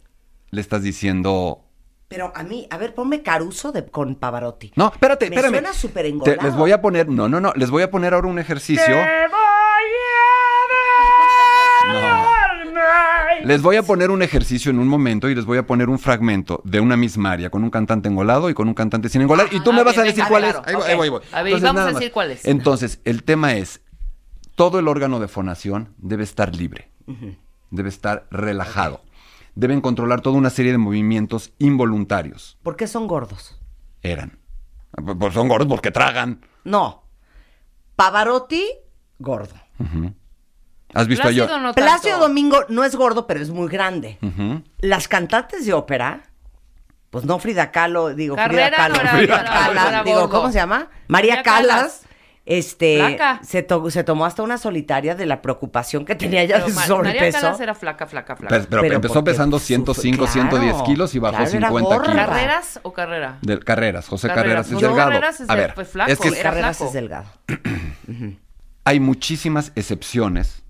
le 0.50 0.60
estás 0.60 0.82
diciendo... 0.82 1.64
Pero 2.12 2.32
a 2.34 2.42
mí, 2.42 2.66
a 2.70 2.76
ver, 2.76 2.94
ponme 2.94 3.22
Caruso 3.22 3.72
de, 3.72 3.86
con 3.86 4.14
Pavarotti. 4.16 4.72
No, 4.76 4.88
espérate, 4.92 5.28
Me 5.30 5.36
espérame. 5.36 5.54
suena 5.54 5.72
súper 5.72 6.02
Te- 6.04 6.08
engolado. 6.10 6.42
Les 6.42 6.54
voy 6.56 6.72
a 6.72 6.80
poner, 6.80 7.08
no, 7.08 7.28
no, 7.28 7.40
no, 7.40 7.52
les 7.56 7.70
voy 7.70 7.82
a 7.82 7.90
poner 7.90 8.14
ahora 8.14 8.28
un 8.28 8.38
ejercicio. 8.38 8.94
No. 11.86 12.22
Les 13.44 13.60
voy 13.60 13.76
a 13.76 13.82
poner 13.82 14.10
un 14.10 14.22
ejercicio 14.22 14.70
en 14.70 14.78
un 14.78 14.86
momento 14.88 15.28
y 15.28 15.34
les 15.34 15.44
voy 15.44 15.58
a 15.58 15.66
poner 15.66 15.88
un 15.88 15.98
fragmento 15.98 16.60
de 16.64 16.80
una 16.80 16.96
misma 16.96 17.32
área 17.32 17.50
con 17.50 17.64
un 17.64 17.70
cantante 17.70 18.08
engolado 18.08 18.48
y 18.50 18.54
con 18.54 18.68
un 18.68 18.74
cantante 18.74 19.08
sin 19.08 19.22
engolar. 19.22 19.48
Y 19.50 19.60
tú 19.60 19.70
Ah, 19.70 19.74
me 19.76 19.82
vas 19.82 19.94
bien, 19.94 20.00
a 20.02 20.04
decir 20.04 20.18
venga, 20.24 20.28
cuál 20.28 20.42
claro, 20.44 20.62
es. 20.64 20.66
Ahí 20.68 20.74
voy, 20.74 20.82
ok. 20.82 20.88
ahí 20.88 20.94
voy, 20.96 21.04
ahí 21.04 21.10
voy. 21.10 21.20
A 21.32 21.42
ver, 21.42 21.50
y 21.50 21.54
vamos 21.54 21.74
nada 21.74 21.82
a 21.82 21.92
más. 21.92 21.94
decir 22.00 22.12
cuál 22.12 22.30
es. 22.30 22.44
Entonces, 22.44 23.00
el 23.04 23.24
tema 23.24 23.54
es, 23.54 23.80
todo 24.54 24.78
el 24.78 24.86
órgano 24.86 25.18
de 25.18 25.28
fonación 25.28 25.94
debe 25.98 26.22
estar 26.24 26.54
libre, 26.54 26.88
debe 27.70 27.88
estar 27.88 28.26
relajado. 28.30 29.00
Deben 29.54 29.80
controlar 29.80 30.20
toda 30.22 30.36
una 30.38 30.50
serie 30.50 30.72
de 30.72 30.78
movimientos 30.78 31.52
involuntarios. 31.58 32.58
¿Por 32.62 32.76
qué 32.76 32.86
son 32.86 33.06
gordos? 33.06 33.60
Eran. 34.02 34.38
Pues 35.18 35.34
son 35.34 35.48
gordos 35.48 35.68
porque 35.68 35.90
tragan. 35.90 36.40
No. 36.64 37.04
Pavarotti, 37.96 38.64
gordo. 39.18 39.54
¿Has 40.94 41.06
visto 41.06 41.28
a 41.28 41.30
yo? 41.30 41.44
Plácido 41.46 41.60
no 41.60 41.72
Plácido. 41.74 42.18
Domingo 42.18 42.58
no 42.68 42.84
es 42.84 42.94
gordo, 42.96 43.26
pero 43.26 43.40
es 43.40 43.50
muy 43.50 43.68
grande. 43.68 44.18
Las 44.78 45.08
cantantes 45.08 45.64
de 45.66 45.72
ópera, 45.72 46.22
pues 47.10 47.24
no 47.24 47.38
Frida 47.38 47.70
Kahlo, 47.70 48.14
digo 48.14 48.36
Carrera 48.36 48.66
Frida 48.66 48.76
Kahlo, 48.76 48.94
no 48.94 49.00
era- 49.02 49.10
Frida 49.12 49.36
no 49.36 49.42
era- 49.42 49.50
Kahlo, 49.74 49.88
era 49.88 50.02
digo. 50.04 50.28
¿cómo 50.30 50.48
se 50.48 50.54
llama? 50.58 50.88
María, 51.08 51.36
María 51.36 51.42
Calas. 51.42 51.76
Callas. 51.76 52.06
Este 52.44 52.96
Flaca. 52.98 53.40
se, 53.44 53.62
to- 53.62 53.88
se 53.90 54.02
tomó 54.02 54.24
hasta 54.26 54.42
una 54.42 54.58
solitaria 54.58 55.14
de 55.14 55.26
la 55.26 55.40
preocupación 55.42 56.04
que 56.04 56.16
tenía 56.16 56.42
ella 56.42 56.54
Pero 56.56 56.66
de 56.66 56.70
su 56.72 56.76
María 56.76 56.88
sobrepeso. 56.88 57.62
Era 57.62 57.74
flaca, 57.74 58.06
flaca, 58.08 58.34
flaca. 58.34 58.48
Pero, 58.56 58.66
pero 58.68 58.82
Pero 58.82 58.94
empezó 58.96 59.22
pesando 59.22 59.60
su- 59.60 59.66
105, 59.66 60.16
claro, 60.16 60.32
110 60.32 60.82
kilos 60.82 61.14
y 61.14 61.20
bajó 61.20 61.36
claro, 61.36 61.50
era 61.56 61.68
50 61.68 61.96
gorda. 61.96 62.02
kilos. 62.12 62.26
¿Carreras 62.26 62.80
o 62.82 62.92
carrera? 62.92 63.38
De 63.42 63.58
Carreras, 63.60 64.08
José 64.08 64.26
Carreras. 64.26 64.44
Carreras, 64.44 64.66
es 64.66 64.72
No, 64.72 64.80
delgado. 64.80 65.10
Carreras 65.10 65.40
es 65.40 65.50
a 65.50 65.54
de- 65.54 65.60
ver, 65.60 65.74
pues, 65.74 65.88
flaco, 65.88 66.10
es 66.10 66.18
que 66.18 66.28
era 66.28 66.42
Carreras 66.42 66.76
flaco. 66.78 66.88
es 66.88 66.94
delgado. 66.94 67.26
hay 68.84 69.00
muchísimas 69.00 69.72
excepciones 69.76 70.62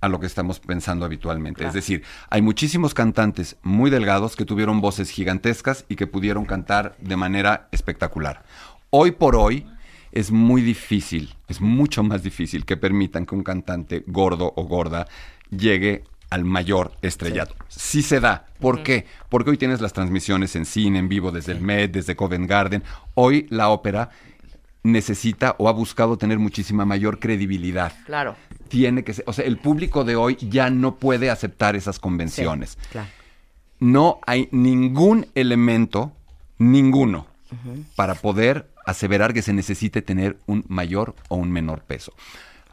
a 0.00 0.08
lo 0.08 0.20
que 0.20 0.26
estamos 0.26 0.60
pensando 0.60 1.04
habitualmente. 1.04 1.64
Es 1.66 1.72
decir, 1.72 2.02
hay 2.30 2.42
muchísimos 2.42 2.94
cantantes 2.94 3.56
muy 3.62 3.90
delgados 3.90 4.36
que 4.36 4.44
tuvieron 4.44 4.80
voces 4.80 5.10
gigantescas 5.10 5.84
y 5.88 5.96
que 5.96 6.06
pudieron 6.06 6.44
cantar 6.44 6.96
de 6.98 7.16
manera 7.16 7.68
espectacular. 7.72 8.42
Hoy 8.90 9.12
por 9.12 9.36
hoy 9.36 9.66
es 10.16 10.30
muy 10.30 10.62
difícil, 10.62 11.34
es 11.46 11.60
mucho 11.60 12.02
más 12.02 12.22
difícil 12.22 12.64
que 12.64 12.76
permitan 12.78 13.26
que 13.26 13.34
un 13.34 13.42
cantante 13.42 14.02
gordo 14.06 14.52
o 14.56 14.64
gorda 14.64 15.06
llegue 15.50 16.04
al 16.30 16.44
mayor 16.44 16.92
estrellato. 17.02 17.54
Sí, 17.68 18.00
se 18.02 18.18
da. 18.18 18.46
¿Por 18.58 18.82
qué? 18.82 19.04
Porque 19.28 19.50
hoy 19.50 19.58
tienes 19.58 19.80
las 19.82 19.92
transmisiones 19.92 20.56
en 20.56 20.64
cine, 20.64 20.98
en 20.98 21.08
vivo, 21.08 21.30
desde 21.32 21.52
el 21.52 21.60
Met, 21.60 21.92
desde 21.92 22.16
Covent 22.16 22.48
Garden. 22.48 22.82
Hoy 23.14 23.46
la 23.50 23.68
ópera 23.68 24.08
necesita 24.82 25.54
o 25.58 25.68
ha 25.68 25.72
buscado 25.72 26.16
tener 26.16 26.38
muchísima 26.38 26.84
mayor 26.86 27.18
credibilidad 27.18 27.92
Claro. 28.06 28.36
tiene 28.68 29.04
que 29.04 29.12
ser, 29.14 29.24
o 29.26 29.32
sea, 29.34 29.44
el 29.44 29.58
público 29.58 30.04
de 30.04 30.16
hoy 30.16 30.36
ya 30.40 30.70
no 30.70 30.96
puede 30.96 31.28
aceptar 31.30 31.76
esas 31.76 31.98
convenciones. 31.98 32.78
Claro. 32.90 33.08
No 33.80 34.20
hay 34.26 34.48
ningún 34.52 35.26
elemento, 35.34 36.12
ninguno, 36.56 37.26
para 37.96 38.14
poder 38.14 38.68
aseverar 38.86 39.34
que 39.34 39.42
se 39.42 39.52
necesite 39.52 40.00
tener 40.02 40.36
un 40.46 40.64
mayor 40.68 41.14
o 41.28 41.36
un 41.36 41.50
menor 41.52 41.82
peso. 41.82 42.12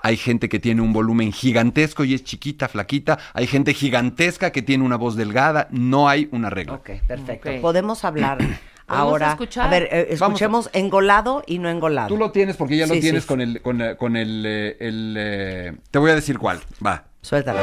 Hay 0.02 0.18
gente 0.18 0.50
que 0.50 0.60
tiene 0.60 0.82
un 0.82 0.92
volumen 0.94 1.32
gigantesco 1.32 2.04
y 2.04 2.14
es 2.14 2.24
chiquita, 2.26 2.68
flaquita. 2.68 3.20
Hay 3.34 3.48
gente 3.48 3.74
gigantesca 3.74 4.52
que 4.52 4.62
tiene 4.62 4.84
una 4.84 4.98
voz 4.98 5.16
delgada. 5.16 5.68
No 5.72 6.10
hay 6.10 6.28
una 6.32 6.50
regla. 6.50 6.74
Ok, 6.74 6.90
perfecto. 7.08 7.50
Podemos 7.62 8.04
hablar 8.04 8.38
ahora. 8.88 9.30
escuchar? 9.32 9.68
A 9.68 9.70
ver, 9.70 9.84
eh, 9.92 10.08
Vamos 10.20 10.22
a- 10.22 10.26
escuchemos 10.26 10.70
engolado 10.74 11.42
y 11.48 11.58
no 11.60 11.70
engolado. 11.70 12.10
Tú 12.10 12.18
lo 12.18 12.32
tienes 12.32 12.58
porque 12.58 12.76
ya 12.76 12.86
lo 12.86 12.96
Sí, 12.96 13.00
tienes 13.00 13.24
sí, 13.24 13.28
con 13.30 13.40
el, 13.40 13.62
con, 13.62 13.82
eh, 13.82 13.96
con 13.96 14.18
el, 14.18 14.44
eh, 14.46 14.76
el, 14.82 15.16
eh, 15.18 15.74
te 15.90 16.00
voy 16.00 16.12
a 16.12 16.16
decir 16.16 16.38
cuál. 16.38 16.60
Va. 16.86 17.06
Suéltala. 17.22 17.62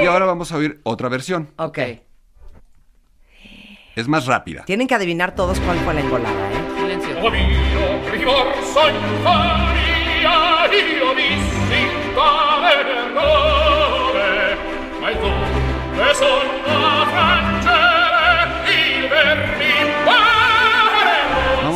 Y 0.00 0.06
ahora 0.06 0.26
vamos 0.26 0.52
a 0.52 0.56
oír 0.56 0.80
otra 0.84 1.08
versión. 1.08 1.50
Ok. 1.56 1.78
Es 3.96 4.06
más 4.06 4.26
rápida. 4.26 4.64
Tienen 4.64 4.86
que 4.86 4.94
adivinar 4.94 5.34
todos 5.34 5.58
cuál 5.60 5.78
fue 5.78 5.94
la 5.94 6.00
engolada, 6.00 6.52
¿eh? 6.52 6.56
Silencio. 6.78 7.20
Con 7.20 7.32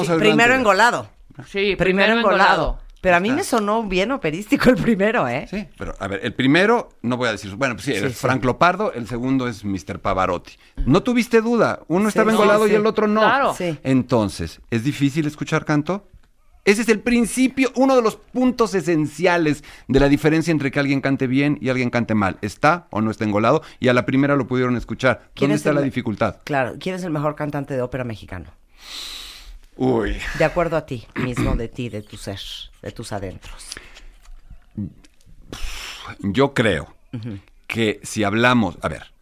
Vamos 0.03 0.11
a 0.11 0.13
ver 0.17 0.29
Primero 0.29 0.55
engolado. 0.55 1.09
Sí, 1.47 1.77
Primero 1.77 2.19
engolado. 2.19 2.79
Pero 3.03 3.17
a 3.17 3.21
mí 3.21 3.33
me 3.33 3.43
sonó 3.43 3.83
bien 3.83 4.13
operístico 4.13 4.71
el 4.71 4.77
primero, 4.77 5.27
¿eh? 5.27 5.49
Sí, 5.51 5.67
pero 5.77 5.93
a 5.99 6.07
ver, 6.07 6.21
el 6.23 6.35
primero, 6.35 6.91
no 7.03 7.17
voy 7.17 7.29
a 7.29 7.33
decir, 7.33 7.53
bueno, 7.57 7.75
pues 7.75 7.87
sí, 7.87 7.93
es 7.93 8.01
sí. 8.01 8.09
Frank 8.11 8.45
Lopardo, 8.45 8.93
el 8.93 9.09
segundo 9.09 9.49
es 9.49 9.65
Mr. 9.65 9.99
Pavarotti. 9.99 10.53
No 10.87 11.03
tuviste 11.03 11.41
duda, 11.41 11.81
uno 11.89 12.09
estaba 12.09 12.31
engolado 12.31 12.67
sí. 12.67 12.73
y 12.73 12.77
el 12.77 12.87
otro 12.87 13.09
no. 13.09 13.21
Claro. 13.21 13.55
Sí. 13.59 13.77
Entonces, 13.83 14.61
¿es 14.71 14.85
difícil 14.85 15.27
escuchar 15.27 15.65
canto? 15.65 16.07
Ese 16.65 16.83
es 16.83 16.89
el 16.91 17.01
principio, 17.01 17.73
uno 17.75 17.97
de 17.97 18.03
los 18.03 18.15
puntos 18.15 18.73
esenciales 18.77 19.65
de 19.89 19.99
la 19.99 20.09
diferencia 20.09 20.53
entre 20.53 20.71
que 20.71 20.79
alguien 20.79 21.01
cante 21.01 21.27
bien 21.27 21.59
y 21.61 21.71
alguien 21.71 21.91
cante 21.91 22.15
mal. 22.15 22.39
¿Está 22.41 22.87
o 22.91 23.01
no 23.01 23.11
está 23.11 23.25
engolado? 23.25 23.63
Y 23.81 23.89
a 23.89 23.95
la 23.95 24.07
primera 24.07 24.37
lo 24.37 24.47
pudieron 24.47 24.77
escuchar. 24.77 25.31
¿Quién 25.35 25.49
¿Dónde 25.49 25.55
es 25.57 25.61
está 25.63 25.71
el 25.71 25.77
la 25.77 25.83
dificultad? 25.83 26.37
Claro. 26.45 26.77
¿Quién 26.79 26.95
es 26.95 27.03
el 27.03 27.11
mejor 27.11 27.35
cantante 27.35 27.75
de 27.75 27.83
ópera 27.83 28.05
mexicano? 28.05 28.51
Uy. 29.77 30.19
De 30.39 30.45
acuerdo 30.45 30.77
a 30.77 30.87
ti 30.87 31.07
mismo, 31.17 31.57
de 31.57 31.69
ti, 31.69 31.89
de 31.89 32.03
tu 32.03 32.17
ser, 32.17 32.41
de 32.83 32.93
tus 32.93 33.13
adentros. 33.13 33.69
Yo 36.21 36.55
creo 36.55 36.95
que 37.67 38.01
si 38.03 38.25
hablamos, 38.25 38.79
a 38.83 38.89
ver, 38.89 39.13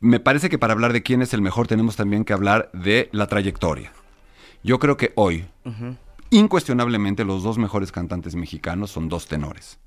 me 0.00 0.20
parece 0.20 0.48
que 0.48 0.58
para 0.58 0.72
hablar 0.72 0.92
de 0.92 1.02
quién 1.02 1.22
es 1.22 1.34
el 1.34 1.42
mejor 1.42 1.66
tenemos 1.66 1.96
también 1.96 2.24
que 2.24 2.32
hablar 2.32 2.70
de 2.72 3.08
la 3.12 3.26
trayectoria. 3.26 3.92
Yo 4.62 4.78
creo 4.78 4.96
que 4.96 5.12
hoy, 5.16 5.46
incuestionablemente, 6.30 7.24
los 7.24 7.42
dos 7.42 7.58
mejores 7.58 7.92
cantantes 7.92 8.34
mexicanos 8.34 8.90
son 8.90 9.08
dos 9.08 9.26
tenores, 9.26 9.78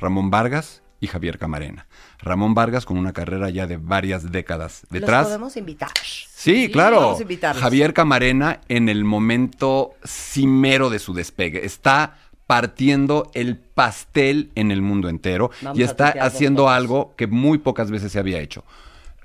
Ramón 0.00 0.30
Vargas 0.30 0.82
y 1.02 1.08
Javier 1.08 1.36
Camarena. 1.36 1.88
Ramón 2.20 2.54
Vargas 2.54 2.86
con 2.86 2.96
una 2.96 3.12
carrera 3.12 3.50
ya 3.50 3.66
de 3.66 3.76
varias 3.76 4.30
décadas 4.30 4.86
detrás. 4.88 5.22
¿Los 5.22 5.28
podemos 5.30 5.56
invitar? 5.56 5.90
Sí, 6.00 6.70
claro. 6.70 7.18
Javier 7.58 7.92
Camarena 7.92 8.60
en 8.68 8.88
el 8.88 9.04
momento 9.04 9.94
cimero 10.04 10.90
de 10.90 11.00
su 11.00 11.12
despegue. 11.12 11.66
Está 11.66 12.18
partiendo 12.46 13.32
el 13.34 13.56
pastel 13.56 14.52
en 14.54 14.70
el 14.70 14.80
mundo 14.80 15.08
entero 15.08 15.50
Vamos 15.60 15.78
y 15.78 15.82
está 15.82 16.10
haciendo 16.20 16.68
algo 16.68 17.14
que 17.16 17.26
muy 17.26 17.58
pocas 17.58 17.90
veces 17.90 18.12
se 18.12 18.20
había 18.20 18.38
hecho 18.38 18.64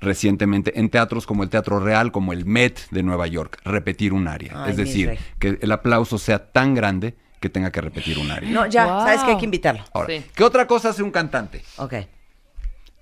recientemente 0.00 0.78
en 0.78 0.90
teatros 0.90 1.26
como 1.26 1.42
el 1.42 1.48
Teatro 1.48 1.80
Real, 1.80 2.12
como 2.12 2.32
el 2.32 2.44
Met 2.44 2.88
de 2.90 3.02
Nueva 3.02 3.26
York, 3.26 3.60
repetir 3.64 4.12
un 4.12 4.28
área. 4.28 4.64
Ay, 4.64 4.70
es 4.70 4.76
decir, 4.76 5.18
que 5.40 5.58
el 5.60 5.72
aplauso 5.72 6.18
sea 6.18 6.52
tan 6.52 6.74
grande 6.74 7.16
que 7.40 7.48
tenga 7.48 7.70
que 7.70 7.80
repetir 7.80 8.18
un 8.18 8.30
área. 8.30 8.50
No, 8.50 8.66
ya, 8.66 8.86
Wow. 8.86 9.00
sabes 9.02 9.22
que 9.22 9.30
hay 9.32 9.38
que 9.38 9.44
invitarlo. 9.44 9.84
Ahora, 9.92 10.08
Sí. 10.08 10.24
¿qué 10.34 10.44
otra 10.44 10.66
cosa 10.66 10.90
hace 10.90 11.02
un 11.02 11.10
cantante? 11.10 11.62
Ok. 11.76 11.94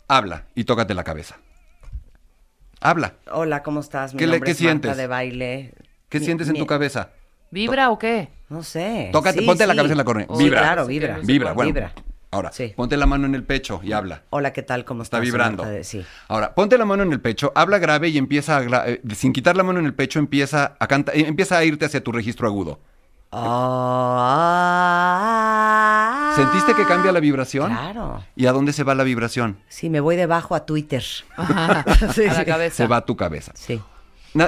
Habla 0.09 0.45
y 0.55 0.65
tócate 0.65 0.95
la 0.95 1.05
cabeza. 1.05 1.37
Habla. 2.81 3.15
Hola, 3.33 3.63
¿cómo 3.63 3.81
estás? 3.81 4.13
Mi 4.15 4.19
¿Qué 4.19 4.27
le- 4.27 4.33
nombre 4.35 4.47
qué 4.47 4.53
es 4.53 4.61
Marta 4.61 4.71
sientes? 4.71 4.97
de 4.97 5.07
baile. 5.07 5.75
¿Qué 6.09 6.21
Mi- 6.21 6.25
sientes 6.27 6.47
en 6.49 6.53
mi- 6.55 6.59
tu 6.59 6.67
cabeza? 6.67 7.11
¿Vibra 7.51 7.91
o 7.91 7.99
qué? 7.99 8.29
No 8.49 8.63
sé. 8.63 9.09
Tócate, 9.13 9.41
Sí, 9.41 9.47
ponte 9.47 9.67
la 9.67 9.75
cabeza 9.75 9.93
en 9.93 9.99
la 9.99 10.05
cornea. 10.05 10.27
Oh, 10.29 10.37
Vibra. 10.37 10.61
Claro, 10.61 10.87
vibra. 10.87 11.19
Vibra, 11.23 11.53
bueno. 11.53 11.73
Vibra. 11.73 11.93
Ahora, 12.33 12.53
Sí. 12.53 12.75
ponte 12.77 12.97
la 12.97 13.07
mano 13.07 13.25
en 13.27 13.35
el 13.35 13.45
pecho 13.45 13.81
y 13.83 13.93
habla. 13.93 14.23
Hola, 14.31 14.53
¿qué 14.53 14.63
tal? 14.63 14.85
¿Cómo 14.85 15.03
Está 15.03 15.17
estás? 15.17 15.27
Soy 15.27 15.31
vibrando. 15.31 15.65
De- 15.65 15.85
Sí. 15.85 16.05
Ahora, 16.29 16.55
ponte 16.55 16.77
la 16.77 16.85
mano 16.85 17.03
en 17.03 17.13
el 17.13 17.21
pecho, 17.21 17.51
habla 17.55 17.79
grave 17.79 18.09
y 18.09 18.19
empieza 18.19 18.59
a, 18.59 18.63
gra- 18.63 18.85
eh, 18.87 19.01
sin 19.15 19.33
quitar 19.33 19.57
la 19.57 19.63
mano 19.63 19.79
en 19.81 19.87
el 19.87 19.95
pecho, 19.95 20.19
empieza 20.19 20.77
a 20.79 20.87
cantar, 20.87 21.17
empieza 21.17 21.57
a 21.57 21.65
irte 21.65 21.87
hacia 21.87 22.03
tu 22.05 22.13
registro 22.13 22.47
agudo. 22.47 22.79
Ah. 23.33 25.17
¿Sentiste 26.37 26.75
que 26.75 26.85
cambia 26.85 27.13
la 27.13 27.21
vibración? 27.21 27.71
Claro. 27.71 28.25
¿Y 28.35 28.47
a 28.47 28.53
dónde 28.53 28.73
se 28.73 28.85
va 28.85 28.95
la 28.95 29.05
vibración? 29.05 29.59
Sí, 29.69 29.91
me 29.91 30.01
voy 30.01 30.17
debajo 30.17 30.55
a 30.55 30.67
Twitter. 30.67 31.05
Ajá, 31.37 31.85
Sí, 32.13 32.25
a 32.27 32.35
la 32.35 32.45
cabeza. 32.45 32.77
Se 32.77 32.87
va 32.87 32.99
a 32.99 33.05
tu 33.05 33.17
cabeza. 33.17 33.53
Sí. 33.55 33.81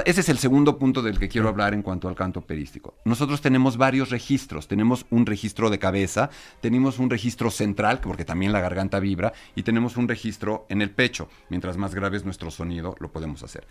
Ese 0.05 0.21
es 0.21 0.29
el 0.29 0.37
segundo 0.37 0.77
punto 0.77 1.01
del 1.01 1.17
que 1.17 1.27
quiero 1.27 1.49
hablar 1.49 1.73
en 1.73 1.81
cuanto 1.81 2.07
al 2.07 2.13
canto 2.13 2.41
operístico. 2.41 2.93
Nosotros 3.05 3.41
tenemos 3.41 3.77
varios 3.77 4.11
registros. 4.11 4.67
Tenemos 4.67 5.07
un 5.09 5.25
registro 5.25 5.71
de 5.71 5.79
cabeza, 5.79 6.29
tenemos 6.61 6.99
un 6.99 7.09
registro 7.09 7.49
central, 7.49 7.99
porque 7.99 8.23
también 8.23 8.51
la 8.51 8.59
garganta 8.59 8.99
vibra, 8.99 9.33
y 9.55 9.63
tenemos 9.63 9.97
un 9.97 10.07
registro 10.07 10.67
en 10.69 10.83
el 10.83 10.91
pecho. 10.91 11.27
Mientras 11.49 11.77
más 11.77 11.95
grave 11.95 12.17
es 12.17 12.25
nuestro 12.25 12.51
sonido, 12.51 12.95
lo 12.99 13.11
podemos 13.11 13.41
hacer. 13.41 13.65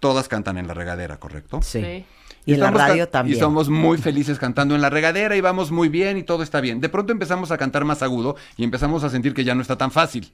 Todas 0.00 0.28
cantan 0.28 0.58
en 0.58 0.66
la 0.66 0.74
regadera, 0.74 1.18
¿correcto? 1.18 1.60
Sí. 1.62 1.80
Sí. 1.82 2.04
Y 2.44 2.54
en 2.54 2.60
la 2.60 2.70
radio 2.70 3.08
también. 3.08 3.36
Y 3.36 3.40
somos 3.40 3.68
muy 3.68 3.98
felices 3.98 4.38
cantando 4.38 4.76
en 4.76 4.80
la 4.80 4.88
regadera 4.88 5.34
y 5.34 5.40
vamos 5.40 5.72
muy 5.72 5.88
bien 5.88 6.16
y 6.16 6.22
todo 6.22 6.44
está 6.44 6.60
bien. 6.60 6.80
De 6.80 6.88
pronto 6.88 7.12
empezamos 7.12 7.50
a 7.50 7.58
cantar 7.58 7.84
más 7.84 8.02
agudo 8.02 8.36
y 8.56 8.62
empezamos 8.62 9.02
a 9.02 9.10
sentir 9.10 9.34
que 9.34 9.42
ya 9.42 9.56
no 9.56 9.62
está 9.62 9.76
tan 9.76 9.90
fácil. 9.90 10.32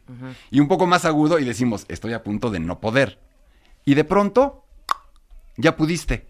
Y 0.50 0.60
un 0.60 0.68
poco 0.68 0.86
más 0.86 1.06
agudo 1.06 1.38
y 1.38 1.44
decimos, 1.46 1.86
estoy 1.88 2.12
a 2.12 2.22
punto 2.22 2.50
de 2.50 2.60
no 2.60 2.80
poder. 2.80 3.18
Y 3.86 3.94
de 3.94 4.04
pronto, 4.04 4.66
ya 5.56 5.74
pudiste. 5.76 6.26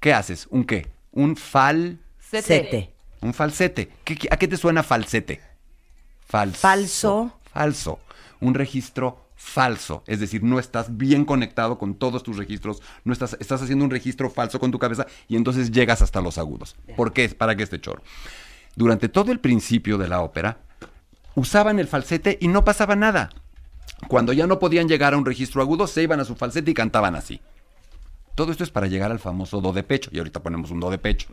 ¿Qué 0.00 0.14
haces? 0.14 0.46
¿Un 0.50 0.64
qué? 0.64 0.88
Un 1.12 1.36
fal... 1.36 1.98
Sete. 2.18 2.42
Sete. 2.46 2.94
Un 3.20 3.34
falsete. 3.34 3.90
¿Qué- 4.04 4.16
qué- 4.16 4.28
¿A 4.30 4.38
qué 4.38 4.48
te 4.48 4.56
suena 4.56 4.82
falsete? 4.82 5.42
Falso. 6.26 6.58
Falso. 6.58 7.38
Falso. 7.52 8.00
Un 8.40 8.54
registro 8.54 9.21
falso, 9.42 10.04
es 10.06 10.20
decir, 10.20 10.42
no 10.42 10.58
estás 10.58 10.96
bien 10.96 11.24
conectado 11.24 11.76
con 11.76 11.94
todos 11.94 12.22
tus 12.22 12.36
registros, 12.38 12.80
no 13.04 13.12
estás, 13.12 13.36
estás 13.40 13.60
haciendo 13.60 13.84
un 13.84 13.90
registro 13.90 14.30
falso 14.30 14.60
con 14.60 14.70
tu 14.70 14.78
cabeza 14.78 15.06
y 15.28 15.36
entonces 15.36 15.72
llegas 15.72 16.00
hasta 16.00 16.22
los 16.22 16.38
agudos. 16.38 16.76
¿Por 16.96 17.12
qué? 17.12 17.28
¿Para 17.28 17.54
qué 17.56 17.64
este 17.64 17.80
choro? 17.80 18.02
Durante 18.76 19.08
todo 19.08 19.32
el 19.32 19.40
principio 19.40 19.98
de 19.98 20.08
la 20.08 20.22
ópera, 20.22 20.58
usaban 21.34 21.80
el 21.80 21.88
falsete 21.88 22.38
y 22.40 22.48
no 22.48 22.64
pasaba 22.64 22.96
nada. 22.96 23.30
Cuando 24.08 24.32
ya 24.32 24.46
no 24.46 24.58
podían 24.58 24.88
llegar 24.88 25.12
a 25.12 25.18
un 25.18 25.26
registro 25.26 25.60
agudo, 25.60 25.86
se 25.86 26.02
iban 26.02 26.20
a 26.20 26.24
su 26.24 26.34
falsete 26.34 26.70
y 26.70 26.74
cantaban 26.74 27.14
así. 27.14 27.40
Todo 28.34 28.52
esto 28.52 28.64
es 28.64 28.70
para 28.70 28.86
llegar 28.86 29.10
al 29.10 29.18
famoso 29.18 29.60
do 29.60 29.72
de 29.72 29.82
pecho, 29.82 30.08
y 30.12 30.18
ahorita 30.18 30.40
ponemos 30.40 30.70
un 30.70 30.80
do 30.80 30.88
de 30.88 30.98
pecho. 30.98 31.28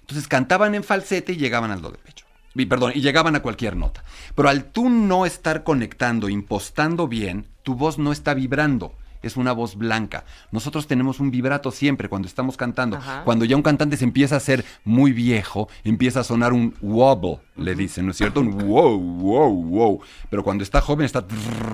Entonces 0.00 0.28
cantaban 0.28 0.74
en 0.74 0.84
falsete 0.84 1.32
y 1.32 1.36
llegaban 1.36 1.70
al 1.72 1.80
do 1.80 1.90
de 1.90 1.98
pecho. 1.98 2.26
Y, 2.54 2.66
perdón, 2.66 2.92
y 2.94 3.00
llegaban 3.00 3.36
a 3.36 3.42
cualquier 3.42 3.76
nota. 3.76 4.04
Pero 4.34 4.48
al 4.48 4.64
tú 4.64 4.88
no 4.88 5.26
estar 5.26 5.64
conectando, 5.64 6.28
impostando 6.28 7.08
bien, 7.08 7.46
tu 7.62 7.74
voz 7.74 7.98
no 7.98 8.12
está 8.12 8.34
vibrando. 8.34 8.94
Es 9.22 9.36
una 9.36 9.52
voz 9.52 9.76
blanca. 9.76 10.24
Nosotros 10.50 10.88
tenemos 10.88 11.20
un 11.20 11.30
vibrato 11.30 11.70
siempre 11.70 12.08
cuando 12.08 12.26
estamos 12.26 12.56
cantando. 12.56 12.96
Ajá. 12.96 13.22
Cuando 13.24 13.44
ya 13.44 13.54
un 13.54 13.62
cantante 13.62 13.96
se 13.96 14.04
empieza 14.04 14.34
a 14.34 14.38
hacer 14.38 14.64
muy 14.84 15.12
viejo, 15.12 15.68
empieza 15.84 16.20
a 16.20 16.24
sonar 16.24 16.52
un 16.52 16.74
wobble, 16.82 17.38
le 17.56 17.76
dicen, 17.76 18.04
¿no 18.06 18.10
es 18.10 18.16
cierto? 18.16 18.40
Un 18.40 18.66
wow, 18.66 18.98
wow, 18.98 19.64
wow. 19.64 20.00
Pero 20.28 20.42
cuando 20.42 20.64
está 20.64 20.80
joven 20.80 21.06
está 21.06 21.24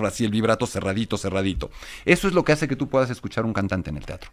así 0.04 0.26
el 0.26 0.30
vibrato 0.30 0.66
cerradito, 0.66 1.16
cerradito. 1.16 1.70
Eso 2.04 2.28
es 2.28 2.34
lo 2.34 2.44
que 2.44 2.52
hace 2.52 2.68
que 2.68 2.76
tú 2.76 2.88
puedas 2.88 3.08
escuchar 3.08 3.46
un 3.46 3.54
cantante 3.54 3.88
en 3.88 3.96
el 3.96 4.04
teatro. 4.04 4.30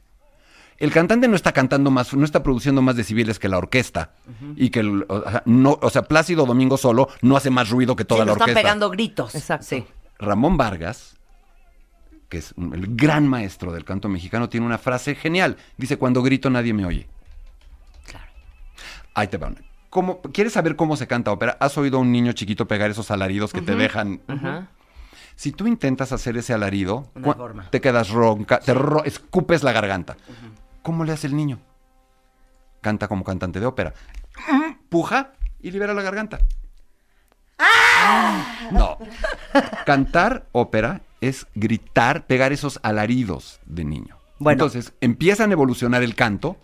El 0.78 0.92
cantante 0.92 1.28
no 1.28 1.36
está 1.36 1.54
cantando 1.54 1.90
más, 1.90 2.14
no 2.14 2.26
está 2.26 2.44
produciendo 2.44 2.82
más 2.82 2.96
decibeles 2.98 3.40
que 3.40 3.48
la 3.48 3.58
orquesta. 3.58 4.12
Y 4.58 4.70
que, 4.72 4.82
el- 4.82 5.06
o 5.08 5.30
sea, 5.30 5.42
no, 5.46 5.78
o 5.82 5.90
sea, 5.90 6.04
Plácido 6.04 6.46
Domingo 6.46 6.78
solo 6.78 7.08
no 7.22 7.38
hace 7.38 7.50
más 7.50 7.70
ruido 7.70 7.96
que 7.96 8.04
toda 8.04 8.20
Sí, 8.20 8.22
la 8.22 8.26
no 8.26 8.32
están 8.34 8.44
orquesta. 8.50 8.62
pegando 8.62 8.90
gritos. 8.90 9.36
Exacto. 9.36 9.66
Sí. 9.68 9.86
Ramón 10.20 10.58
Vargas, 10.58 11.16
que 12.30 12.40
es 12.40 12.54
un- 12.58 12.74
el 12.74 12.96
gran 12.96 13.28
maestro 13.28 13.72
del 13.72 13.86
canto 13.86 14.10
mexicano, 14.10 14.50
tiene 14.50 14.66
una 14.66 14.78
frase 14.78 15.16
genial. 15.16 15.56
Dice, 15.78 15.98
cuando 15.98 16.22
grito 16.22 16.50
nadie 16.50 16.74
me 16.74 16.86
oye. 16.86 17.08
Claro. 18.06 18.26
Ahí 19.14 19.28
te 19.28 19.38
va. 19.38 19.48
una. 19.48 19.62
¿Cómo- 19.90 20.22
¿Quieres 20.22 20.52
saber 20.52 20.76
cómo 20.76 20.98
se 20.98 21.08
canta 21.08 21.32
ópera? 21.32 21.56
¿Has 21.62 21.78
oído 21.78 22.00
a 22.00 22.02
un 22.02 22.12
niño 22.12 22.34
chiquito 22.34 22.68
pegar 22.68 22.92
esos 22.92 23.12
alaridos 23.12 23.54
que 23.54 23.62
te 23.62 23.76
dejan? 23.76 24.20
Si 25.38 25.52
tú 25.54 25.68
intentas 25.68 26.12
hacer 26.12 26.36
ese 26.38 26.54
alarido, 26.54 27.10
te 27.72 27.80
quedas 27.82 28.10
ronca, 28.10 28.60
te 28.60 28.74
ro- 28.74 29.04
escupes 29.06 29.64
la 29.64 29.72
garganta. 29.72 30.18
¿Cómo 30.86 31.04
le 31.04 31.14
hace 31.14 31.26
el 31.26 31.36
niño? 31.36 31.58
Canta 32.82 33.08
como 33.08 33.24
cantante 33.24 33.60
de 33.60 33.66
ópera. 33.66 33.96
Puja 34.88 35.34
y 35.60 35.72
libera 35.72 35.96
la 35.96 36.04
garganta. 36.04 36.42
No. 38.72 39.00
Cantar 39.88 40.46
ópera 40.52 41.02
es 41.22 41.48
gritar, 41.56 42.28
pegar 42.28 42.54
esos 42.54 42.80
alaridos 42.84 43.60
de 43.66 43.84
niño. 43.84 44.20
Bueno. 44.38 44.64
Entonces 44.64 44.94
empiezan 45.02 45.50
a 45.50 45.54
evolucionar 45.54 46.04
el 46.04 46.14
canto 46.14 46.56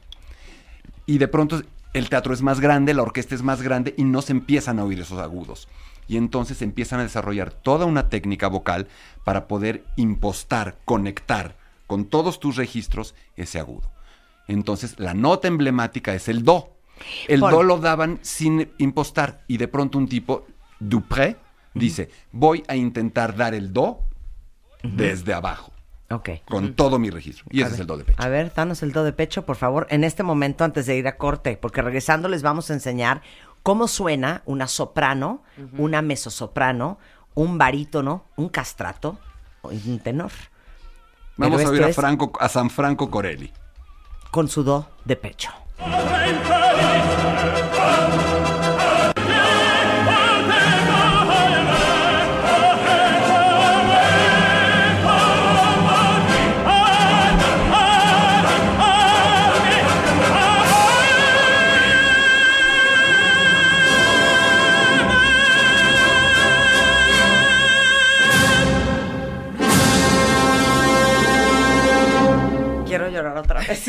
y 1.07 1.17
de 1.17 1.27
pronto 1.27 1.63
el 1.93 2.07
teatro 2.07 2.35
es 2.35 2.43
más 2.43 2.59
grande, 2.59 2.93
la 2.93 3.01
orquesta 3.01 3.33
es 3.33 3.41
más 3.41 3.63
grande 3.63 3.95
y 3.97 4.03
no 4.03 4.21
se 4.21 4.33
empiezan 4.33 4.77
a 4.77 4.83
oír 4.83 4.99
esos 4.99 5.17
agudos. 5.17 5.67
Y 6.07 6.17
entonces 6.17 6.59
se 6.59 6.65
empiezan 6.65 6.99
a 6.99 7.03
desarrollar 7.03 7.51
toda 7.51 7.87
una 7.87 8.07
técnica 8.09 8.49
vocal 8.49 8.87
para 9.23 9.47
poder 9.47 9.83
impostar, 9.95 10.77
conectar 10.85 11.55
con 11.87 12.05
todos 12.05 12.39
tus 12.39 12.55
registros 12.55 13.15
ese 13.35 13.57
agudo. 13.57 13.89
Entonces 14.51 14.99
la 14.99 15.13
nota 15.13 15.47
emblemática 15.47 16.13
es 16.13 16.27
el 16.27 16.43
do. 16.43 16.75
El 17.27 17.39
Por- 17.39 17.51
do 17.51 17.63
lo 17.63 17.77
daban 17.77 18.19
sin 18.21 18.71
impostar 18.77 19.43
y 19.47 19.57
de 19.57 19.67
pronto 19.67 19.97
un 19.97 20.07
tipo, 20.07 20.45
Dupré, 20.79 21.37
dice, 21.73 22.09
voy 22.31 22.63
a 22.67 22.75
intentar 22.75 23.35
dar 23.35 23.53
el 23.53 23.71
do 23.71 23.99
desde 24.83 25.33
abajo, 25.33 25.71
Ok. 26.09 26.29
con 26.45 26.73
todo 26.73 26.99
mi 26.99 27.09
registro. 27.09 27.45
Y 27.49 27.61
A 27.61 27.65
ese 27.67 27.75
es 27.75 27.81
el 27.81 27.87
do 27.87 27.97
de 27.97 28.03
pecho. 28.03 28.21
A 28.21 28.27
ver, 28.27 28.51
danos 28.53 28.83
el 28.83 28.91
do 28.91 29.03
de 29.03 29.13
pecho, 29.13 29.45
por 29.45 29.55
favor, 29.55 29.87
en 29.89 30.03
este 30.03 30.21
momento 30.23 30.63
antes 30.63 30.85
de 30.85 30.97
ir 30.97 31.07
a 31.07 31.17
corte, 31.17 31.57
porque 31.57 31.81
regresando 31.81 32.27
les 32.27 32.41
vamos 32.41 32.69
a 32.69 32.73
enseñar 32.73 33.21
cómo 33.63 33.87
suena 33.87 34.41
una 34.45 34.67
soprano, 34.67 35.43
una 35.77 36.01
mezzosoprano, 36.01 36.97
un 37.35 37.57
barítono, 37.57 38.25
un 38.35 38.49
castrato 38.49 39.17
y 39.71 39.89
un 39.89 39.99
tenor. 39.99 40.31
Vamos 41.37 41.57
Pero 41.57 41.69
a 41.69 41.71
oír 41.71 41.83
a, 41.83 41.89
es 41.89 41.95
Franco, 41.95 42.31
a 42.39 42.49
San 42.49 42.69
Franco 42.69 43.09
Corelli. 43.09 43.51
Con 44.31 44.47
su 44.47 44.63
do 44.63 44.87
de 45.05 45.15
pecho. 45.15 45.51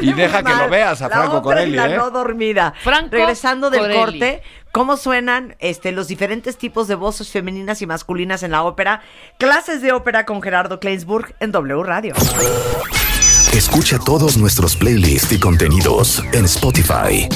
Y 0.00 0.12
deja 0.12 0.42
que 0.42 0.54
lo 0.54 0.68
veas 0.68 1.02
a 1.02 1.08
La 1.08 1.16
Franco 1.16 1.42
Corelli, 1.42 1.76
la 1.76 1.88
¿eh? 1.88 1.96
no 1.96 2.10
dormida. 2.10 2.74
Franco 2.82 3.08
Regresando 3.10 3.70
del 3.70 3.80
Corelli. 3.80 3.98
corte, 3.98 4.42
¿cómo 4.72 4.96
suenan 4.96 5.56
este, 5.58 5.92
los 5.92 6.08
diferentes 6.08 6.56
tipos 6.56 6.88
de 6.88 6.94
voces 6.94 7.30
femeninas 7.30 7.82
y 7.82 7.86
masculinas 7.86 8.42
en 8.42 8.52
la 8.52 8.62
ópera? 8.62 9.02
Clases 9.38 9.82
de 9.82 9.92
ópera 9.92 10.26
con 10.26 10.42
Gerardo 10.42 10.80
Kleinsburg 10.80 11.34
en 11.40 11.52
W 11.52 11.82
Radio. 11.82 12.14
Escucha 13.52 13.98
todos 13.98 14.38
nuestros 14.38 14.76
playlists 14.76 15.32
y 15.32 15.38
contenidos 15.38 16.22
en 16.32 16.46
Spotify. 16.46 17.28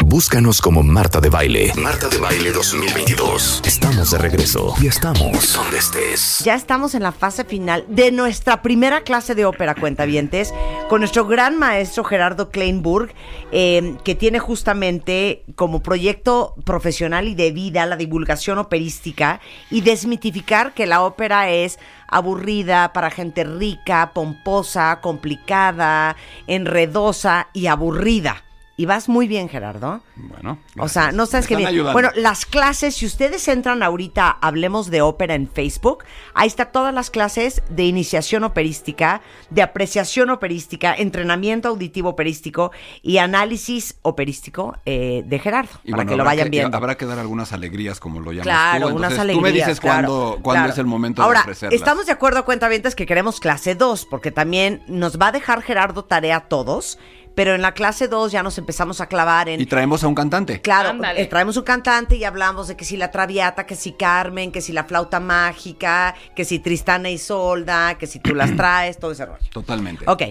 Búscanos 0.00 0.60
como 0.60 0.82
Marta 0.82 1.20
de 1.20 1.28
Baile. 1.28 1.72
Marta 1.76 2.08
de 2.08 2.18
Baile 2.18 2.52
2022. 2.52 3.62
Estamos 3.64 4.10
de 4.10 4.18
regreso 4.18 4.74
y 4.80 4.86
estamos 4.86 5.54
donde 5.54 5.78
estés. 5.78 6.38
Ya 6.44 6.54
estamos 6.54 6.94
en 6.94 7.02
la 7.02 7.12
fase 7.12 7.44
final 7.44 7.84
de 7.88 8.10
nuestra 8.10 8.62
primera 8.62 9.02
clase 9.02 9.34
de 9.34 9.44
ópera, 9.44 9.74
cuentavientes, 9.74 10.52
con 10.88 11.00
nuestro 11.00 11.26
gran 11.26 11.58
maestro 11.58 12.04
Gerardo 12.04 12.50
Kleinburg, 12.50 13.14
eh, 13.52 13.96
que 14.04 14.14
tiene 14.14 14.38
justamente 14.38 15.44
como 15.54 15.82
proyecto 15.82 16.54
profesional 16.64 17.28
y 17.28 17.34
de 17.34 17.52
vida 17.52 17.86
la 17.86 17.96
divulgación 17.96 18.58
operística 18.58 19.40
y 19.70 19.82
desmitificar 19.82 20.74
que 20.74 20.86
la 20.86 21.02
ópera 21.02 21.50
es 21.50 21.78
aburrida 22.08 22.92
para 22.92 23.10
gente 23.10 23.44
rica, 23.44 24.12
pomposa, 24.14 25.00
complicada, 25.00 26.16
enredosa 26.46 27.48
y 27.52 27.66
aburrida. 27.66 28.42
Y 28.74 28.86
vas 28.86 29.08
muy 29.08 29.28
bien, 29.28 29.48
Gerardo. 29.50 30.00
Bueno. 30.16 30.58
O 30.78 30.88
sea, 30.88 31.12
no 31.12 31.26
sabes 31.26 31.46
qué 31.46 31.56
bien. 31.56 31.68
ayudando. 31.68 31.92
Bueno, 31.92 32.08
las 32.16 32.46
clases, 32.46 32.96
si 32.96 33.04
ustedes 33.06 33.46
entran 33.48 33.82
ahorita, 33.82 34.30
hablemos 34.40 34.90
de 34.90 35.02
ópera 35.02 35.34
en 35.34 35.46
Facebook, 35.46 36.04
ahí 36.32 36.48
está 36.48 36.66
todas 36.66 36.92
las 36.94 37.10
clases 37.10 37.62
de 37.68 37.84
iniciación 37.84 38.44
operística, 38.44 39.20
de 39.50 39.60
apreciación 39.62 40.30
operística, 40.30 40.94
entrenamiento 40.94 41.68
auditivo 41.68 42.08
operístico 42.08 42.72
y 43.02 43.18
análisis 43.18 43.96
operístico 44.02 44.76
eh, 44.86 45.22
de 45.26 45.38
Gerardo, 45.38 45.70
Y 45.84 45.90
para 45.90 46.04
bueno, 46.04 46.10
que 46.10 46.16
lo 46.16 46.24
vayan 46.24 46.46
y 46.46 46.50
viendo. 46.50 46.76
Habrá 46.76 46.96
que 46.96 47.04
dar 47.04 47.18
algunas 47.18 47.52
alegrías, 47.52 48.00
como 48.00 48.20
lo 48.20 48.32
llamas 48.32 48.44
Claro, 48.44 48.88
tú. 48.88 48.96
unas 48.96 49.18
alegrías. 49.18 49.36
Tú 49.36 49.40
me 49.42 49.52
dices 49.52 49.80
claro, 49.80 50.08
cuándo, 50.08 50.38
cuándo 50.42 50.60
claro. 50.60 50.72
es 50.72 50.78
el 50.78 50.86
momento 50.86 51.22
Ahora, 51.22 51.40
de 51.40 51.42
ofrecerlas. 51.42 51.78
estamos 51.78 52.06
de 52.06 52.12
acuerdo, 52.12 52.44
cuentavientes, 52.46 52.94
que 52.94 53.04
queremos 53.04 53.38
clase 53.38 53.74
2, 53.74 54.06
porque 54.06 54.30
también 54.30 54.82
nos 54.88 55.18
va 55.20 55.28
a 55.28 55.32
dejar 55.32 55.60
Gerardo 55.62 56.04
tarea 56.04 56.36
a 56.36 56.40
todos, 56.48 56.98
pero 57.34 57.54
en 57.54 57.62
la 57.62 57.72
clase 57.72 58.08
2 58.08 58.32
ya 58.32 58.42
nos 58.42 58.58
empezamos 58.58 59.00
a 59.00 59.06
clavar 59.06 59.48
en... 59.48 59.60
Y 59.60 59.66
traemos 59.66 60.04
a 60.04 60.08
un 60.08 60.14
cantante. 60.14 60.60
Claro, 60.60 60.98
eh, 61.16 61.26
traemos 61.26 61.56
un 61.56 61.64
cantante 61.64 62.16
y 62.16 62.24
hablamos 62.24 62.68
de 62.68 62.76
que 62.76 62.84
si 62.84 62.96
la 62.96 63.10
Traviata, 63.10 63.66
que 63.66 63.76
si 63.76 63.92
Carmen, 63.92 64.52
que 64.52 64.60
si 64.60 64.72
la 64.72 64.84
flauta 64.84 65.20
mágica, 65.20 66.14
que 66.36 66.44
si 66.44 66.58
Tristana 66.58 67.10
y 67.10 67.18
Solda, 67.18 67.96
que 67.98 68.06
si 68.06 68.18
tú 68.18 68.34
las 68.34 68.54
traes, 68.56 68.98
todo 68.98 69.12
ese 69.12 69.26
rollo. 69.26 69.44
Totalmente. 69.52 70.04
Ok, 70.08 70.22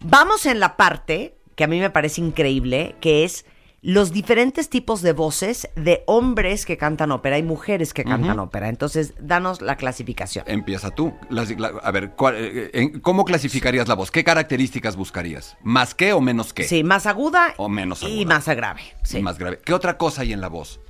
vamos 0.00 0.46
en 0.46 0.60
la 0.60 0.76
parte 0.76 1.36
que 1.54 1.64
a 1.64 1.66
mí 1.66 1.78
me 1.78 1.90
parece 1.90 2.22
increíble, 2.22 2.96
que 3.00 3.24
es 3.24 3.44
los 3.82 4.12
diferentes 4.12 4.68
tipos 4.68 5.00
de 5.00 5.12
voces 5.14 5.68
de 5.74 6.02
hombres 6.06 6.66
que 6.66 6.76
cantan 6.76 7.10
ópera 7.12 7.38
y 7.38 7.42
mujeres 7.42 7.94
que 7.94 8.04
cantan 8.04 8.38
ópera. 8.38 8.68
Entonces, 8.68 9.14
danos 9.18 9.62
la 9.62 9.76
clasificación. 9.76 10.44
Empieza 10.48 10.90
tú. 10.90 11.14
La- 11.30 11.42
a 11.82 11.90
ver, 11.90 12.10
¿cuál- 12.10 12.34
eh, 12.36 12.70
en- 12.74 13.00
¿cómo 13.00 13.24
clasificarías 13.24 13.88
la 13.88 13.94
voz? 13.94 14.10
¿Qué 14.10 14.22
características 14.22 14.96
buscarías? 14.96 15.56
¿Más 15.62 15.94
qué 15.94 16.12
o 16.12 16.20
menos 16.20 16.52
qué? 16.52 16.64
Sí, 16.64 16.84
más 16.84 17.06
aguda, 17.06 17.54
O 17.56 17.68
menos 17.70 18.02
y 18.02 18.20
aguda. 18.22 18.34
más 18.36 18.46
grave. 18.48 18.82
Sí. 19.02 19.18
Y 19.18 19.22
más 19.22 19.38
grave. 19.38 19.58
¿Qué 19.64 19.72
otra 19.72 19.96
cosa 19.96 20.22
hay 20.22 20.34
en 20.34 20.40
la 20.42 20.48
voz? 20.48 20.80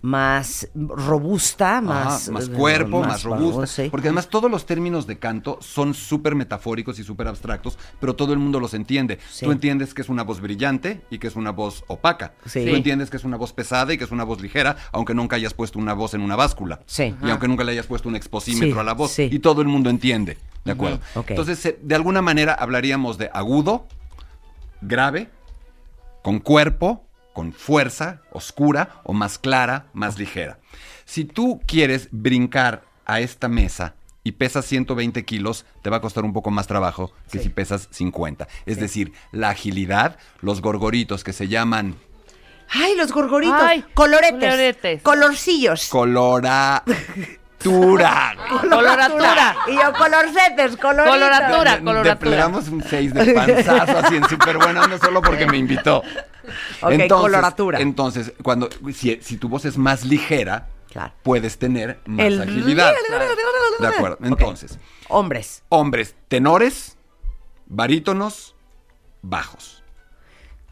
Más 0.00 0.68
robusta, 0.74 1.78
Ajá, 1.78 1.80
más... 1.82 2.28
más 2.28 2.48
eh, 2.48 2.52
cuerpo, 2.52 3.00
más, 3.00 3.24
robusta. 3.24 3.66
sí. 3.66 3.88
Porque 3.90 4.08
además 4.08 4.28
todos 4.28 4.50
los 4.50 4.64
términos 4.64 5.06
de 5.06 5.18
canto 5.18 5.58
son 5.60 5.92
súper 5.94 6.34
metafóricos 6.36 6.98
y 6.98 7.04
súper 7.04 7.26
abstractos, 7.28 7.78
pero 8.00 8.14
todo 8.14 8.32
el 8.32 8.38
mundo 8.38 8.60
los 8.60 8.74
entiende. 8.74 9.18
Sí. 9.30 9.44
Tú 9.44 9.52
entiendes 9.52 9.94
que 9.94 10.02
es 10.02 10.08
una 10.08 10.22
voz 10.22 10.40
brillante 10.40 11.02
y 11.10 11.18
que 11.18 11.26
es 11.26 11.34
una 11.36 11.50
voz 11.50 11.84
opaca. 11.88 12.34
Sí. 12.46 12.64
Tú 12.68 12.76
entiendes 12.76 13.10
que 13.10 13.16
es 13.16 13.24
una 13.24 13.36
voz 13.36 13.52
pesada 13.52 13.92
y 13.92 13.98
que 13.98 14.04
es 14.04 14.12
una 14.12 14.24
voz 14.24 14.40
ligera, 14.40 14.76
aunque 14.92 15.14
nunca 15.14 15.36
hayas 15.36 15.54
puesto 15.54 15.78
una 15.78 15.94
voz 15.94 16.14
en 16.14 16.20
una 16.20 16.36
báscula. 16.36 16.80
Sí. 16.86 17.14
Y 17.22 17.30
aunque 17.30 17.48
nunca 17.48 17.64
le 17.64 17.72
hayas 17.72 17.86
puesto 17.86 18.08
un 18.08 18.16
exposímetro 18.16 18.74
Sí, 18.74 18.78
a 18.80 18.84
la 18.84 18.94
voz. 18.94 19.10
sí. 19.10 19.28
Y 19.32 19.40
todo 19.40 19.62
el 19.62 19.68
mundo 19.68 19.90
entiende. 19.90 20.38
¿De 20.64 20.72
acuerdo? 20.72 21.00
Entonces, 21.26 21.64
eh, 21.64 21.78
de 21.82 21.94
alguna 21.94 22.20
manera 22.22 22.52
hablaríamos 22.52 23.16
de 23.16 23.30
agudo, 23.32 23.86
grave, 24.80 25.30
con 26.22 26.40
cuerpo, 26.40 27.04
con 27.38 27.52
fuerza, 27.52 28.20
oscura 28.32 29.00
o 29.04 29.12
más 29.12 29.38
clara, 29.38 29.86
más 29.92 30.18
ligera. 30.18 30.58
Si 31.04 31.24
tú 31.24 31.60
quieres 31.68 32.08
brincar 32.10 32.82
a 33.06 33.20
esta 33.20 33.46
mesa 33.46 33.94
y 34.24 34.32
pesas 34.32 34.64
120 34.64 35.24
kilos, 35.24 35.64
te 35.82 35.88
va 35.88 35.98
a 35.98 36.00
costar 36.00 36.24
un 36.24 36.32
poco 36.32 36.50
más 36.50 36.66
trabajo 36.66 37.12
que 37.30 37.38
Sí. 37.38 37.44
si 37.44 37.48
pesas 37.50 37.86
50. 37.92 38.48
Es 38.66 38.80
decir, 38.80 39.12
la 39.30 39.50
agilidad, 39.50 40.16
los 40.40 40.60
gorgoritos 40.60 41.22
que 41.22 41.32
se 41.32 41.46
llaman 41.46 41.94
Ay, 42.70 42.96
los 42.96 43.12
gorgoritos. 43.12 43.56
Ay, 43.62 43.84
coloretes. 43.94 44.40
coloretes. 44.40 45.02
Colorcillos. 45.02 45.88
coloratura. 45.90 46.82
Coloratura. 48.60 49.56
Y 49.68 49.74
yo, 49.74 49.92
colorcetes, 49.96 50.76
coloritos. 50.76 51.18
Coloratura. 51.18 51.76
Le- 51.76 51.84
coloratura. 51.84 52.30
Le 52.30 52.36
damos 52.36 52.68
un 52.68 52.82
6 52.82 53.14
de 53.14 53.32
panzazo 53.32 53.98
así 53.98 54.16
en 54.16 54.28
súper 54.28 54.58
buena 54.58 54.82
onda 54.82 54.98
solo 54.98 55.22
porque 55.22 55.46
me 55.46 55.56
invitó. 55.56 56.02
Ok, 56.82 57.08
coloratura. 57.08 57.80
Entonces, 57.80 58.32
cuando, 58.42 58.68
si, 58.94 59.18
si 59.22 59.36
tu 59.36 59.48
voz 59.48 59.64
es 59.64 59.76
más 59.78 60.04
ligera, 60.04 60.68
Claro. 60.90 61.12
puedes 61.22 61.58
tener 61.58 62.00
más 62.06 62.26
El- 62.26 62.42
agilidad. 62.42 62.92
De 63.80 63.86
acuerdo. 63.86 64.18
Entonces, 64.22 64.78
Hombres. 65.08 65.62
hombres, 65.68 66.14
tenores, 66.28 66.96
barítonos, 67.66 68.54
bajos. 69.22 69.82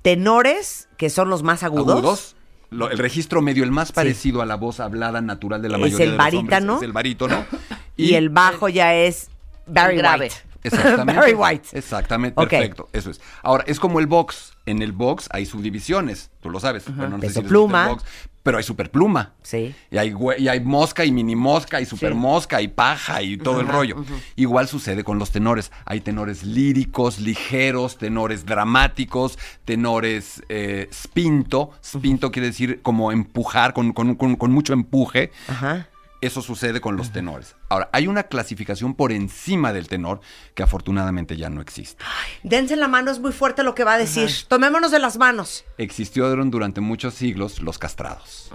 Tenores, 0.02 0.88
que 0.96 1.10
son 1.10 1.28
los 1.30 1.42
más 1.42 1.62
agudos. 1.62 1.90
Agudos. 1.98 2.36
lo- 2.70 2.90
el 2.90 2.98
registro 2.98 3.42
medio, 3.42 3.62
el 3.64 3.70
más 3.70 3.92
parecido 3.92 4.42
a 4.42 4.46
la 4.46 4.56
voz 4.56 4.80
hablada 4.80 5.20
natural 5.20 5.62
de 5.62 5.68
la 5.68 5.76
Es 5.76 5.80
mayoría 5.82 6.04
el 6.06 6.10
de 6.12 6.16
los 6.16 6.34
hombres, 6.34 6.76
es 6.76 6.82
el 6.82 6.92
barítono. 6.92 7.46
Y, 7.98 8.14
el 8.14 8.28
bajo 8.28 8.68
ya 8.68 8.92
es 8.94 9.30
Barry 9.66 9.96
grave. 9.96 10.24
White. 10.26 10.36
Exactamente. 10.66 11.20
Barry 11.20 11.34
White. 11.34 11.68
Exactamente, 11.72 12.34
perfecto. 12.46 12.88
Eso 12.92 13.10
es. 13.10 13.20
Ahora, 13.42 13.64
es 13.66 13.78
como 13.80 14.00
el 14.00 14.06
box. 14.06 14.52
En 14.66 14.82
el 14.82 14.90
box 14.92 15.28
hay 15.30 15.46
subdivisiones, 15.46 16.30
tú 16.40 16.50
lo 16.50 16.58
sabes. 16.58 16.84
Bueno, 16.92 17.10
no 17.18 17.20
sé 17.20 17.28
Peso 17.28 17.40
si 17.42 17.46
pluma. 17.46 17.86
box, 17.86 18.04
pero 18.42 18.58
hay 18.58 18.64
superpluma. 18.64 19.34
Sí. 19.42 19.72
Y 19.92 19.96
hay, 19.98 20.10
hue- 20.12 20.40
y 20.40 20.48
hay 20.48 20.58
mosca 20.58 21.04
y 21.04 21.12
mini 21.12 21.36
mosca 21.36 21.80
y 21.80 21.86
super 21.86 22.16
mosca 22.16 22.60
y 22.60 22.66
paja 22.66 23.22
y 23.22 23.36
todo 23.36 23.60
el 23.60 23.68
rollo. 23.68 24.04
Igual 24.34 24.66
sucede 24.66 25.04
con 25.04 25.20
los 25.20 25.30
tenores. 25.30 25.70
Hay 25.84 26.00
tenores 26.00 26.42
líricos, 26.42 27.20
ligeros, 27.20 27.96
tenores 27.96 28.44
dramáticos, 28.44 29.38
tenores 29.64 30.42
eh, 30.48 30.88
spinto. 30.92 31.70
Spinto 31.84 32.32
quiere 32.32 32.48
decir 32.48 32.80
como 32.82 33.12
empujar, 33.12 33.72
con, 33.72 33.92
con- 33.92 34.16
con- 34.16 34.34
con 34.34 34.50
mucho 34.50 34.72
empuje. 34.72 35.30
Ajá. 35.46 35.88
Eso 36.22 36.40
sucede 36.42 36.80
con 36.80 36.96
los 36.96 37.12
tenores. 37.12 37.56
Ahora, 37.68 37.90
hay 37.92 38.06
una 38.08 38.24
clasificación 38.24 38.94
por 38.94 39.12
encima 39.12 39.72
del 39.72 39.86
tenor 39.86 40.20
que 40.54 40.62
afortunadamente 40.62 41.36
ya 41.36 41.50
no 41.50 41.60
existe. 41.60 42.02
Dense 42.42 42.74
la 42.76 42.88
mano, 42.88 43.10
es 43.10 43.18
muy 43.20 43.32
fuerte 43.32 43.62
lo 43.62 43.74
que 43.74 43.84
va 43.84 43.94
a 43.94 43.98
decir. 43.98 44.30
Tomémonos 44.48 44.90
de 44.90 44.98
las 44.98 45.18
manos. 45.18 45.64
Existieron 45.78 46.50
durante 46.50 46.80
muchos 46.80 47.14
siglos 47.14 47.60
los 47.60 47.78
castrados. 47.78 48.50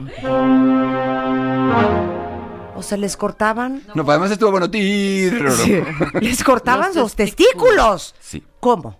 O 2.75 2.83
sea, 2.83 2.97
les 2.97 3.15
cortaban. 3.15 3.83
No, 3.93 4.03
pues 4.03 4.09
además 4.15 4.31
estuvo 4.31 4.49
bueno. 4.51 4.69
tir- 4.71 5.39
Les 6.21 6.43
cortaban 6.43 6.87
Los 6.87 6.95
los 6.95 7.15
testículos. 7.15 8.15
Sí. 8.19 8.43
¿Cómo? 8.59 8.97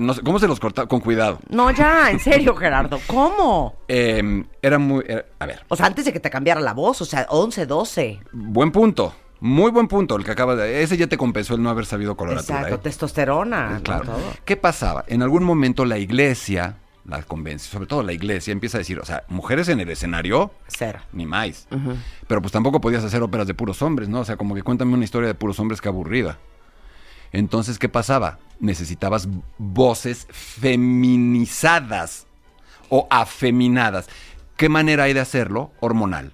No 0.00 0.14
sé, 0.14 0.22
¿Cómo 0.22 0.38
se 0.38 0.48
los 0.48 0.60
corta? 0.60 0.86
Con 0.86 1.00
cuidado. 1.00 1.38
No, 1.50 1.70
ya, 1.70 2.10
en 2.10 2.18
serio, 2.20 2.54
Gerardo. 2.56 2.98
¿Cómo? 3.06 3.76
Eh, 3.88 4.44
era 4.62 4.78
muy... 4.78 5.04
era- 5.06 5.24
a 5.38 5.46
ver, 5.46 5.60
O 5.68 5.76
sea, 5.76 5.86
antes 5.86 6.04
de 6.04 6.12
que 6.12 6.20
te 6.20 6.30
cambiara 6.30 6.60
la 6.60 6.72
voz, 6.72 7.00
o 7.02 7.04
sea, 7.04 7.26
11, 7.28 7.66
12. 7.66 8.20
buen 8.32 8.70
punto. 8.72 9.14
Muy 9.40 9.70
buen 9.70 9.88
punto 9.88 10.16
el 10.16 10.24
que 10.24 10.30
acaba 10.30 10.56
de... 10.56 10.82
Ese 10.82 10.96
ya 10.96 11.06
te 11.06 11.18
compensó 11.18 11.54
el 11.54 11.62
no 11.62 11.68
haber 11.68 11.84
sabido 11.84 12.16
coloratura. 12.16 12.60
Exacto, 12.60 12.76
¿eh? 12.76 12.80
testosterona. 12.82 13.70
¿no? 13.70 13.82
Claro. 13.82 14.04
Todo. 14.04 14.32
¿Qué 14.46 14.56
pasaba? 14.56 15.04
En 15.06 15.22
algún 15.22 15.44
momento 15.44 15.84
la 15.84 15.98
iglesia, 15.98 16.76
la 17.04 17.22
convención, 17.24 17.70
sobre 17.70 17.86
todo 17.86 18.02
la 18.02 18.14
iglesia, 18.14 18.52
empieza 18.52 18.78
a 18.78 18.80
decir, 18.80 18.98
o 19.00 19.04
sea, 19.04 19.24
mujeres 19.28 19.68
en 19.68 19.80
el 19.80 19.90
escenario, 19.90 20.50
Cero. 20.68 21.00
ni 21.12 21.26
más. 21.26 21.68
Pero 22.26 22.40
pues 22.40 22.52
tampoco 22.52 22.80
podías 22.80 23.04
hacer 23.04 23.22
óperas 23.22 23.46
de 23.46 23.52
puros 23.52 23.82
hombres, 23.82 24.08
¿no? 24.08 24.20
O 24.20 24.24
sea, 24.24 24.36
como 24.38 24.54
que 24.54 24.62
cuéntame 24.62 24.94
una 24.94 25.04
historia 25.04 25.26
de 25.28 25.34
puros 25.34 25.60
hombres 25.60 25.82
que 25.82 25.88
aburrida. 25.88 26.38
Entonces, 27.32 27.78
¿qué 27.78 27.88
pasaba? 27.90 28.38
Necesitabas 28.60 29.28
voces 29.58 30.26
feminizadas 30.30 32.26
o 32.88 33.06
afeminadas. 33.10 34.08
¿Qué 34.56 34.68
manera 34.68 35.04
hay 35.04 35.12
de 35.12 35.20
hacerlo? 35.20 35.72
Hormonal. 35.80 36.32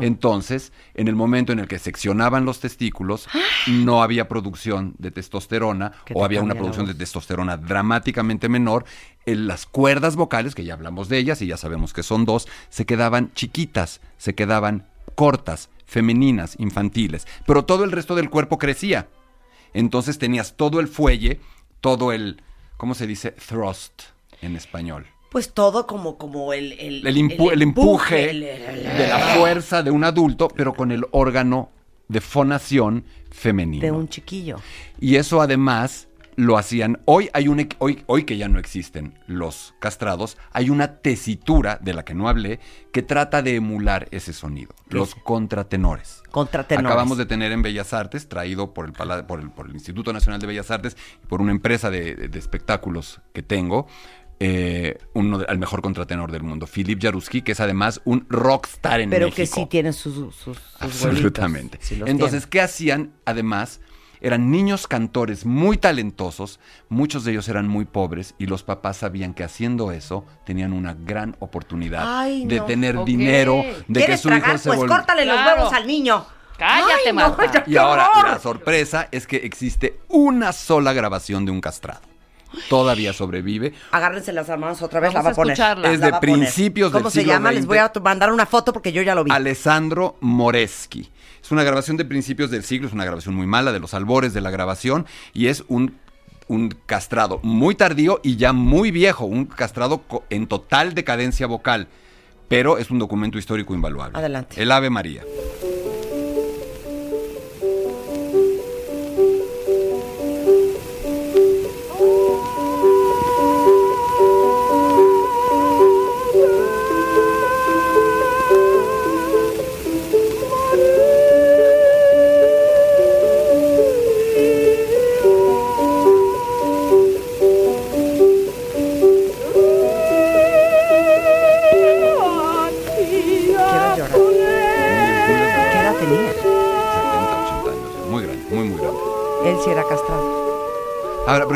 Entonces, 0.00 0.72
en 0.94 1.08
el 1.08 1.16
momento 1.16 1.52
en 1.52 1.58
el 1.58 1.66
que 1.66 1.80
seccionaban 1.80 2.44
los 2.44 2.60
testículos, 2.60 3.28
no 3.66 4.04
había 4.04 4.28
producción 4.28 4.94
de 4.98 5.10
testosterona 5.10 5.92
o 6.14 6.20
te 6.20 6.24
había 6.24 6.42
una 6.42 6.54
producción 6.54 6.86
de 6.86 6.94
testosterona 6.94 7.56
dramáticamente 7.56 8.48
menor. 8.48 8.84
En 9.26 9.48
las 9.48 9.66
cuerdas 9.66 10.14
vocales, 10.14 10.54
que 10.54 10.64
ya 10.64 10.74
hablamos 10.74 11.08
de 11.08 11.18
ellas 11.18 11.42
y 11.42 11.48
ya 11.48 11.56
sabemos 11.56 11.92
que 11.92 12.04
son 12.04 12.24
dos, 12.24 12.46
se 12.68 12.86
quedaban 12.86 13.32
chiquitas, 13.34 14.00
se 14.16 14.36
quedaban 14.36 14.86
cortas, 15.16 15.70
femeninas, 15.86 16.54
infantiles, 16.58 17.26
pero 17.46 17.64
todo 17.64 17.82
el 17.82 17.90
resto 17.90 18.14
del 18.14 18.30
cuerpo 18.30 18.58
crecía. 18.58 19.08
Entonces 19.74 20.18
tenías 20.18 20.56
todo 20.56 20.80
el 20.80 20.88
fuelle, 20.88 21.40
todo 21.80 22.12
el, 22.12 22.40
¿cómo 22.76 22.94
se 22.94 23.06
dice? 23.06 23.32
Thrust 23.32 24.02
en 24.40 24.56
español. 24.56 25.06
Pues 25.30 25.52
todo 25.52 25.86
como, 25.86 26.16
como 26.16 26.52
el, 26.52 26.72
el, 26.74 27.06
El, 27.06 27.16
impu- 27.16 27.52
el 27.52 27.60
empuje 27.62 28.32
de 28.32 29.06
la 29.08 29.18
fuerza 29.36 29.82
de 29.82 29.90
un 29.90 30.04
adulto, 30.04 30.48
pero 30.48 30.74
con 30.74 30.92
el 30.92 31.04
órgano 31.10 31.70
de 32.06 32.20
fonación 32.20 33.04
femenino. 33.30 33.82
de 33.84 33.90
un 33.90 34.08
chiquillo. 34.08 34.58
Y 35.00 35.16
eso 35.16 35.40
además 35.40 36.06
lo 36.36 36.58
hacían. 36.58 37.00
Hoy 37.04 37.30
hay 37.32 37.48
un 37.48 37.68
hoy, 37.78 38.02
hoy 38.06 38.24
que 38.24 38.36
ya 38.36 38.48
no 38.48 38.58
existen 38.58 39.18
los 39.26 39.74
castrados, 39.80 40.36
hay 40.52 40.70
una 40.70 40.96
tesitura 40.98 41.78
de 41.80 41.94
la 41.94 42.04
que 42.04 42.14
no 42.14 42.28
hablé 42.28 42.60
que 42.92 43.02
trata 43.02 43.42
de 43.42 43.56
emular 43.56 44.08
ese 44.10 44.32
sonido. 44.32 44.74
Los 44.88 45.14
contratenores. 45.14 46.22
Contratenores. 46.30 46.90
Acabamos 46.90 47.18
de 47.18 47.26
tener 47.26 47.52
en 47.52 47.62
Bellas 47.62 47.92
Artes, 47.92 48.28
traído 48.28 48.74
por 48.74 48.86
el, 48.86 48.92
por 48.92 49.40
el, 49.40 49.50
por 49.50 49.66
el 49.66 49.74
Instituto 49.74 50.12
Nacional 50.12 50.40
de 50.40 50.46
Bellas 50.46 50.70
Artes 50.70 50.96
y 51.22 51.26
por 51.26 51.40
una 51.40 51.52
empresa 51.52 51.90
de, 51.90 52.30
espectáculos 52.34 53.20
que 53.32 53.42
tengo, 53.42 53.86
eh, 54.40 54.98
uno 55.14 55.38
de- 55.38 55.46
al 55.46 55.58
mejor 55.58 55.80
contratenor 55.80 56.32
del 56.32 56.42
mundo, 56.42 56.66
Philip 56.66 57.00
Jaruski, 57.00 57.42
que 57.42 57.52
es 57.52 57.60
además 57.60 58.00
un 58.04 58.26
rockstar 58.28 59.00
en 59.00 59.10
Pero 59.10 59.26
México. 59.26 59.36
que 59.36 59.46
sí 59.46 59.66
tiene 59.66 59.92
sus, 59.92 60.14
sus, 60.14 60.34
sus 60.34 60.58
Absolutamente. 60.80 61.78
Sí 61.80 62.00
Entonces, 62.04 62.42
tiene. 62.42 62.50
¿qué 62.50 62.60
hacían? 62.60 63.12
Además, 63.24 63.80
eran 64.24 64.50
niños 64.50 64.88
cantores 64.88 65.46
muy 65.46 65.76
talentosos, 65.76 66.58
muchos 66.88 67.24
de 67.24 67.30
ellos 67.32 67.48
eran 67.48 67.68
muy 67.68 67.84
pobres 67.84 68.34
y 68.38 68.46
los 68.46 68.62
papás 68.64 68.96
sabían 68.96 69.34
que 69.34 69.44
haciendo 69.44 69.92
eso 69.92 70.24
tenían 70.44 70.72
una 70.72 70.94
gran 70.94 71.36
oportunidad 71.38 72.02
Ay, 72.20 72.46
de 72.46 72.56
no. 72.58 72.64
tener 72.64 73.04
dinero, 73.04 73.56
de 73.86 74.00
que 74.00 74.06
¿Quieres 74.06 74.20
su 74.20 74.28
tragar? 74.28 74.48
hijo 74.50 74.58
se 74.58 74.68
Pues 74.70 74.90
córtale 74.90 75.24
los 75.24 75.36
huevos 75.46 75.72
al 75.72 75.86
niño. 75.86 76.24
Cállate, 76.58 76.92
Ay, 77.06 77.12
no, 77.12 77.14
Marta. 77.14 77.52
ya, 77.52 77.64
Y 77.66 77.76
ahora 77.76 78.10
horror. 78.10 78.28
la 78.30 78.38
sorpresa 78.38 79.08
es 79.12 79.26
que 79.26 79.36
existe 79.38 79.98
una 80.08 80.52
sola 80.52 80.92
grabación 80.92 81.44
de 81.44 81.50
un 81.52 81.60
castrado. 81.60 82.00
Todavía 82.68 83.12
sobrevive. 83.12 83.74
Agárrense 83.90 84.32
las 84.32 84.48
manos 84.50 84.80
otra 84.80 85.00
vez, 85.00 85.12
Vamos 85.12 85.24
la 85.24 85.30
va 85.30 85.32
a 85.32 85.34
poner. 85.34 85.52
escucharla. 85.54 85.90
Es 85.90 85.98
La 85.98 86.12
de 86.12 86.20
principios 86.20 86.92
del 86.92 87.00
¿Cómo 87.02 87.10
se 87.10 87.18
siglo 87.20 87.32
llama? 87.32 87.50
Les 87.50 87.66
voy 87.66 87.78
a 87.78 87.90
mandar 88.02 88.32
una 88.32 88.46
foto 88.46 88.72
porque 88.72 88.92
yo 88.92 89.02
ya 89.02 89.14
lo 89.16 89.24
vi. 89.24 89.32
Alessandro 89.32 90.16
Moreschi. 90.20 91.10
Es 91.44 91.52
una 91.52 91.62
grabación 91.62 91.98
de 91.98 92.06
principios 92.06 92.50
del 92.50 92.64
siglo, 92.64 92.86
es 92.86 92.94
una 92.94 93.04
grabación 93.04 93.34
muy 93.34 93.46
mala, 93.46 93.70
de 93.70 93.78
los 93.78 93.92
albores 93.92 94.32
de 94.32 94.40
la 94.40 94.50
grabación, 94.50 95.04
y 95.34 95.48
es 95.48 95.62
un, 95.68 95.94
un 96.48 96.74
castrado 96.86 97.38
muy 97.42 97.74
tardío 97.74 98.18
y 98.22 98.36
ya 98.36 98.54
muy 98.54 98.90
viejo, 98.90 99.26
un 99.26 99.44
castrado 99.44 100.02
en 100.30 100.46
total 100.46 100.94
decadencia 100.94 101.46
vocal, 101.46 101.86
pero 102.48 102.78
es 102.78 102.90
un 102.90 102.98
documento 102.98 103.36
histórico 103.36 103.74
invaluable. 103.74 104.16
Adelante. 104.16 104.62
El 104.62 104.72
Ave 104.72 104.88
María. 104.88 105.22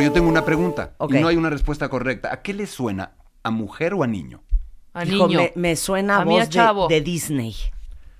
Yo 0.09 0.13
tengo 0.15 0.29
una 0.29 0.45
pregunta 0.45 0.95
y 1.09 1.13
no 1.15 1.29
hay 1.29 1.37
una 1.37 1.51
respuesta 1.51 1.89
correcta. 1.89 2.33
¿A 2.33 2.43
qué 2.43 2.55
le 2.55 2.67
suena? 2.67 3.13
¿A 3.43 3.51
mujer 3.51 3.95
o 3.95 4.03
a 4.03 4.07
niño? 4.07 4.43
A 4.95 5.05
Hijo, 5.05 5.29
niño. 5.29 5.39
me, 5.41 5.53
me 5.55 5.77
suena 5.77 6.17
A 6.19 6.23
a 6.23 6.25
voz 6.25 6.41
de, 6.41 6.49
chavo. 6.49 6.89
de 6.89 7.01
Disney. 7.01 7.55